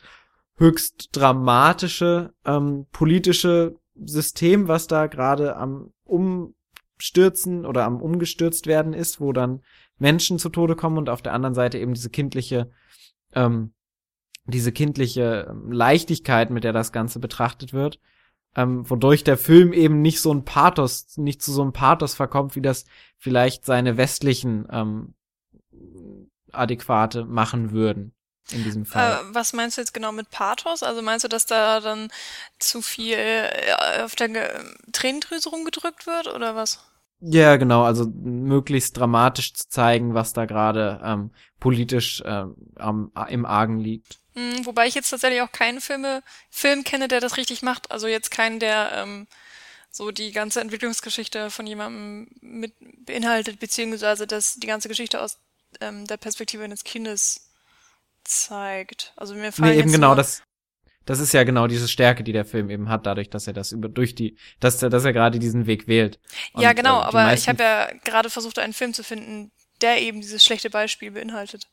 [0.57, 9.21] höchst dramatische ähm, politische System, was da gerade am Umstürzen oder am umgestürzt werden ist,
[9.21, 9.63] wo dann
[9.99, 12.71] Menschen zu Tode kommen und auf der anderen Seite eben diese kindliche,
[13.35, 13.73] ähm,
[14.45, 17.99] diese kindliche Leichtigkeit, mit der das Ganze betrachtet wird
[18.57, 22.57] ähm, wodurch der Film eben nicht so ein Pathos, nicht zu so einem Pathos verkommt,
[22.57, 22.87] wie das
[23.19, 25.15] vielleicht seine westlichen ähm,
[26.53, 28.15] Adäquate machen würden
[28.51, 29.13] in diesem Fall.
[29.13, 30.83] Äh, was meinst du jetzt genau mit Pathos?
[30.83, 32.09] Also meinst du, dass da dann
[32.59, 34.49] zu viel äh, auf der Ge
[34.93, 36.81] Tränendrüse rumgedrückt wird oder was?
[37.21, 43.47] Ja, genau, also möglichst dramatisch zu zeigen, was da gerade ähm, politisch ähm, am, im
[43.47, 44.19] Argen liegt.
[44.35, 47.91] Mhm, wobei ich jetzt tatsächlich auch keinen Filme, Film kenne, der das richtig macht.
[47.91, 49.27] Also jetzt keinen, der ähm,
[49.91, 52.75] so die ganze Entwicklungsgeschichte von jemandem mit
[53.07, 55.39] beinhaltet, beziehungsweise dass die ganze Geschichte aus
[55.81, 57.51] ähm, der Perspektive eines Kindes
[58.25, 59.15] zeigt.
[59.17, 60.43] Also mir fallen nee, eben genau das.
[61.07, 63.73] Das ist ja genau diese Stärke, die der Film eben hat, dadurch, dass er das
[63.73, 66.19] über durch die, dass er, dass er gerade diesen Weg wählt.
[66.53, 67.01] Und, ja, genau.
[67.01, 70.69] Äh, aber ich habe ja gerade versucht, einen Film zu finden, der eben dieses schlechte
[70.69, 71.69] Beispiel beinhaltet.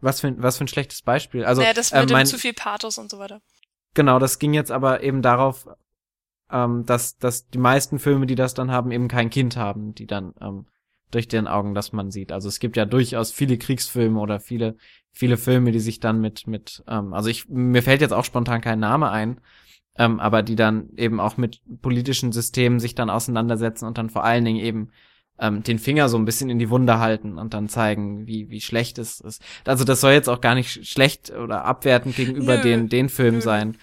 [0.00, 1.44] Was für, was für ein schlechtes Beispiel.
[1.44, 3.42] Also, naja, das mit äh, mein, zu viel Pathos und so weiter.
[3.94, 5.66] Genau, das ging jetzt aber eben darauf,
[6.50, 10.06] ähm, dass, dass die meisten Filme, die das dann haben, eben kein Kind haben, die
[10.06, 10.66] dann ähm,
[11.10, 12.32] durch den Augen, dass man sieht.
[12.32, 14.76] Also es gibt ja durchaus viele Kriegsfilme oder viele,
[15.14, 18.60] viele Filme, die sich dann mit, mit, ähm, also ich, mir fällt jetzt auch spontan
[18.60, 19.40] kein Name ein,
[19.96, 24.24] ähm, aber die dann eben auch mit politischen Systemen sich dann auseinandersetzen und dann vor
[24.24, 24.90] allen Dingen eben
[25.38, 28.60] ähm, den Finger so ein bisschen in die Wunde halten und dann zeigen, wie, wie
[28.60, 29.40] schlecht es ist.
[29.64, 33.78] Also das soll jetzt auch gar nicht schlecht oder abwertend gegenüber den, den Film sein.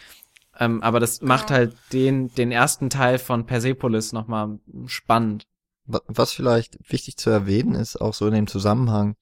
[0.60, 1.58] Ähm, aber das macht ja.
[1.58, 5.48] halt den, den ersten Teil von Persepolis nochmal spannend.
[5.86, 9.16] Was vielleicht wichtig zu erwähnen ist, auch so in dem Zusammenhang,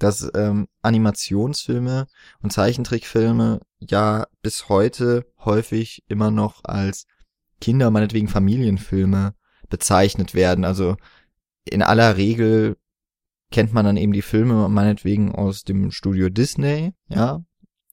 [0.00, 2.08] dass ähm, Animationsfilme
[2.42, 7.06] und Zeichentrickfilme ja bis heute häufig immer noch als
[7.60, 9.34] Kinder, meinetwegen Familienfilme
[9.68, 10.64] bezeichnet werden.
[10.64, 10.96] Also
[11.64, 12.76] in aller Regel
[13.50, 17.44] kennt man dann eben die Filme meinetwegen aus dem Studio Disney, ja.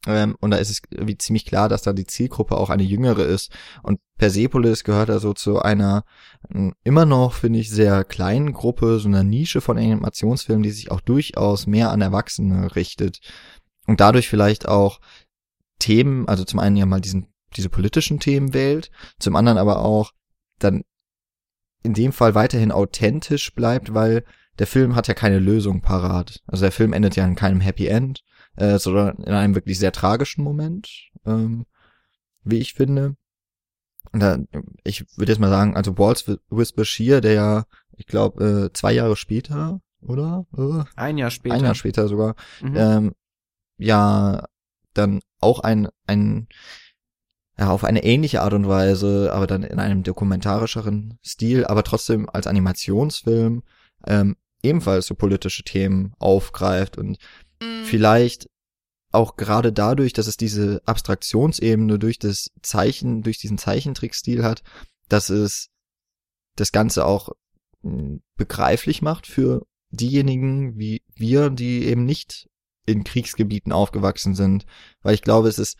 [0.07, 3.25] Ähm, und da ist es wie ziemlich klar, dass da die Zielgruppe auch eine jüngere
[3.25, 3.51] ist.
[3.83, 6.05] Und Persepolis gehört also zu einer
[6.49, 10.91] äh, immer noch, finde ich, sehr kleinen Gruppe, so einer Nische von Animationsfilmen, die sich
[10.91, 13.19] auch durchaus mehr an Erwachsene richtet.
[13.85, 14.99] Und dadurch vielleicht auch
[15.79, 17.27] Themen, also zum einen ja mal diesen,
[17.57, 18.89] diese politischen Themen wählt,
[19.19, 20.13] zum anderen aber auch
[20.57, 20.83] dann
[21.83, 24.23] in dem Fall weiterhin authentisch bleibt, weil
[24.59, 26.41] der Film hat ja keine Lösung parat.
[26.47, 28.23] Also der Film endet ja in keinem Happy End,
[28.57, 31.65] äh, sondern in einem wirklich sehr tragischen Moment, ähm,
[32.43, 33.15] wie ich finde.
[34.11, 34.37] Und da,
[34.83, 38.93] ich würde jetzt mal sagen, also Waltz with Bashir, der ja, ich glaube, äh, zwei
[38.93, 40.45] Jahre später, oder?
[40.57, 41.55] Äh, ein Jahr später.
[41.55, 42.75] Ein Jahr später sogar, mhm.
[42.75, 43.15] ähm,
[43.77, 44.45] ja,
[44.93, 46.47] dann auch ein, ein,
[47.59, 52.29] ja, auf eine ähnliche Art und Weise, aber dann in einem dokumentarischeren Stil, aber trotzdem
[52.29, 53.63] als Animationsfilm
[54.05, 57.17] ähm, ebenfalls so politische Themen aufgreift und
[57.61, 57.85] mhm.
[57.85, 58.47] vielleicht
[59.11, 64.63] auch gerade dadurch, dass es diese Abstraktionsebene durch das Zeichen, durch diesen Zeichentrickstil hat,
[65.09, 65.69] dass es
[66.55, 67.29] das Ganze auch
[67.81, 72.47] hm, begreiflich macht für diejenigen wie wir, die eben nicht
[72.85, 74.65] in Kriegsgebieten aufgewachsen sind.
[75.01, 75.77] Weil ich glaube, es ist,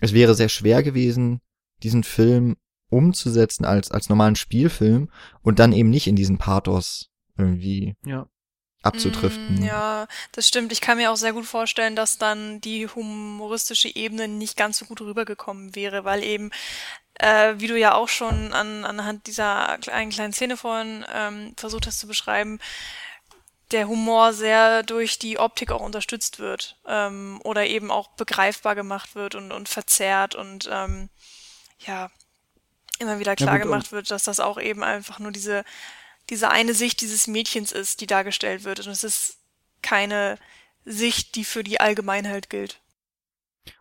[0.00, 1.40] es wäre sehr schwer gewesen,
[1.82, 2.56] diesen Film
[2.88, 5.10] umzusetzen als, als normalen Spielfilm
[5.42, 8.28] und dann eben nicht in diesen Pathos irgendwie ja.
[8.86, 9.60] Abzutriften.
[9.60, 10.72] Mm, ja, das stimmt.
[10.72, 14.84] Ich kann mir auch sehr gut vorstellen, dass dann die humoristische Ebene nicht ganz so
[14.86, 16.50] gut rübergekommen wäre, weil eben,
[17.14, 21.86] äh, wie du ja auch schon an, anhand dieser einen kleinen Szene vorhin ähm, versucht
[21.86, 22.58] hast zu beschreiben,
[23.72, 29.14] der Humor sehr durch die Optik auch unterstützt wird ähm, oder eben auch begreifbar gemacht
[29.14, 31.08] wird und, und verzerrt und ähm,
[31.80, 32.10] ja,
[32.98, 35.64] immer wieder klar ja, gemacht wird, dass das auch eben einfach nur diese
[36.30, 38.80] diese eine Sicht dieses Mädchens ist, die dargestellt wird.
[38.80, 39.38] Und es ist
[39.82, 40.38] keine
[40.84, 42.80] Sicht, die für die Allgemeinheit gilt.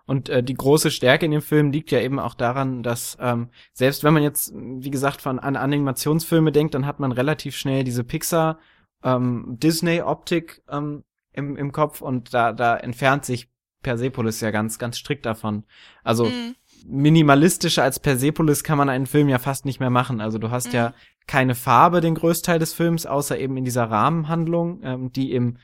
[0.06, 3.50] Und äh, die große Stärke in dem Film liegt ja eben auch daran, dass ähm,
[3.74, 7.84] selbst wenn man jetzt, wie gesagt, von an Animationsfilme denkt, dann hat man relativ schnell
[7.84, 8.60] diese Pixar
[9.04, 13.50] ähm, Disney-Optik ähm, im, im Kopf und da, da entfernt sich
[13.82, 15.64] Persepolis ja ganz, ganz strikt davon.
[16.04, 16.56] Also mhm.
[16.86, 20.22] minimalistischer als Persepolis kann man einen Film ja fast nicht mehr machen.
[20.22, 20.76] Also du hast mhm.
[20.76, 20.94] ja
[21.28, 25.58] keine Farbe den Größteil des Films, außer eben in dieser Rahmenhandlung, ähm, die im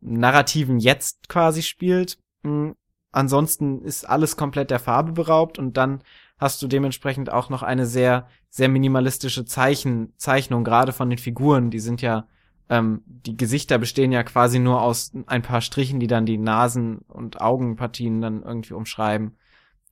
[0.00, 2.18] narrativen Jetzt quasi spielt.
[2.42, 2.74] Mhm.
[3.12, 6.02] Ansonsten ist alles komplett der Farbe beraubt und dann
[6.38, 11.70] hast du dementsprechend auch noch eine sehr, sehr minimalistische Zeichen, Zeichnung, gerade von den Figuren.
[11.70, 12.26] Die sind ja,
[12.68, 16.98] ähm, die Gesichter bestehen ja quasi nur aus ein paar Strichen, die dann die Nasen-
[17.08, 19.36] und Augenpartien dann irgendwie umschreiben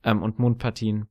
[0.03, 1.07] ähm, und Mundpartien.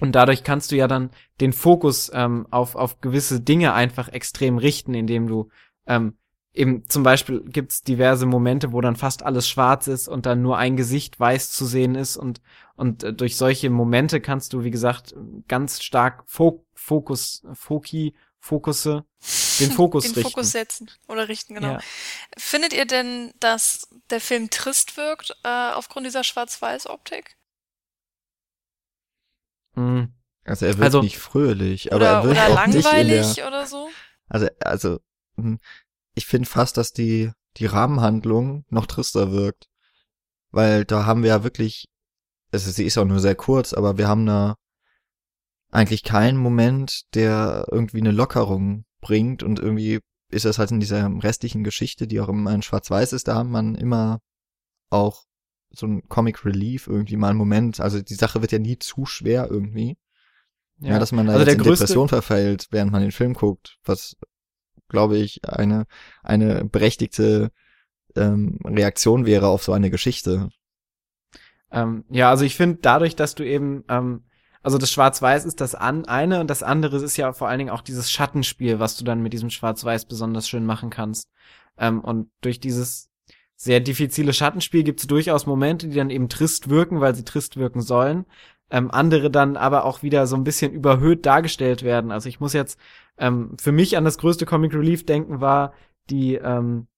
[0.00, 4.58] Und dadurch kannst du ja dann den Fokus ähm, auf, auf gewisse Dinge einfach extrem
[4.58, 5.50] richten, indem du
[5.86, 6.18] ähm,
[6.52, 10.58] eben zum Beispiel gibt's diverse Momente, wo dann fast alles schwarz ist und dann nur
[10.58, 12.40] ein Gesicht weiß zu sehen ist und
[12.76, 15.14] und äh, durch solche Momente kannst du, wie gesagt,
[15.48, 19.04] ganz stark Fo Fokus, Foki, Fokusse,
[19.60, 20.30] den Fokus den richten.
[20.30, 21.74] Fokus setzen oder richten, genau.
[21.74, 21.80] Ja.
[22.36, 27.36] Findet ihr denn, dass der Film trist wirkt äh, aufgrund dieser Schwarz-Weiß-Optik?
[29.74, 30.12] Mhm.
[30.44, 33.44] Also er wird also, nicht fröhlich, aber oder, er wird oder auch langweilig nicht in
[33.44, 33.88] der, oder so.
[34.28, 34.98] Also also
[35.36, 35.58] hm,
[36.14, 39.68] ich finde fast, dass die die Rahmenhandlung noch trister wirkt,
[40.50, 41.86] weil da haben wir ja wirklich,
[42.52, 44.56] also sie ist auch nur sehr kurz, aber wir haben da
[45.70, 50.00] eigentlich keinen Moment, der irgendwie eine Lockerung bringt und irgendwie
[50.30, 53.50] ist das halt in dieser restlichen Geschichte, die auch immer in Schwarz-Weiß ist, da haben
[53.50, 54.20] man immer
[54.90, 55.24] auch
[55.74, 57.80] so ein Comic Relief irgendwie mal einen Moment.
[57.80, 59.96] Also die Sache wird ja nie zu schwer irgendwie.
[60.78, 63.78] Ja, ja dass man da also jetzt in Depression verfällt, während man den Film guckt,
[63.84, 64.16] was
[64.88, 65.86] glaube ich eine
[66.22, 67.50] eine berechtigte
[68.16, 70.50] ähm, Reaktion wäre auf so eine Geschichte.
[71.70, 74.24] Ähm, ja, also ich finde dadurch, dass du eben ähm,
[74.64, 77.70] also das Schwarz-Weiß ist das an, eine und das andere ist ja vor allen Dingen
[77.70, 81.28] auch dieses Schattenspiel, was du dann mit diesem Schwarz-Weiß besonders schön machen kannst.
[81.76, 83.10] Ähm, und durch dieses
[83.64, 87.56] sehr diffizile Schattenspiel gibt es durchaus Momente, die dann eben trist wirken, weil sie trist
[87.56, 88.26] wirken sollen.
[88.70, 92.12] Ähm, andere dann aber auch wieder so ein bisschen überhöht dargestellt werden.
[92.12, 92.78] Also ich muss jetzt
[93.16, 95.72] ähm, für mich an das größte Comic Relief denken, war
[96.10, 96.88] die ähm,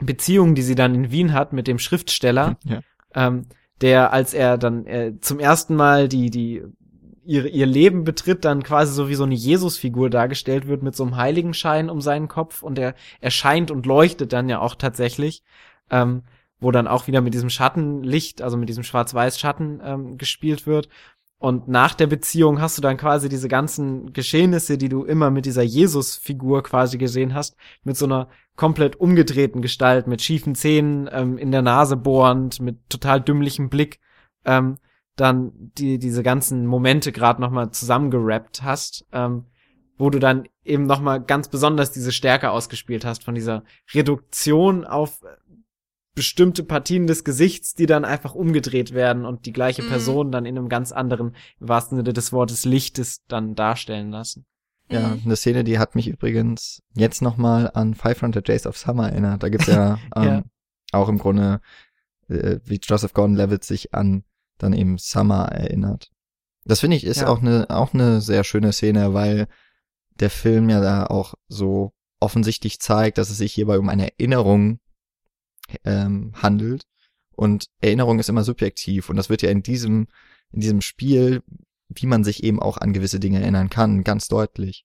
[0.00, 2.80] Beziehung, die sie dann in Wien hat mit dem Schriftsteller, ja.
[3.14, 3.46] ähm,
[3.80, 6.62] der, als er dann äh, zum ersten Mal die, die
[7.24, 11.04] ihr, ihr Leben betritt, dann quasi so wie so eine Jesusfigur dargestellt wird mit so
[11.04, 15.42] einem Heiligenschein um seinen Kopf und er erscheint und leuchtet dann ja auch tatsächlich
[15.92, 16.22] ähm,
[16.58, 20.88] wo dann auch wieder mit diesem Schattenlicht, also mit diesem Schwarz-Weiß-Schatten ähm, gespielt wird.
[21.38, 25.44] Und nach der Beziehung hast du dann quasi diese ganzen Geschehnisse, die du immer mit
[25.44, 31.38] dieser Jesus-Figur quasi gesehen hast, mit so einer komplett umgedrehten Gestalt, mit schiefen Zähnen, ähm,
[31.38, 34.00] in der Nase bohrend, mit total dümmlichem Blick.
[34.44, 34.78] ähm,
[35.16, 39.46] dann die diese ganzen Momente gerade noch mal zusammengerappt hast, ähm,
[39.98, 43.62] wo du dann eben noch mal ganz besonders diese Stärke ausgespielt hast von dieser
[43.92, 45.22] Reduktion auf
[46.14, 49.88] bestimmte Partien des Gesichts, die dann einfach umgedreht werden und die gleiche mhm.
[49.88, 54.44] Person dann in einem ganz anderen, im wahrsten Sinne des Wortes, Lichtes dann darstellen lassen.
[54.90, 55.22] Ja, mhm.
[55.24, 59.42] eine Szene, die hat mich übrigens jetzt noch mal an 500 Days of Summer erinnert.
[59.42, 60.42] Da gibt's ja, ähm, ja.
[60.92, 61.60] auch im Grunde,
[62.28, 64.24] äh, wie Joseph Gordon-Levitt sich an
[64.58, 66.10] dann eben Summer erinnert.
[66.64, 67.28] Das finde ich ist ja.
[67.28, 69.48] auch eine auch eine sehr schöne Szene, weil
[70.20, 74.78] der Film ja da auch so offensichtlich zeigt, dass es sich hierbei um eine Erinnerung
[75.84, 76.84] ähm, handelt.
[77.34, 80.08] Und Erinnerung ist immer subjektiv und das wird ja in diesem,
[80.52, 81.42] in diesem Spiel,
[81.88, 84.84] wie man sich eben auch an gewisse Dinge erinnern kann, ganz deutlich.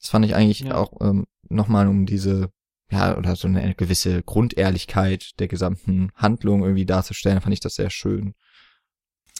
[0.00, 0.76] Das fand ich eigentlich ja.
[0.76, 2.50] auch ähm, nochmal um diese,
[2.90, 7.90] ja, oder so eine gewisse Grundehrlichkeit der gesamten Handlung irgendwie darzustellen, fand ich das sehr
[7.90, 8.34] schön.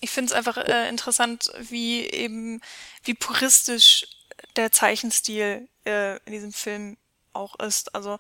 [0.00, 2.60] Ich finde es einfach äh, interessant, wie eben,
[3.04, 4.06] wie puristisch
[4.56, 6.96] der Zeichenstil äh, in diesem Film
[7.32, 7.94] auch ist.
[7.94, 8.18] Also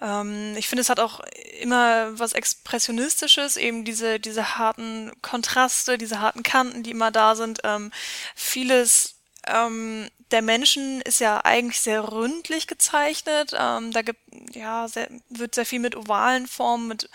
[0.00, 1.20] ähm, ich finde, es hat auch
[1.60, 7.60] immer was Expressionistisches, eben diese, diese harten Kontraste, diese harten Kanten, die immer da sind.
[7.64, 7.90] Ähm,
[8.34, 9.16] vieles
[9.46, 13.52] ähm, der Menschen ist ja eigentlich sehr ründlich gezeichnet.
[13.58, 14.20] Ähm, da gibt,
[14.54, 17.08] ja, sehr, wird sehr viel mit ovalen Formen, mit,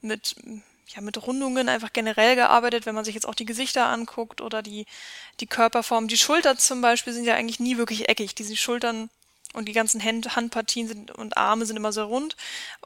[0.00, 0.36] mit,
[0.88, 4.62] ja, mit Rundungen einfach generell gearbeitet, wenn man sich jetzt auch die Gesichter anguckt oder
[4.62, 4.86] die,
[5.40, 6.08] die Körperform.
[6.08, 8.34] Die Schultern zum Beispiel sind ja eigentlich nie wirklich eckig.
[8.34, 9.08] Diese Schultern
[9.54, 12.36] und die ganzen Hand Handpartien sind, und Arme sind immer sehr rund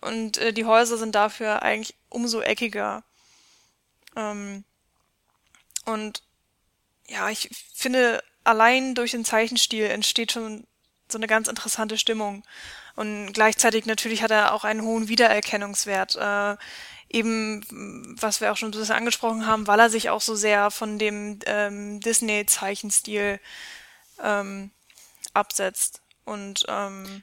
[0.00, 3.02] und äh, die Häuser sind dafür eigentlich umso eckiger.
[4.16, 4.64] Ähm,
[5.84, 6.22] und
[7.08, 10.66] ja, ich finde, allein durch den Zeichenstil entsteht schon
[11.08, 12.44] so eine ganz interessante Stimmung.
[12.94, 16.16] Und gleichzeitig natürlich hat er auch einen hohen Wiedererkennungswert.
[16.16, 16.56] Äh,
[17.08, 17.64] eben,
[18.20, 20.98] was wir auch schon ein bisschen angesprochen haben, weil er sich auch so sehr von
[20.98, 23.38] dem ähm, Disney-Zeichenstil
[24.22, 24.70] ähm,
[25.34, 26.01] absetzt.
[26.24, 27.22] Und ähm,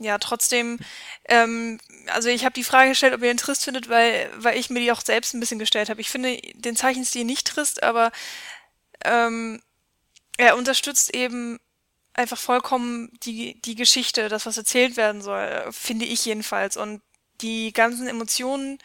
[0.00, 0.78] ja, trotzdem,
[1.26, 1.78] ähm,
[2.08, 4.80] also ich habe die Frage gestellt, ob ihr ihn trist findet, weil, weil ich mir
[4.80, 6.00] die auch selbst ein bisschen gestellt habe.
[6.00, 8.12] Ich finde den Zeichenstil nicht trist, aber
[9.04, 9.62] ähm,
[10.36, 11.58] er unterstützt eben
[12.12, 16.76] einfach vollkommen die, die Geschichte, das, was erzählt werden soll, finde ich jedenfalls.
[16.76, 17.02] Und
[17.40, 18.78] die ganzen Emotionen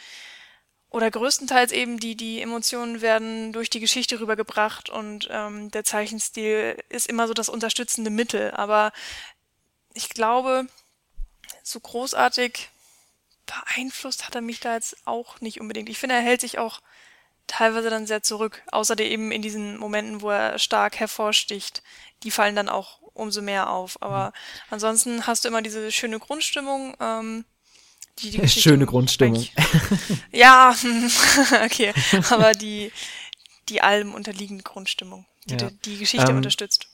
[0.92, 6.78] oder größtenteils eben die, die Emotionen werden durch die Geschichte rübergebracht und ähm, der Zeichenstil
[6.90, 8.52] ist immer so das unterstützende Mittel.
[8.52, 8.92] Aber
[9.94, 10.68] ich glaube,
[11.64, 12.70] so großartig
[13.46, 15.90] beeinflusst hat er mich da jetzt auch nicht unbedingt.
[15.90, 16.82] Ich finde, er hält sich auch
[17.48, 18.62] teilweise dann sehr zurück.
[18.72, 21.84] Außerdem eben in diesen Momenten, wo er stark hervorsticht.
[22.24, 24.02] Die fallen dann auch umso mehr auf.
[24.02, 24.32] Aber mhm.
[24.72, 26.96] ansonsten hast du immer diese schöne Grundstimmung.
[27.00, 27.46] Ähm,
[28.20, 29.46] die, die Schöne Grundstimmung.
[30.32, 30.76] Ja,
[31.66, 31.94] okay.
[32.30, 32.92] Aber die,
[33.70, 35.70] die allem unterliegende Grundstimmung, die ja.
[35.86, 36.88] die, Geschichte ähm, unterstützt.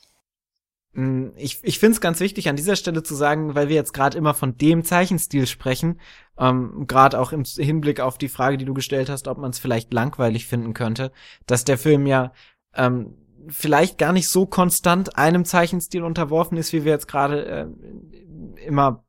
[0.94, 3.94] Mm, ich, ich finde es ganz wichtig, an dieser Stelle zu sagen, weil wir jetzt
[3.94, 6.00] gerade immer von dem Zeichenstil sprechen,
[6.38, 9.60] ähm, gerade auch im Hinblick auf die Frage, die du gestellt hast, ob man es
[9.60, 11.12] vielleicht langweilig finden könnte,
[11.46, 12.34] dass der Film ja
[12.74, 13.16] ähm,
[13.48, 19.06] vielleicht gar nicht so konstant einem Zeichenstil unterworfen ist, wie wir jetzt gerade äh, immer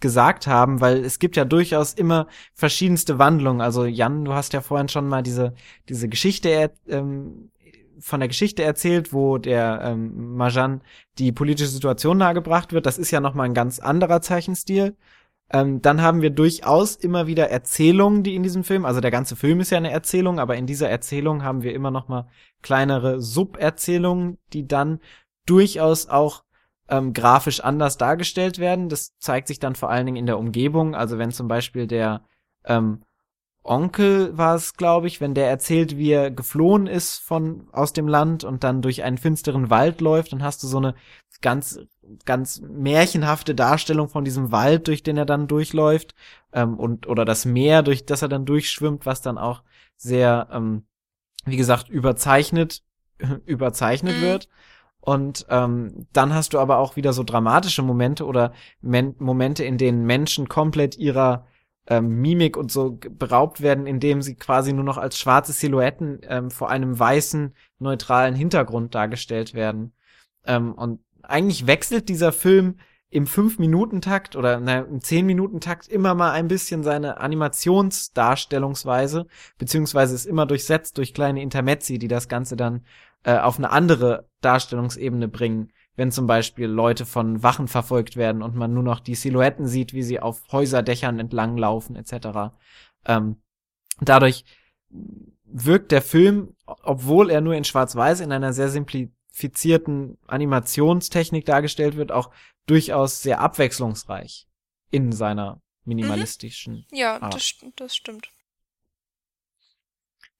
[0.00, 3.60] gesagt haben, weil es gibt ja durchaus immer verschiedenste Wandlungen.
[3.60, 5.54] Also Jan, du hast ja vorhin schon mal diese
[5.88, 7.50] diese Geschichte ähm,
[7.98, 10.82] von der Geschichte erzählt, wo der ähm, Majan
[11.18, 12.86] die politische Situation nahegebracht wird.
[12.86, 14.96] Das ist ja noch mal ein ganz anderer Zeichenstil.
[15.50, 19.36] Ähm, dann haben wir durchaus immer wieder Erzählungen, die in diesem Film, also der ganze
[19.36, 22.28] Film ist ja eine Erzählung, aber in dieser Erzählung haben wir immer noch mal
[22.62, 24.98] kleinere Suberzählungen, die dann
[25.46, 26.42] durchaus auch
[26.88, 28.88] ähm, grafisch anders dargestellt werden.
[28.88, 30.94] Das zeigt sich dann vor allen Dingen in der Umgebung.
[30.94, 32.22] Also wenn zum Beispiel der
[32.64, 33.02] ähm,
[33.62, 38.06] Onkel war es, glaube ich, wenn der erzählt, wie er geflohen ist von aus dem
[38.06, 40.94] Land und dann durch einen finsteren Wald läuft, dann hast du so eine
[41.40, 41.80] ganz
[42.24, 46.14] ganz märchenhafte Darstellung von diesem Wald, durch den er dann durchläuft
[46.52, 49.62] ähm, und oder das Meer, durch das er dann durchschwimmt, was dann auch
[49.96, 50.86] sehr, ähm,
[51.44, 52.82] wie gesagt, überzeichnet
[53.46, 54.22] überzeichnet mhm.
[54.22, 54.48] wird.
[55.06, 59.78] Und ähm, dann hast du aber auch wieder so dramatische Momente oder Men Momente, in
[59.78, 61.46] denen Menschen komplett ihrer
[61.86, 66.50] ähm, Mimik und so beraubt werden, indem sie quasi nur noch als schwarze Silhouetten ähm,
[66.50, 69.92] vor einem weißen, neutralen Hintergrund dargestellt werden.
[70.44, 72.74] Ähm, und eigentlich wechselt dieser Film
[73.08, 80.46] im 5-Minuten-Takt oder na, im 10-Minuten-Takt immer mal ein bisschen seine Animationsdarstellungsweise, beziehungsweise ist immer
[80.46, 82.82] durchsetzt durch kleine Intermezzi, die das Ganze dann
[83.24, 88.54] äh, auf eine andere Darstellungsebene bringen, wenn zum Beispiel Leute von Wachen verfolgt werden und
[88.54, 92.54] man nur noch die Silhouetten sieht, wie sie auf Häuserdächern entlanglaufen etc.
[93.06, 93.36] Ähm,
[94.00, 94.44] dadurch
[95.44, 102.12] wirkt der Film, obwohl er nur in Schwarz-Weiß in einer sehr simplifizierten Animationstechnik dargestellt wird,
[102.12, 102.30] auch
[102.66, 104.46] durchaus sehr abwechslungsreich
[104.90, 106.86] in seiner minimalistischen.
[106.90, 106.96] Mhm.
[106.96, 107.34] Ja, Art.
[107.34, 108.30] das, das stimmt.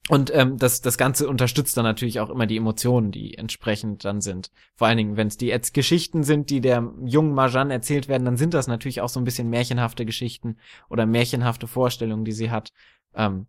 [0.09, 4.21] Und ähm, das, das Ganze unterstützt dann natürlich auch immer die Emotionen, die entsprechend dann
[4.21, 4.53] sind.
[4.77, 8.25] Vor allen Dingen, wenn es die jetzt Geschichten sind, die der jungen Marjan erzählt werden,
[8.25, 12.53] dann sind das natürlich auch so ein bisschen märchenhafte Geschichten oder märchenhafte Vorstellungen, die sie
[12.53, 12.73] hat,
[13.15, 13.47] ähm,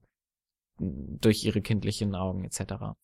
[0.79, 2.95] durch ihre kindlichen Augen etc.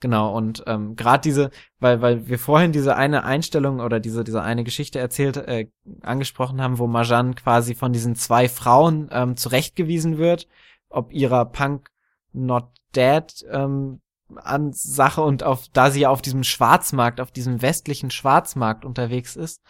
[0.00, 1.50] Genau, und ähm, gerade diese,
[1.80, 5.68] weil, weil wir vorhin diese eine Einstellung oder diese, diese eine Geschichte erzählt, äh,
[6.02, 10.46] angesprochen haben, wo Marjan quasi von diesen zwei Frauen ähm, zurechtgewiesen wird,
[10.88, 11.90] ob ihrer Punk
[12.46, 14.00] Not Dead ähm,
[14.36, 19.36] an Sache und auf, da sie ja auf diesem Schwarzmarkt, auf diesem westlichen Schwarzmarkt unterwegs
[19.36, 19.62] ist,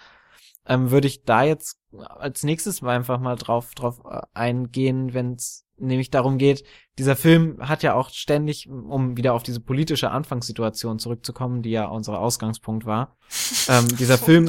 [0.66, 5.34] ähm, würde ich da jetzt als nächstes mal einfach mal drauf, drauf äh, eingehen, wenn
[5.34, 6.64] es nämlich darum geht,
[6.98, 11.86] dieser Film hat ja auch ständig, um wieder auf diese politische Anfangssituation zurückzukommen, die ja
[11.86, 13.16] unser Ausgangspunkt war,
[13.68, 14.46] ähm, dieser Film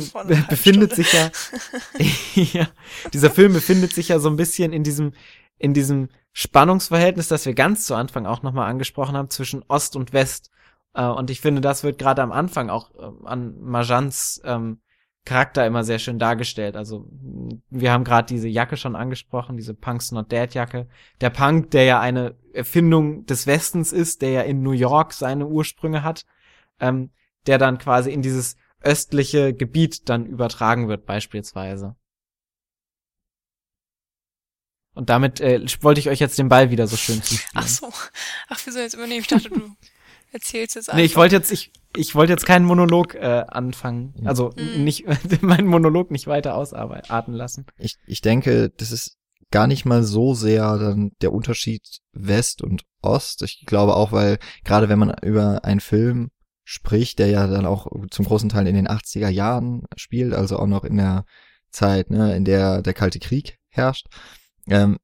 [0.49, 0.95] befindet Stunde.
[0.95, 1.31] sich ja,
[2.61, 2.67] ja,
[3.13, 5.13] dieser Film befindet sich ja so ein bisschen in diesem,
[5.57, 10.13] in diesem Spannungsverhältnis, das wir ganz zu Anfang auch nochmal angesprochen haben, zwischen Ost und
[10.13, 10.51] West.
[10.93, 14.81] Äh, und ich finde, das wird gerade am Anfang auch ähm, an Majans ähm,
[15.25, 16.75] Charakter immer sehr schön dargestellt.
[16.75, 17.07] Also
[17.69, 20.87] wir haben gerade diese Jacke schon angesprochen, diese Punk's Not Dead Jacke.
[21.21, 25.45] Der Punk, der ja eine Erfindung des Westens ist, der ja in New York seine
[25.45, 26.25] Ursprünge hat,
[26.79, 27.11] ähm,
[27.47, 31.95] der dann quasi in dieses östliche Gebiet dann übertragen wird beispielsweise.
[34.99, 37.51] Und damit äh, wollte ich euch jetzt den Ball wieder so schön zuspielen.
[37.53, 37.87] Ach so.
[38.49, 39.21] Ach, wieso jetzt übernehmen?
[39.21, 39.61] Ich dachte, du
[40.33, 40.97] erzählst jetzt einfach.
[40.97, 44.13] Nee, ich wollte jetzt, ich, ich wollte jetzt keinen Monolog äh, anfangen.
[44.25, 44.83] Also Mhm.
[44.83, 45.05] nicht
[45.41, 47.65] meinen Monolog nicht weiter ausarbeiten lassen.
[47.77, 49.15] Ich, ich denke, das ist
[49.51, 51.81] gar nicht mal so sehr dann der Unterschied
[52.11, 53.41] West und Ost.
[53.43, 56.29] Ich glaube auch, weil gerade wenn man über einen Film
[56.65, 60.67] spricht, der ja dann auch zum großen Teil in den 80er Jahren spielt, also auch
[60.67, 61.23] noch in der
[61.71, 64.07] Zeit, ne, in der der Kalte Krieg herrscht,
[64.67, 64.97] ähm,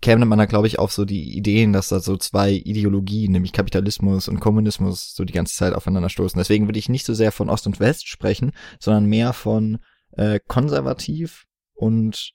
[0.00, 3.52] käme man da, glaube ich, auf so die Ideen, dass da so zwei Ideologien, nämlich
[3.52, 6.38] Kapitalismus und Kommunismus, so die ganze Zeit aufeinander stoßen.
[6.38, 9.78] Deswegen würde ich nicht so sehr von Ost und West sprechen, sondern mehr von
[10.12, 12.32] äh, konservativ und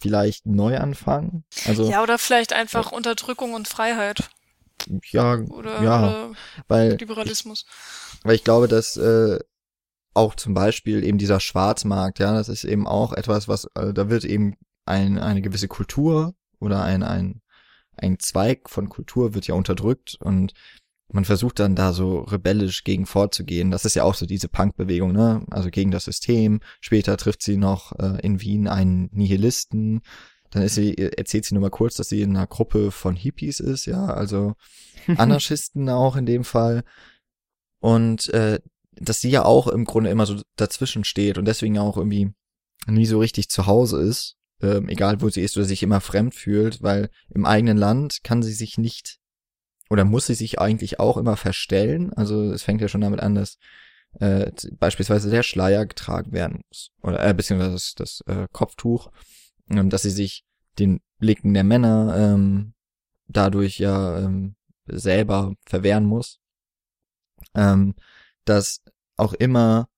[0.00, 1.44] vielleicht Neuanfang.
[1.66, 4.30] Also ja, oder vielleicht einfach Unterdrückung und Freiheit.
[5.10, 6.32] ja, Oder, ja, oder
[6.68, 7.66] weil Liberalismus.
[8.22, 9.40] Weil ich glaube, dass äh,
[10.14, 14.10] auch zum Beispiel eben dieser Schwarzmarkt, ja, das ist eben auch etwas, was, äh, da
[14.10, 14.56] wird eben
[14.86, 17.42] ein, eine gewisse Kultur oder ein, ein,
[17.96, 20.52] ein Zweig von Kultur wird ja unterdrückt und
[21.12, 23.70] man versucht dann da so rebellisch gegen vorzugehen.
[23.70, 25.44] Das ist ja auch so diese Punk-Bewegung, ne?
[25.50, 26.60] Also gegen das System.
[26.80, 30.02] Später trifft sie noch äh, in Wien einen Nihilisten.
[30.50, 33.60] Dann ist sie, erzählt sie nur mal kurz, dass sie in einer Gruppe von Hippies
[33.60, 34.54] ist, ja, also
[35.16, 36.82] Anarchisten auch in dem Fall.
[37.80, 38.60] Und äh,
[38.92, 42.32] dass sie ja auch im Grunde immer so dazwischen steht und deswegen auch irgendwie
[42.86, 46.34] nie so richtig zu Hause ist, ähm, egal wo sie ist oder sich immer fremd
[46.34, 49.18] fühlt, weil im eigenen Land kann sie sich nicht
[49.88, 52.12] oder muss sie sich eigentlich auch immer verstellen.
[52.12, 53.58] Also es fängt ja schon damit an, dass
[54.18, 59.10] äh, beispielsweise der Schleier getragen werden muss oder äh, beziehungsweise das, das äh, Kopftuch,
[59.70, 60.44] ähm, dass sie sich
[60.78, 62.74] den Blicken der Männer ähm,
[63.28, 66.40] dadurch ja ähm, selber verwehren muss,
[67.54, 67.94] ähm,
[68.44, 68.80] dass
[69.16, 69.88] auch immer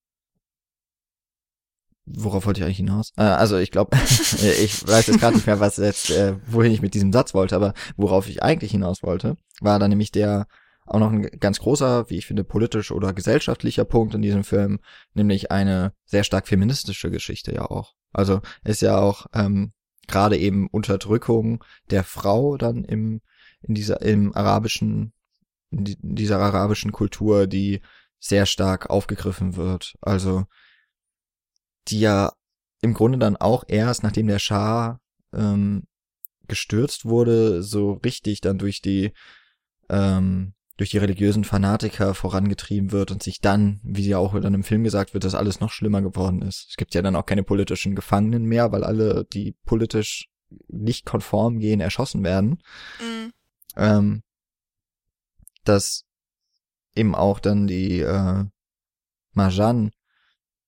[2.05, 3.13] Worauf wollte ich eigentlich hinaus?
[3.17, 6.83] Äh, also ich glaube, ich weiß jetzt gerade nicht mehr, was jetzt, äh, wohin ich
[6.83, 10.47] mit diesem Satz wollte, aber worauf ich eigentlich hinaus wollte, war dann nämlich der
[10.85, 14.81] auch noch ein ganz großer, wie ich finde, politisch oder gesellschaftlicher Punkt in diesem Film,
[15.15, 17.95] nämlich eine sehr stark feministische Geschichte ja auch.
[18.13, 19.73] Also ist ja auch ähm,
[20.09, 23.21] gerade eben Unterdrückung der Frau dann im
[23.63, 25.13] in dieser im arabischen
[25.71, 27.81] in dieser arabischen Kultur, die
[28.23, 29.95] sehr stark aufgegriffen wird.
[30.01, 30.45] Also
[31.89, 32.33] die ja
[32.81, 35.01] im Grunde dann auch erst, nachdem der Schah
[35.35, 35.85] ähm,
[36.47, 39.13] gestürzt wurde, so richtig dann durch die
[39.89, 44.65] ähm, durch die religiösen Fanatiker vorangetrieben wird und sich dann, wie ja auch dann im
[44.65, 46.69] Film gesagt wird, dass alles noch schlimmer geworden ist.
[46.71, 50.29] Es gibt ja dann auch keine politischen Gefangenen mehr, weil alle, die politisch
[50.69, 52.63] nicht konform gehen, erschossen werden
[53.01, 53.33] Mhm.
[53.77, 54.23] ähm,
[55.65, 56.05] dass
[56.95, 58.45] eben auch dann die äh,
[59.33, 59.91] Marjan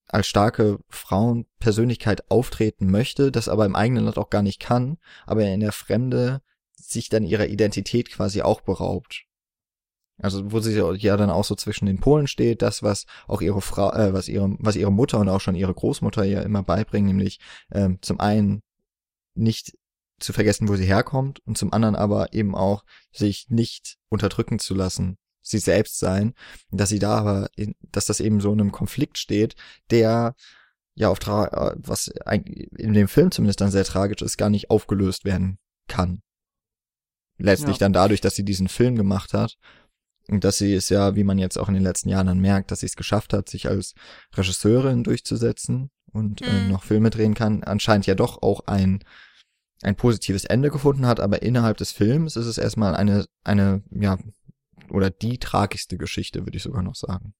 [0.08, 5.44] als starke Frauenpersönlichkeit auftreten möchte, das aber im eigenen Land auch gar nicht kann, aber
[5.44, 6.42] in der Fremde
[6.76, 9.24] sich dann ihrer Identität quasi auch beraubt.
[10.18, 13.60] Also wo sie ja dann auch so zwischen den Polen steht, das was auch ihre
[13.60, 17.08] Frau, äh, was ihre, was ihre Mutter und auch schon ihre Großmutter ja immer beibringen,
[17.08, 17.40] nämlich
[17.72, 18.62] ähm, zum einen
[19.34, 19.76] nicht
[20.20, 24.74] zu vergessen, wo sie herkommt und zum anderen aber eben auch sich nicht unterdrücken zu
[24.74, 26.34] lassen, sie selbst sein,
[26.70, 29.54] dass sie da aber, in, dass das eben so in einem Konflikt steht,
[29.90, 30.34] der
[30.94, 35.24] ja auf tra was in dem Film zumindest dann sehr tragisch ist, gar nicht aufgelöst
[35.24, 36.22] werden kann.
[37.36, 37.80] Letztlich ja.
[37.80, 39.56] dann dadurch, dass sie diesen Film gemacht hat
[40.28, 42.70] und dass sie es ja, wie man jetzt auch in den letzten Jahren dann merkt,
[42.70, 43.94] dass sie es geschafft hat, sich als
[44.34, 46.66] Regisseurin durchzusetzen und äh, mhm.
[46.66, 49.02] äh, noch Filme drehen kann, anscheinend ja doch auch ein
[49.82, 54.18] ein positives Ende gefunden hat, aber innerhalb des Films ist es erstmal eine eine ja
[54.90, 57.34] oder die tragischste Geschichte, würde ich sogar noch sagen.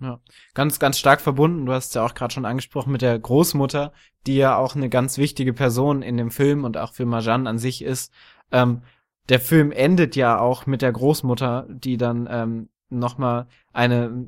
[0.00, 0.18] Ja,
[0.54, 1.66] ganz, ganz stark verbunden.
[1.66, 3.92] Du hast ja auch gerade schon angesprochen mit der Großmutter,
[4.26, 7.58] die ja auch eine ganz wichtige Person in dem Film und auch für Marjan an
[7.58, 8.12] sich ist.
[8.50, 8.82] Ähm,
[9.28, 14.26] der Film endet ja auch mit der Großmutter, die dann ähm, nochmal eine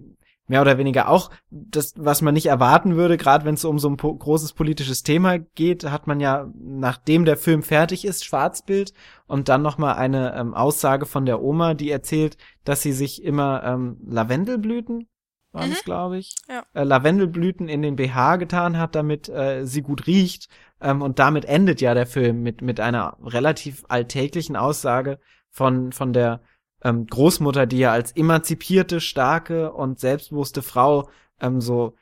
[0.48, 3.88] mehr oder weniger auch das, was man nicht erwarten würde, gerade wenn es um so
[3.88, 8.92] ein po großes politisches Thema geht, hat man ja, nachdem der Film fertig ist, Schwarzbild
[9.26, 13.62] und dann nochmal eine ähm, Aussage von der Oma, die erzählt, dass sie sich immer
[13.64, 15.08] ähm, Lavendelblüten
[15.52, 15.74] waren mhm.
[15.74, 16.64] es, glaube ich, ja.
[16.74, 20.48] äh, Lavendelblüten in den BH getan hat, damit äh, sie gut riecht.
[20.80, 25.18] Ähm, und damit endet ja der Film mit, mit einer relativ alltäglichen Aussage
[25.50, 26.40] von, von der
[26.82, 31.08] ähm, Großmutter, die ja als emanzipierte, starke und selbstbewusste Frau
[31.40, 31.94] ähm, so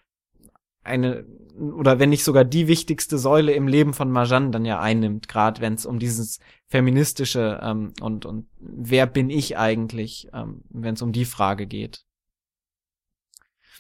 [0.83, 1.25] eine
[1.59, 5.61] oder wenn nicht sogar die wichtigste Säule im Leben von Marjan dann ja einnimmt, gerade
[5.61, 11.03] wenn es um dieses feministische ähm, und und wer bin ich eigentlich, ähm, wenn es
[11.03, 12.05] um die Frage geht.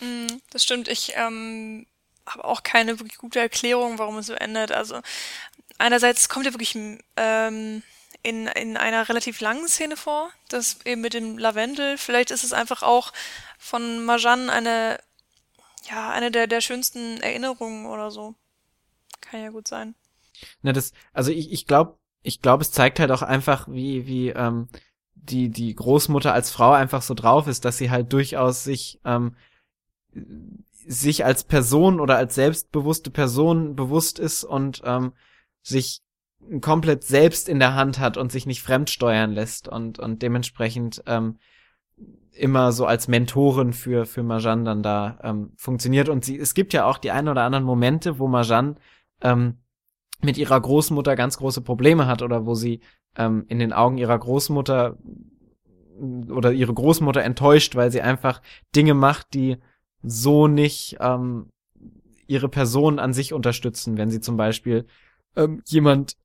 [0.01, 0.88] Mm, das stimmt.
[0.88, 1.86] Ich ähm,
[2.26, 4.72] habe auch keine wirklich gute Erklärung, warum es so endet.
[4.72, 5.01] Also
[5.78, 6.76] einerseits kommt ja wirklich
[7.16, 7.82] ähm,
[8.23, 11.99] in, in einer relativ langen Szene vor, das eben mit dem Lavendel.
[11.99, 13.12] Vielleicht ist es einfach auch
[13.59, 14.99] von Marjan eine,
[15.91, 18.35] ja, eine der, der schönsten Erinnerungen oder so.
[19.21, 19.95] Kann ja gut sein.
[20.62, 24.31] Na, das, also ich, ich glaube, ich glaube, es zeigt halt auch einfach, wie, wie,
[24.31, 24.68] ähm,
[25.14, 29.37] die, die Großmutter als Frau einfach so drauf ist, dass sie halt durchaus sich ähm,
[30.87, 35.12] sich als Person oder als selbstbewusste Person bewusst ist und ähm,
[35.62, 36.03] sich
[36.61, 41.38] komplett selbst in der Hand hat und sich nicht fremdsteuern lässt und, und dementsprechend ähm,
[42.32, 46.09] immer so als Mentorin für, für Marjan dann da ähm, funktioniert.
[46.09, 48.76] Und sie, es gibt ja auch die ein oder anderen Momente, wo Marjan
[49.20, 49.59] ähm,
[50.22, 52.80] mit ihrer Großmutter ganz große Probleme hat oder wo sie
[53.16, 54.97] ähm, in den Augen ihrer Großmutter
[56.30, 58.41] oder ihre Großmutter enttäuscht, weil sie einfach
[58.74, 59.59] Dinge macht, die
[60.03, 61.51] so nicht ähm,
[62.26, 64.86] ihre Person an sich unterstützen, wenn sie zum Beispiel
[65.36, 66.16] ähm, jemand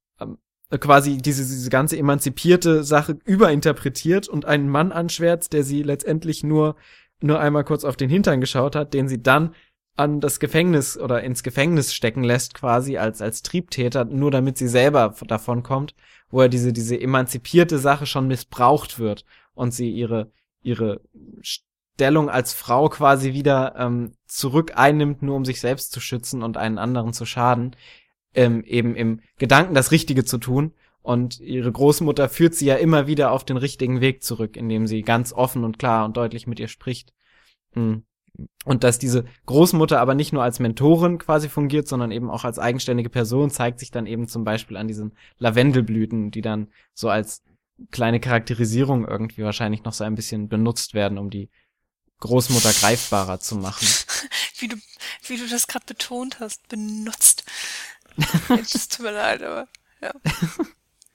[0.80, 6.76] quasi diese, diese ganze emanzipierte Sache überinterpretiert und einen Mann anschwärzt, der sie letztendlich nur,
[7.22, 9.54] nur einmal kurz auf den Hintern geschaut hat, den sie dann
[9.96, 14.68] an das Gefängnis oder ins Gefängnis stecken lässt, quasi als, als Triebtäter, nur damit sie
[14.68, 15.96] selber davon kommt,
[16.30, 21.00] wo er diese, diese emanzipierte Sache schon missbraucht wird und sie ihre, ihre
[21.42, 26.58] Stellung als Frau quasi wieder ähm, zurück einnimmt, nur um sich selbst zu schützen und
[26.58, 27.76] einen anderen zu schaden,
[28.36, 30.74] ähm, eben im Gedanken das Richtige zu tun.
[31.02, 35.04] Und ihre Großmutter führt sie ja immer wieder auf den richtigen Weg zurück, indem sie
[35.04, 37.14] ganz offen und klar und deutlich mit ihr spricht.
[37.74, 38.04] Hm.
[38.66, 42.60] Und dass diese Großmutter aber nicht nur als Mentorin quasi fungiert, sondern eben auch als
[42.60, 47.44] eigenständige Person, zeigt sich dann eben zum Beispiel an diesen Lavendelblüten, die dann so als
[47.92, 51.50] kleine Charakterisierung irgendwie wahrscheinlich noch so ein bisschen benutzt werden, um die
[52.20, 53.88] Großmutter greifbarer zu machen.
[54.58, 54.78] wie du,
[55.28, 57.44] wie du das gerade betont hast, benutzt.
[58.50, 59.68] Es tut mir leid, aber
[60.02, 60.14] ja.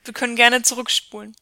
[0.05, 1.35] Wir können gerne zurückspulen.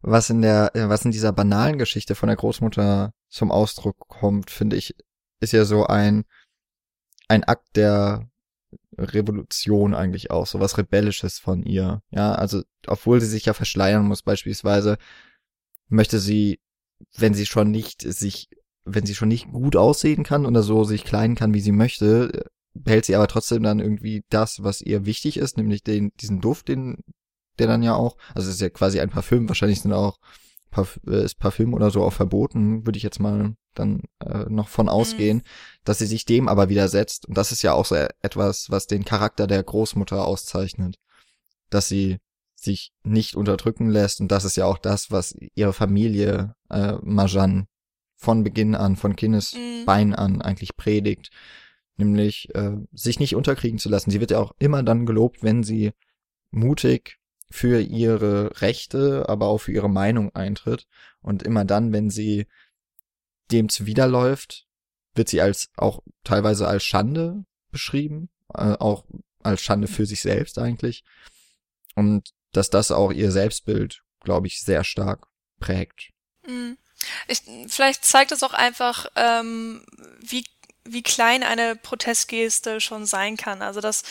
[0.00, 4.50] Was in der, äh, was in dieser banalen Geschichte von der Großmutter zum Ausdruck kommt,
[4.50, 4.94] finde ich,
[5.40, 6.24] ist ja so ein,
[7.28, 8.28] ein Akt der
[8.96, 12.02] Revolution eigentlich auch, so was Rebellisches von ihr.
[12.10, 14.98] Ja, also, obwohl sie sich ja verschleiern muss, beispielsweise,
[15.88, 16.60] möchte sie,
[17.16, 18.50] wenn sie schon nicht sich
[18.92, 22.50] wenn sie schon nicht gut aussehen kann oder so sich kleiden kann, wie sie möchte,
[22.82, 26.68] behält sie aber trotzdem dann irgendwie das, was ihr wichtig ist, nämlich den, diesen Duft,
[26.68, 26.98] den,
[27.58, 30.18] der dann ja auch, also es ist ja quasi ein Parfüm, wahrscheinlich sind auch
[30.70, 34.68] Parf äh, ist Parfüm oder so auch verboten, würde ich jetzt mal dann äh, noch
[34.68, 35.42] von ausgehen, mhm.
[35.84, 37.26] dass sie sich dem aber widersetzt.
[37.26, 40.96] Und das ist ja auch so etwas, was den Charakter der Großmutter auszeichnet.
[41.70, 42.18] Dass sie
[42.54, 47.66] sich nicht unterdrücken lässt und das ist ja auch das, was ihre Familie äh, Majan
[48.16, 50.14] von Beginn an, von Kindesbein mhm.
[50.14, 51.30] an eigentlich predigt,
[51.98, 54.10] nämlich äh, sich nicht unterkriegen zu lassen.
[54.10, 55.92] Sie wird ja auch immer dann gelobt, wenn sie
[56.50, 57.18] mutig
[57.50, 60.86] für ihre Rechte, aber auch für ihre Meinung eintritt
[61.20, 62.46] und immer dann, wenn sie
[63.50, 64.66] dem zuwiderläuft,
[65.14, 69.04] wird sie als auch teilweise als Schande beschrieben, äh, auch
[69.42, 71.04] als Schande für sich selbst eigentlich.
[71.94, 75.26] und dass das auch ihr Selbstbild, glaube ich, sehr stark
[75.60, 76.10] prägt.
[76.46, 76.78] Mhm.
[77.26, 79.84] Ich, vielleicht zeigt es auch einfach, ähm,
[80.20, 80.44] wie
[80.92, 83.62] wie klein eine Protestgeste schon sein kann.
[83.62, 84.02] Also dass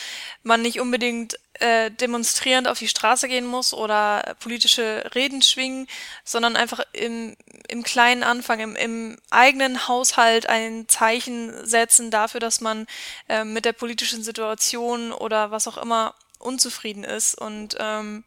[0.44, 5.88] man nicht unbedingt äh, demonstrierend auf die Straße gehen muss oder politische Reden schwingen,
[6.24, 7.36] sondern einfach im,
[7.68, 12.86] im kleinen Anfang, im, im eigenen Haushalt ein Zeichen setzen dafür, dass man
[13.28, 18.24] äh, mit der politischen Situation oder was auch immer unzufrieden ist und ähm,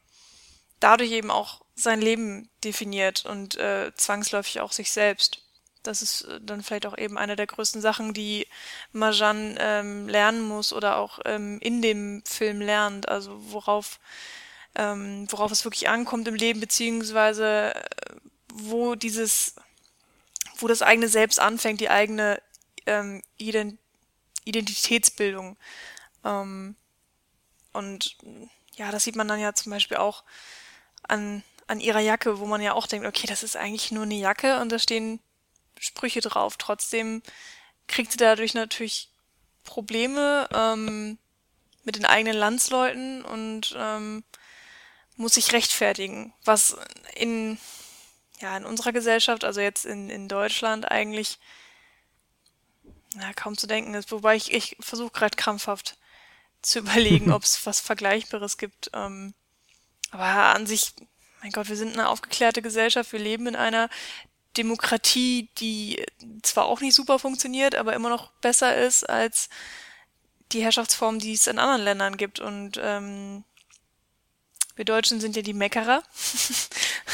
[0.80, 5.42] dadurch eben auch sein Leben definiert und äh, zwangsläufig auch sich selbst.
[5.82, 8.46] Das ist äh, dann vielleicht auch eben eine der größten Sachen, die
[8.92, 13.08] Marjan ähm, lernen muss oder auch ähm, in dem Film lernt.
[13.08, 13.98] Also worauf,
[14.74, 17.82] ähm, worauf es wirklich ankommt im Leben, beziehungsweise äh,
[18.52, 19.54] wo dieses,
[20.56, 22.42] wo das eigene Selbst anfängt, die eigene
[22.86, 23.78] ähm, Ident
[24.44, 25.56] Identitätsbildung.
[26.24, 26.74] Ähm,
[27.72, 28.16] und
[28.76, 30.24] ja, das sieht man dann ja zum Beispiel auch
[31.02, 34.14] an, an ihrer Jacke, wo man ja auch denkt, okay, das ist eigentlich nur eine
[34.14, 35.20] Jacke und da stehen
[35.80, 36.56] Sprüche drauf.
[36.56, 37.22] Trotzdem
[37.88, 39.10] kriegt sie dadurch natürlich
[39.64, 41.18] Probleme ähm,
[41.84, 44.22] mit den eigenen Landsleuten und ähm,
[45.16, 46.76] muss sich rechtfertigen, was
[47.16, 47.58] in
[48.40, 51.38] ja in unserer Gesellschaft, also jetzt in, in Deutschland eigentlich
[53.14, 54.12] na, kaum zu denken ist.
[54.12, 55.96] Wobei ich, ich versuche gerade krampfhaft
[56.62, 58.90] zu überlegen, ob es was Vergleichbares gibt.
[58.94, 59.34] Ähm,
[60.10, 60.92] aber an sich,
[61.42, 63.88] mein Gott, wir sind eine aufgeklärte Gesellschaft, wir leben in einer
[64.56, 66.04] Demokratie, die
[66.42, 69.48] zwar auch nicht super funktioniert, aber immer noch besser ist als
[70.52, 72.40] die Herrschaftsform, die es in anderen Ländern gibt.
[72.40, 73.44] Und ähm,
[74.74, 76.02] wir Deutschen sind ja die Meckerer.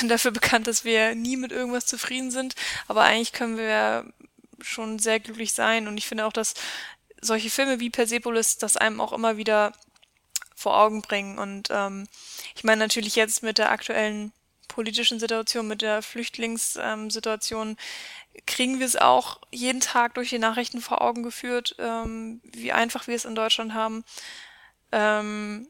[0.05, 2.55] dafür bekannt, dass wir nie mit irgendwas zufrieden sind.
[2.87, 4.13] Aber eigentlich können wir
[4.61, 5.89] schon sehr glücklich sein.
[5.89, 6.55] Und ich finde auch, dass
[7.21, 9.73] solche Filme wie Persepolis das einem auch immer wieder
[10.55, 11.39] vor Augen bringen.
[11.39, 12.07] Und ähm,
[12.55, 14.33] ich meine natürlich jetzt mit der aktuellen
[14.77, 17.79] politischen Situation, mit der Flüchtlingssituation,
[18.47, 23.07] kriegen wir es auch jeden Tag durch die Nachrichten vor Augen geführt, ähm, wie einfach
[23.07, 24.05] wir es in Deutschland haben.
[24.93, 25.69] Ähm,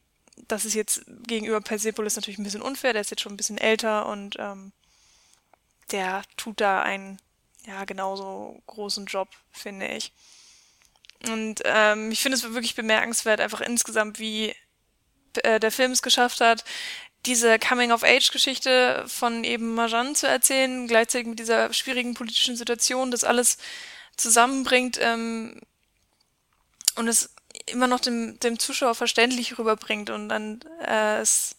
[0.48, 3.58] das ist jetzt gegenüber Persepolis natürlich ein bisschen unfair, der ist jetzt schon ein bisschen
[3.58, 4.72] älter und ähm,
[5.92, 7.20] der tut da einen
[7.64, 10.12] ja genauso großen Job, finde ich.
[11.28, 14.52] Und ähm, ich finde es wirklich bemerkenswert, einfach insgesamt, wie
[15.44, 16.64] äh, der Film es geschafft hat,
[17.26, 23.58] diese Coming-of-Age-Geschichte von eben Marjan zu erzählen, gleichzeitig mit dieser schwierigen politischen Situation, das alles
[24.16, 25.60] zusammenbringt ähm,
[26.96, 27.34] und es
[27.66, 31.56] immer noch dem, dem Zuschauer verständlich rüberbringt und dann äh, es,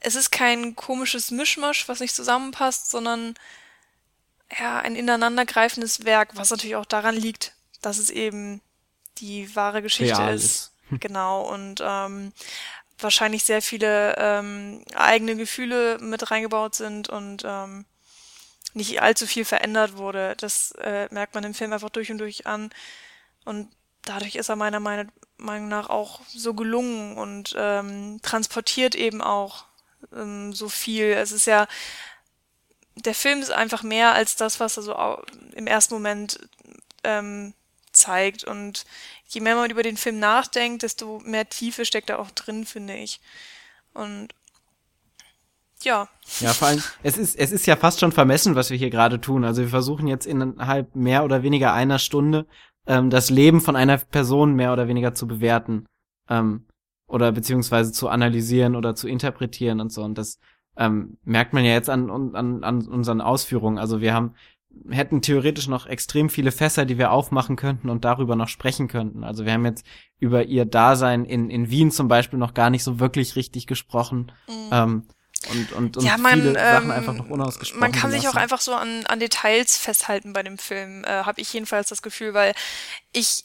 [0.00, 3.34] es ist kein komisches Mischmasch, was nicht zusammenpasst, sondern
[4.58, 8.62] ja, ein ineinandergreifendes Werk, was natürlich auch daran liegt, dass es eben
[9.18, 10.44] die wahre Geschichte Real ist.
[10.44, 10.72] ist.
[11.00, 12.32] Genau, und ähm,
[12.98, 17.84] wahrscheinlich sehr viele ähm, eigene Gefühle mit reingebaut sind und ähm,
[18.74, 20.34] nicht allzu viel verändert wurde.
[20.36, 22.70] Das äh, merkt man im Film einfach durch und durch an.
[23.44, 23.70] Und
[24.02, 29.66] dadurch ist er meiner Meinung nach auch so gelungen und ähm, transportiert eben auch
[30.14, 31.12] ähm, so viel.
[31.12, 31.66] Es ist ja,
[32.94, 35.22] der Film ist einfach mehr als das, was er so
[35.52, 36.40] im ersten Moment
[37.04, 37.54] ähm,
[37.92, 38.44] zeigt.
[38.44, 38.84] Und
[39.28, 42.96] je mehr man über den Film nachdenkt, desto mehr Tiefe steckt da auch drin, finde
[42.96, 43.20] ich.
[43.94, 44.28] Und
[45.82, 46.08] ja.
[46.40, 49.20] Ja, vor allem, es ist, es ist ja fast schon vermessen, was wir hier gerade
[49.20, 49.44] tun.
[49.44, 52.46] Also wir versuchen jetzt innerhalb mehr oder weniger einer Stunde
[52.86, 55.86] ähm, das Leben von einer Person mehr oder weniger zu bewerten.
[56.28, 56.64] Ähm,
[57.06, 60.02] oder beziehungsweise zu analysieren oder zu interpretieren und so.
[60.02, 60.38] Und das
[60.76, 63.78] ähm, merkt man ja jetzt an, an, an unseren Ausführungen.
[63.78, 64.34] Also wir haben
[64.90, 69.24] hätten theoretisch noch extrem viele Fässer, die wir aufmachen könnten und darüber noch sprechen könnten.
[69.24, 69.84] Also wir haben jetzt
[70.18, 74.32] über ihr Dasein in, in Wien zum Beispiel noch gar nicht so wirklich richtig gesprochen.
[74.48, 74.68] Mhm.
[74.72, 75.08] Ähm,
[75.50, 77.80] und, und, und ja, man, viele Sachen ähm, einfach noch unausgesprochen.
[77.80, 81.40] Man kann sich auch einfach so an, an Details festhalten bei dem Film, äh, habe
[81.40, 82.54] ich jedenfalls das Gefühl, weil
[83.12, 83.44] ich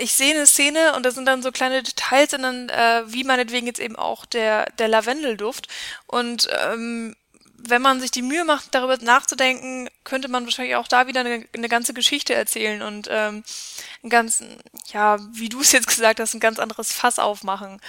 [0.00, 3.24] ich sehe eine Szene und da sind dann so kleine Details und dann, äh, wie
[3.24, 5.68] meinetwegen jetzt eben auch der, der Lavendelduft.
[6.06, 7.16] Und ähm,
[7.68, 11.46] wenn man sich die Mühe macht, darüber nachzudenken, könnte man wahrscheinlich auch da wieder eine,
[11.54, 13.44] eine ganze Geschichte erzählen und ähm,
[14.02, 14.42] ein ganz,
[14.92, 17.80] ja, wie du es jetzt gesagt hast, ein ganz anderes Fass aufmachen.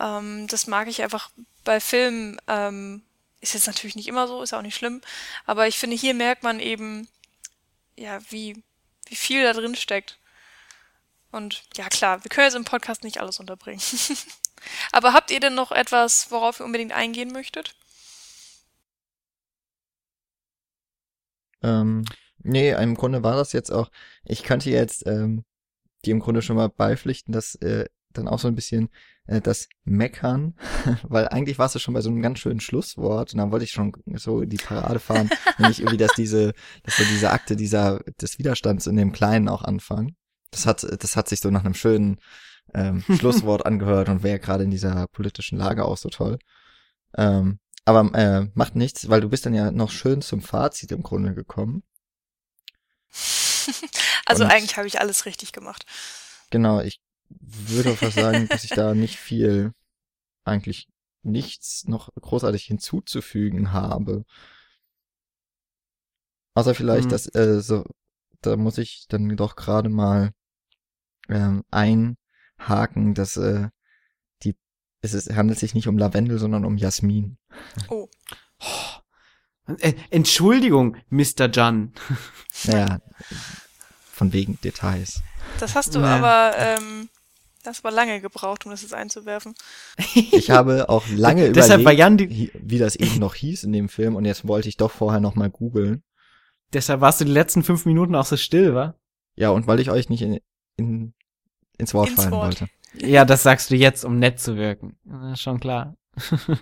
[0.00, 1.30] Ähm, das mag ich einfach
[1.64, 2.40] bei Filmen.
[2.48, 3.02] Ähm,
[3.40, 5.00] ist jetzt natürlich nicht immer so, ist auch nicht schlimm,
[5.46, 7.08] aber ich finde, hier merkt man eben,
[7.96, 8.62] ja, wie,
[9.06, 10.18] wie viel da drin steckt.
[11.32, 13.82] Und ja, klar, wir können jetzt im Podcast nicht alles unterbringen.
[14.92, 17.74] aber habt ihr denn noch etwas, worauf ihr unbedingt eingehen möchtet?
[21.62, 22.04] Ähm,
[22.42, 23.90] nee, im Grunde war das jetzt auch,
[24.24, 25.44] ich könnte jetzt ähm,
[26.04, 28.90] die im Grunde schon mal beipflichten, dass äh, dann auch so ein bisschen
[29.26, 30.54] äh, das Meckern,
[31.02, 33.70] weil eigentlich warst du schon bei so einem ganz schönen Schlusswort und dann wollte ich
[33.70, 36.52] schon so die Parade fahren, nämlich irgendwie, dass diese,
[36.82, 40.16] dass so diese Akte dieser des Widerstands in dem Kleinen auch anfangen.
[40.50, 42.18] Das hat, das hat sich so nach einem schönen
[42.74, 46.38] ähm, Schlusswort angehört und wäre gerade in dieser politischen Lage auch so toll.
[47.16, 51.02] Ähm, aber äh, macht nichts, weil du bist dann ja noch schön zum Fazit im
[51.02, 51.82] Grunde gekommen.
[54.26, 55.84] also Und- eigentlich habe ich alles richtig gemacht.
[56.50, 57.00] Genau, ich
[57.40, 59.72] würde fast sagen, dass ich da nicht viel,
[60.44, 60.88] eigentlich
[61.22, 64.24] nichts noch großartig hinzuzufügen habe.
[66.54, 67.10] Außer vielleicht, Hm.
[67.10, 67.84] dass, äh, so,
[68.42, 70.32] da muss ich dann doch gerade mal
[71.28, 73.68] ähm, einhaken, dass äh,
[75.02, 77.36] es ist, handelt sich nicht um Lavendel, sondern um Jasmin.
[77.88, 78.08] Oh,
[79.78, 81.48] Äh, Entschuldigung, Mr.
[81.52, 81.92] Jan.
[82.64, 83.00] Naja,
[84.12, 85.20] von wegen Details.
[85.58, 86.16] das hast du Ja.
[86.16, 87.08] aber, ähm,
[87.64, 89.54] das aber lange gebraucht, um das jetzt einzuwerfen.
[90.14, 93.88] Ich habe auch lange Deshalb war Jan überlegt, wie das eben noch hieß in dem
[93.88, 96.02] Film und jetzt wollte ich doch vorher noch mal googeln.
[96.72, 98.94] deshalb warst du die letzten fünf Minuten auch so still, wa?
[99.34, 100.38] Ja, und weil ich euch nicht in,
[100.76, 101.14] in,
[101.78, 102.60] ins Wort Ins fallen Wort.
[102.60, 102.68] wollte.
[102.94, 104.96] Ja, das sagst du jetzt, um nett zu wirken.
[105.04, 105.96] Ja, schon klar.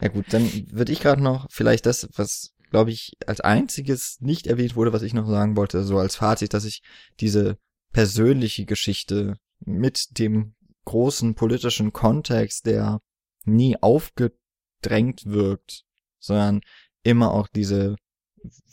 [0.00, 4.48] Ja gut, dann würde ich gerade noch vielleicht das, was, glaube ich, als einziges nicht
[4.48, 6.82] erwähnt wurde, was ich noch sagen wollte, so als Fazit, dass ich
[7.20, 7.56] diese
[7.92, 10.54] persönliche Geschichte mit dem
[10.86, 13.00] großen politischen Kontext, der
[13.44, 15.84] nie aufgedrängt wirkt,
[16.18, 16.62] sondern
[17.04, 17.94] immer auch diese,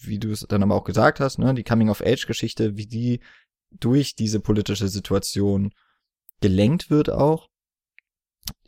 [0.01, 3.19] wie du es dann aber auch gesagt hast, ne, die Coming-of-Age-Geschichte, wie die
[3.71, 5.71] durch diese politische Situation
[6.41, 7.49] gelenkt wird auch.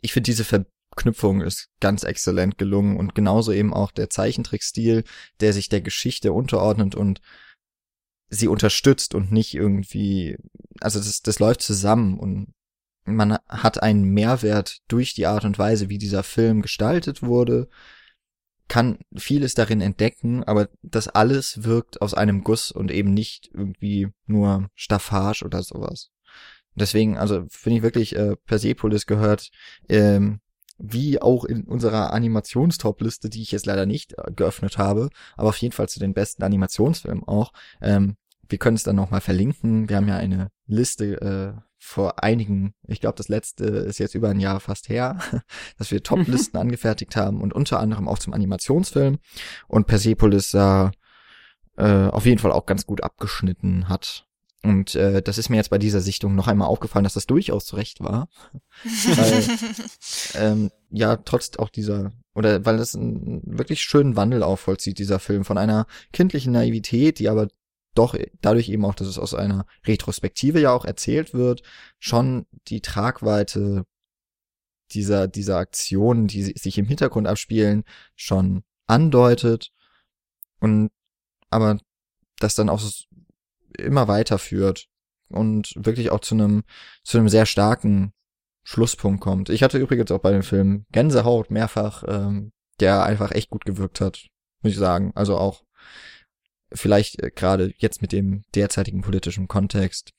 [0.00, 5.04] Ich finde diese Verknüpfung ist ganz exzellent gelungen und genauso eben auch der Zeichentrickstil,
[5.40, 7.20] der sich der Geschichte unterordnet und
[8.28, 10.36] sie unterstützt und nicht irgendwie,
[10.80, 12.54] also das, das läuft zusammen und
[13.04, 17.68] man hat einen Mehrwert durch die Art und Weise, wie dieser Film gestaltet wurde,
[18.68, 24.08] kann vieles darin entdecken, aber das alles wirkt aus einem Guss und eben nicht irgendwie
[24.26, 26.11] nur Staffage oder sowas.
[26.74, 29.50] Deswegen, also finde ich wirklich, äh, Persepolis gehört,
[29.88, 30.40] ähm,
[30.78, 35.58] wie auch in unserer Animationstop-Liste, die ich jetzt leider nicht äh, geöffnet habe, aber auf
[35.58, 37.52] jeden Fall zu den besten Animationsfilmen auch.
[37.80, 38.16] Ähm,
[38.48, 39.88] wir können es dann nochmal verlinken.
[39.88, 44.28] Wir haben ja eine Liste äh, vor einigen, ich glaube, das letzte ist jetzt über
[44.28, 45.18] ein Jahr fast her,
[45.78, 49.18] dass wir Top-Listen angefertigt haben und unter anderem auch zum Animationsfilm.
[49.68, 50.92] Und Persepolis da
[51.76, 54.26] äh, auf jeden Fall auch ganz gut abgeschnitten hat.
[54.64, 57.66] Und äh, das ist mir jetzt bei dieser Sichtung noch einmal aufgefallen, dass das durchaus
[57.66, 58.28] zu Recht war.
[58.84, 59.44] Weil,
[60.34, 65.18] ähm, ja, trotz auch dieser, oder weil das einen wirklich schönen Wandel auch vollzieht, dieser
[65.18, 67.48] Film, von einer kindlichen Naivität, die aber
[67.94, 71.62] doch dadurch eben auch, dass es aus einer Retrospektive ja auch erzählt wird,
[71.98, 73.84] schon die Tragweite
[74.92, 77.84] dieser, dieser Aktionen, die si- sich im Hintergrund abspielen,
[78.14, 79.72] schon andeutet
[80.60, 80.90] und
[81.50, 81.78] aber
[82.38, 82.80] das dann auch
[83.78, 84.86] immer weiterführt
[85.28, 86.62] und wirklich auch zu einem,
[87.02, 88.12] zu einem sehr starken
[88.64, 89.48] Schlusspunkt kommt.
[89.48, 94.00] Ich hatte übrigens auch bei dem Film Gänsehaut mehrfach, ähm, der einfach echt gut gewirkt
[94.00, 94.28] hat,
[94.62, 95.12] muss ich sagen.
[95.14, 95.62] Also auch
[96.72, 100.12] vielleicht äh, gerade jetzt mit dem derzeitigen politischen Kontext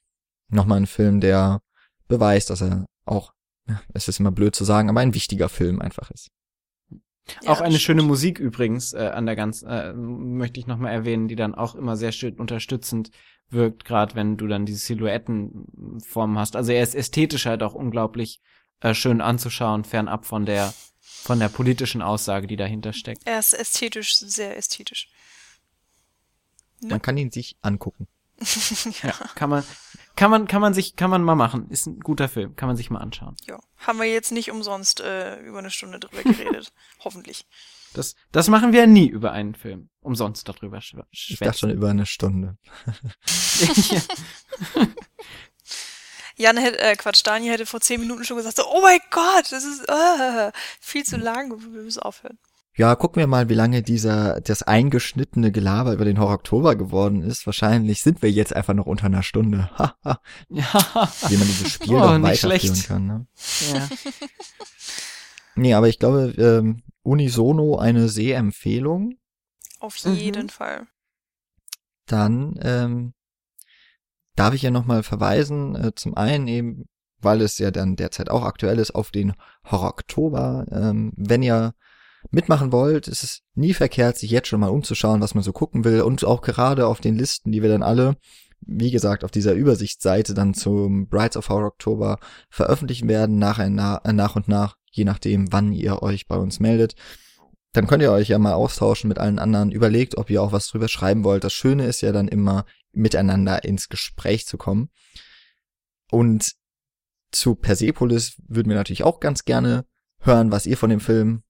[0.50, 1.62] nochmal ein Film, der
[2.08, 3.34] beweist, dass er auch,
[3.68, 6.30] ja, es ist immer blöd zu sagen, aber ein wichtiger Film einfach ist.
[7.42, 8.04] Ja, auch eine schöne.
[8.04, 11.96] Musik übrigens äh, an der ganzen, äh, möchte ich nochmal erwähnen, die dann auch immer
[11.96, 13.12] sehr schön unterstützend
[13.50, 16.56] wirkt, gerade wenn du dann diese Silhouettenformen hast.
[16.56, 18.42] Also er ist ästhetisch halt auch unglaublich
[18.82, 20.74] äh, schön anzuschauen, fernab von der
[21.24, 23.22] von der politischen Aussage, die dahinter steckt.
[23.26, 25.08] Er ist ästhetisch, sehr ästhetisch.
[26.82, 28.08] Man kann ihn sich angucken.
[29.04, 29.64] Ja, kann man,
[30.16, 31.70] kann man, kann man sich, kann man mal machen.
[31.70, 33.36] Ist ein guter Film, kann man sich mal anschauen.
[33.48, 36.72] Ja, haben wir jetzt nicht umsonst äh, über eine Stunde drüber geredet.
[37.04, 37.46] Hoffentlich.
[37.94, 39.90] Das, das machen wir nie über einen Film.
[40.02, 41.78] Umsonst darüber schw- Ich dachte schon schwätzen.
[41.78, 42.58] über eine Stunde.
[46.36, 49.52] Jan hätte, äh, Quatsch, Daniel hätte vor zehn Minuten schon gesagt, so, oh mein Gott,
[49.52, 52.40] das ist äh, viel zu lang, wir müssen aufhören.
[52.76, 57.22] Ja, gucken wir mal, wie lange dieser, das eingeschnittene Gelaber über den Horror Oktober geworden
[57.22, 57.46] ist.
[57.46, 59.70] Wahrscheinlich sind wir jetzt einfach noch unter einer Stunde.
[59.78, 60.20] Haha,
[60.50, 60.64] ja,
[61.30, 62.88] wie man dieses Spiel Oh, noch weiterführen schlecht.
[62.88, 63.06] kann.
[63.08, 63.28] Ne?
[63.74, 63.90] ja.
[65.56, 69.20] Nee, aber ich glaube, ähm, unisono eine Sehempfehlung.
[69.80, 70.16] Auf Mhm.
[70.16, 70.88] jeden Fall.
[72.08, 73.14] Dann ähm,
[74.36, 76.86] darf ich ja nochmal verweisen, äh, zum einen eben,
[77.20, 79.34] weil es ja dann derzeit auch aktuell ist, auf den
[79.64, 80.66] Horror Oktober.
[80.72, 81.76] Ähm, wenn ihr
[82.32, 85.84] mitmachen wollt, ist es nie verkehrt, sich jetzt schon mal umzuschauen, was man so gucken
[85.84, 88.16] will und auch gerade auf den Listen, die wir dann alle
[88.68, 92.20] wie gesagt, auf dieser Übersichtsseite dann zum Brides of Horror Oktober
[92.50, 96.60] veröffentlichen werden, nach, nach, äh, nach und nach, je nachdem, wann ihr euch bei uns
[96.60, 96.96] meldet.
[97.74, 99.72] Dann könnt ihr euch ja mal austauschen mit allen anderen.
[99.72, 101.44] Überlegt, ob ihr auch was drüber schreiben wollt.
[101.44, 104.90] Das Schöne ist ja dann immer, miteinander ins Gespräch zu kommen.
[106.12, 106.54] Und
[107.32, 109.86] zu Persepolis würden wir natürlich auch ganz gerne
[110.20, 111.42] hören, was ihr von dem Film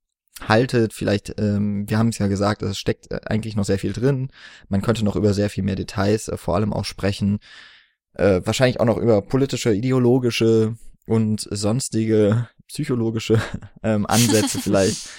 [0.42, 0.94] haltet.
[0.94, 4.30] Vielleicht, ähm, wir haben es ja gesagt, es steckt äh, eigentlich noch sehr viel drin.
[4.70, 7.40] Man könnte noch über sehr viel mehr Details äh, vor allem auch sprechen.
[8.14, 13.42] Äh, wahrscheinlich auch noch über politische, ideologische und sonstige psychologische
[13.84, 15.10] ähm, Ansätze vielleicht.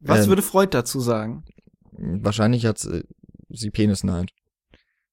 [0.00, 1.44] Was ähm, würde Freud dazu sagen?
[1.92, 3.04] Wahrscheinlich hat äh,
[3.50, 4.30] sie Penisneid.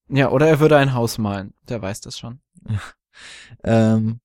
[0.07, 1.53] Ja, oder er würde ein Haus malen.
[1.67, 2.41] Der weiß das schon.
[3.65, 4.21] Ähm,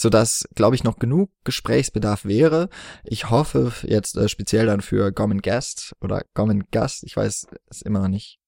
[0.00, 2.68] sodass, glaube ich, noch genug Gesprächsbedarf wäre.
[3.04, 7.82] Ich hoffe jetzt äh, speziell dann für Gorman Guest oder Gorman Gast, ich weiß es
[7.82, 8.38] immer noch nicht.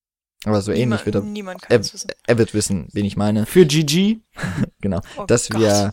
[0.44, 2.10] Aber so ähnlich wird er, Niemand kann er, es wissen.
[2.26, 3.46] er wird wissen, wen ich meine.
[3.46, 4.18] Für GG?
[4.80, 5.00] Genau.
[5.18, 5.60] Oh dass Gott.
[5.60, 5.92] wir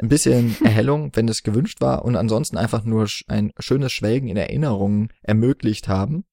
[0.00, 4.38] ein bisschen Erhellung, wenn es gewünscht war, und ansonsten einfach nur ein schönes Schwelgen in
[4.38, 6.24] Erinnerungen ermöglicht haben.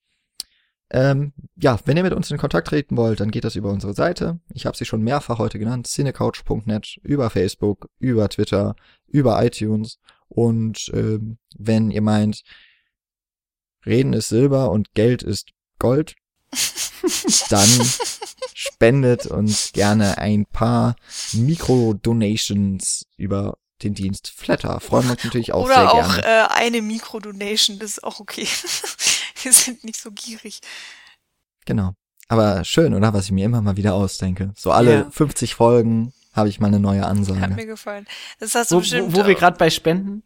[0.92, 3.94] Ähm, ja, wenn ihr mit uns in Kontakt treten wollt, dann geht das über unsere
[3.94, 4.40] Seite.
[4.54, 8.76] Ich habe sie schon mehrfach heute genannt, cinecouch.net, über Facebook, über Twitter,
[9.08, 10.00] über iTunes.
[10.30, 12.44] Und ähm, wenn ihr meint,
[13.86, 16.16] Reden ist Silber und Geld ist Gold,
[17.50, 17.70] dann
[18.54, 20.96] spendet uns gerne ein paar
[21.34, 24.80] Mikro-Donations über den Dienst Flatter.
[24.80, 26.24] Freuen wir uns natürlich auch Oder sehr auch gerne.
[26.26, 28.48] äh, eine Mikrodonation, das ist auch okay.
[29.44, 30.60] wir sind nicht so gierig.
[31.66, 31.94] Genau.
[32.28, 33.14] Aber schön, oder?
[33.14, 34.54] Was ich mir immer mal wieder ausdenke.
[34.56, 35.10] So alle Ja.
[35.10, 37.54] 50 Folgen habe ich mal eine neue Hat Ansage.
[37.56, 38.06] mir gefallen.
[38.40, 39.14] Das hast du Wo, bestimmt.
[39.16, 40.24] wo, wo wir gerade bei Spenden,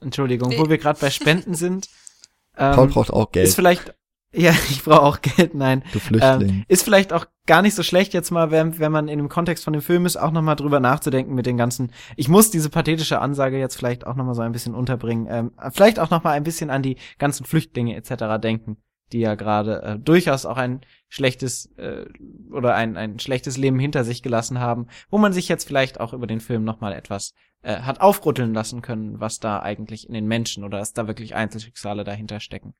[0.00, 0.70] Entschuldigung, wo Nee.
[0.70, 1.88] wir gerade bei Spenden sind,
[2.56, 3.94] ähm, Paul braucht auch ist Geld, vielleicht,
[4.32, 5.84] ja, ich brauche auch Geld, nein.
[5.92, 6.48] du Flüchtling.
[6.48, 9.28] Ähm, ist vielleicht auch gar nicht so schlecht jetzt mal, wenn, wenn man in dem
[9.28, 12.70] Kontext von dem Film ist, auch nochmal drüber nachzudenken mit den ganzen, ich muss diese
[12.70, 16.44] pathetische Ansage jetzt vielleicht auch nochmal so ein bisschen unterbringen, ähm, vielleicht auch nochmal ein
[16.44, 18.40] bisschen an die ganzen Flüchtlinge etc.
[18.40, 18.76] denken,
[19.12, 22.06] die ja gerade äh, durchaus auch ein schlechtes äh,
[22.50, 26.12] oder ein, ein schlechtes Leben hinter sich gelassen haben, wo man sich jetzt vielleicht auch
[26.12, 30.26] über den Film nochmal etwas äh, hat aufrütteln lassen können, was da eigentlich in den
[30.26, 32.74] Menschen oder dass da wirklich Einzelschicksale dahinter stecken.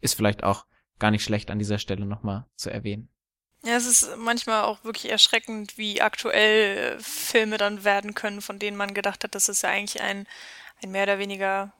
[0.00, 0.66] Ist vielleicht auch
[0.98, 3.08] gar nicht schlecht an dieser Stelle nochmal zu erwähnen.
[3.64, 8.58] Ja, es ist manchmal auch wirklich erschreckend, wie aktuell äh, Filme dann werden können, von
[8.58, 10.26] denen man gedacht hat, dass es ja eigentlich ein,
[10.82, 11.72] ein mehr oder weniger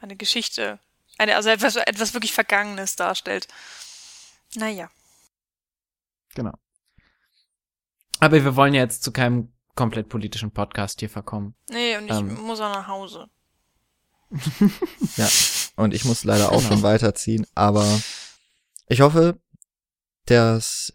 [0.00, 0.78] eine Geschichte,
[1.18, 3.48] eine, also etwas, etwas wirklich Vergangenes darstellt.
[4.54, 4.88] Naja.
[6.34, 6.52] Genau.
[8.20, 11.54] Aber wir wollen ja jetzt zu keinem komplett politischen Podcast hier verkommen.
[11.70, 12.34] Nee, und ich Ähm.
[12.42, 13.28] muss auch nach Hause.
[15.16, 15.28] Ja.
[15.76, 16.68] Und ich muss leider auch Genau.
[16.68, 17.84] schon weiterziehen, aber
[18.86, 19.40] ich hoffe,
[20.30, 20.92] dass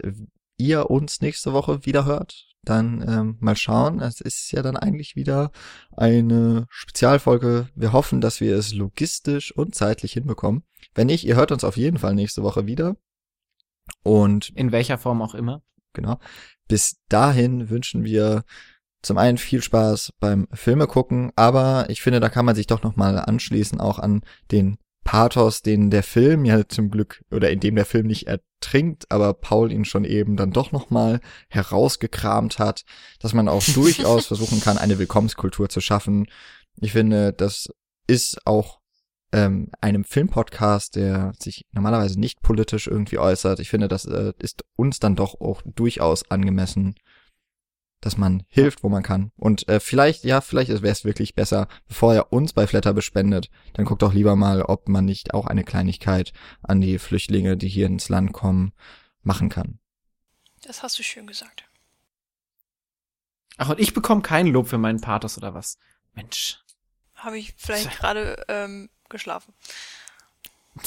[0.58, 2.48] ihr uns nächste Woche wieder hört.
[2.64, 4.00] Dann ähm, mal schauen.
[4.00, 5.52] Es ist ja dann eigentlich wieder
[5.92, 7.70] eine Spezialfolge.
[7.76, 10.64] Wir hoffen, dass wir es logistisch und zeitlich hinbekommen.
[10.96, 12.96] Wenn nicht, ihr hört uns auf jeden Fall nächste Woche wieder.
[14.02, 15.62] Und In welcher Form auch immer.
[15.94, 16.20] genau.
[16.68, 18.44] Bis dahin wünschen wir
[19.04, 22.82] zum einen viel Spaß beim Filme gucken, aber ich finde, da kann man sich doch
[22.82, 27.60] noch mal anschließen auch an den Pathos, den der Film ja zum Glück oder in
[27.62, 32.60] dem der Film nicht ertrinkt, aber Paul ihn schon eben dann doch noch mal herausgekramt
[32.60, 32.84] hat,
[33.20, 36.26] dass man auch durchaus versuchen kann, eine Willkommenskultur zu schaffen.
[36.82, 37.70] Ich finde, das
[38.08, 38.80] ist auch
[39.32, 43.60] ähm, einem Filmpodcast, der sich normalerweise nicht politisch irgendwie äußert.
[43.60, 46.96] Ich finde, das äh, ist uns dann doch auch durchaus angemessen,
[48.06, 49.32] dass man hilft, wo man kann.
[49.36, 53.50] Und äh, vielleicht, ja, vielleicht wäre es wirklich besser, bevor er uns bei Flatter bespendet,
[53.74, 57.68] dann guckt doch lieber mal, ob man nicht auch eine Kleinigkeit an die Flüchtlinge, die
[57.68, 58.74] hier ins Land kommen,
[59.24, 59.80] machen kann.
[60.62, 61.68] Das hast du schön gesagt.
[63.58, 65.80] Ach, und ich bekomme kein Lob für meinen Pathos oder was?
[66.14, 66.60] Mensch.
[67.16, 69.54] Habe ich vielleicht gerade ähm, geschlafen.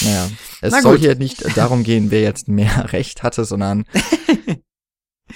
[0.00, 0.30] Naja,
[0.62, 3.84] es Na soll hier nicht darum gehen, wer jetzt mehr Recht hatte, sondern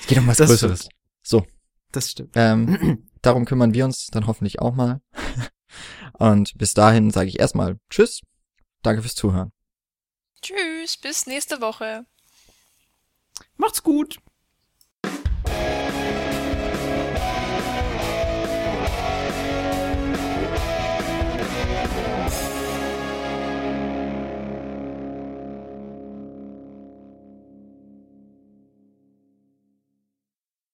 [0.00, 0.80] es geht um was Das Größeres.
[0.80, 0.94] stimmt.
[1.22, 1.46] So,
[1.92, 2.32] Das stimmt.
[2.34, 5.00] ähm, darum kümmern wir uns dann hoffentlich auch mal.
[6.18, 8.20] Und bis dahin sage ich erstmal Tschüss,
[8.82, 9.52] danke fürs Zuhören.
[10.42, 12.06] Tschüss, bis nächste Woche.
[13.56, 14.18] Macht's gut.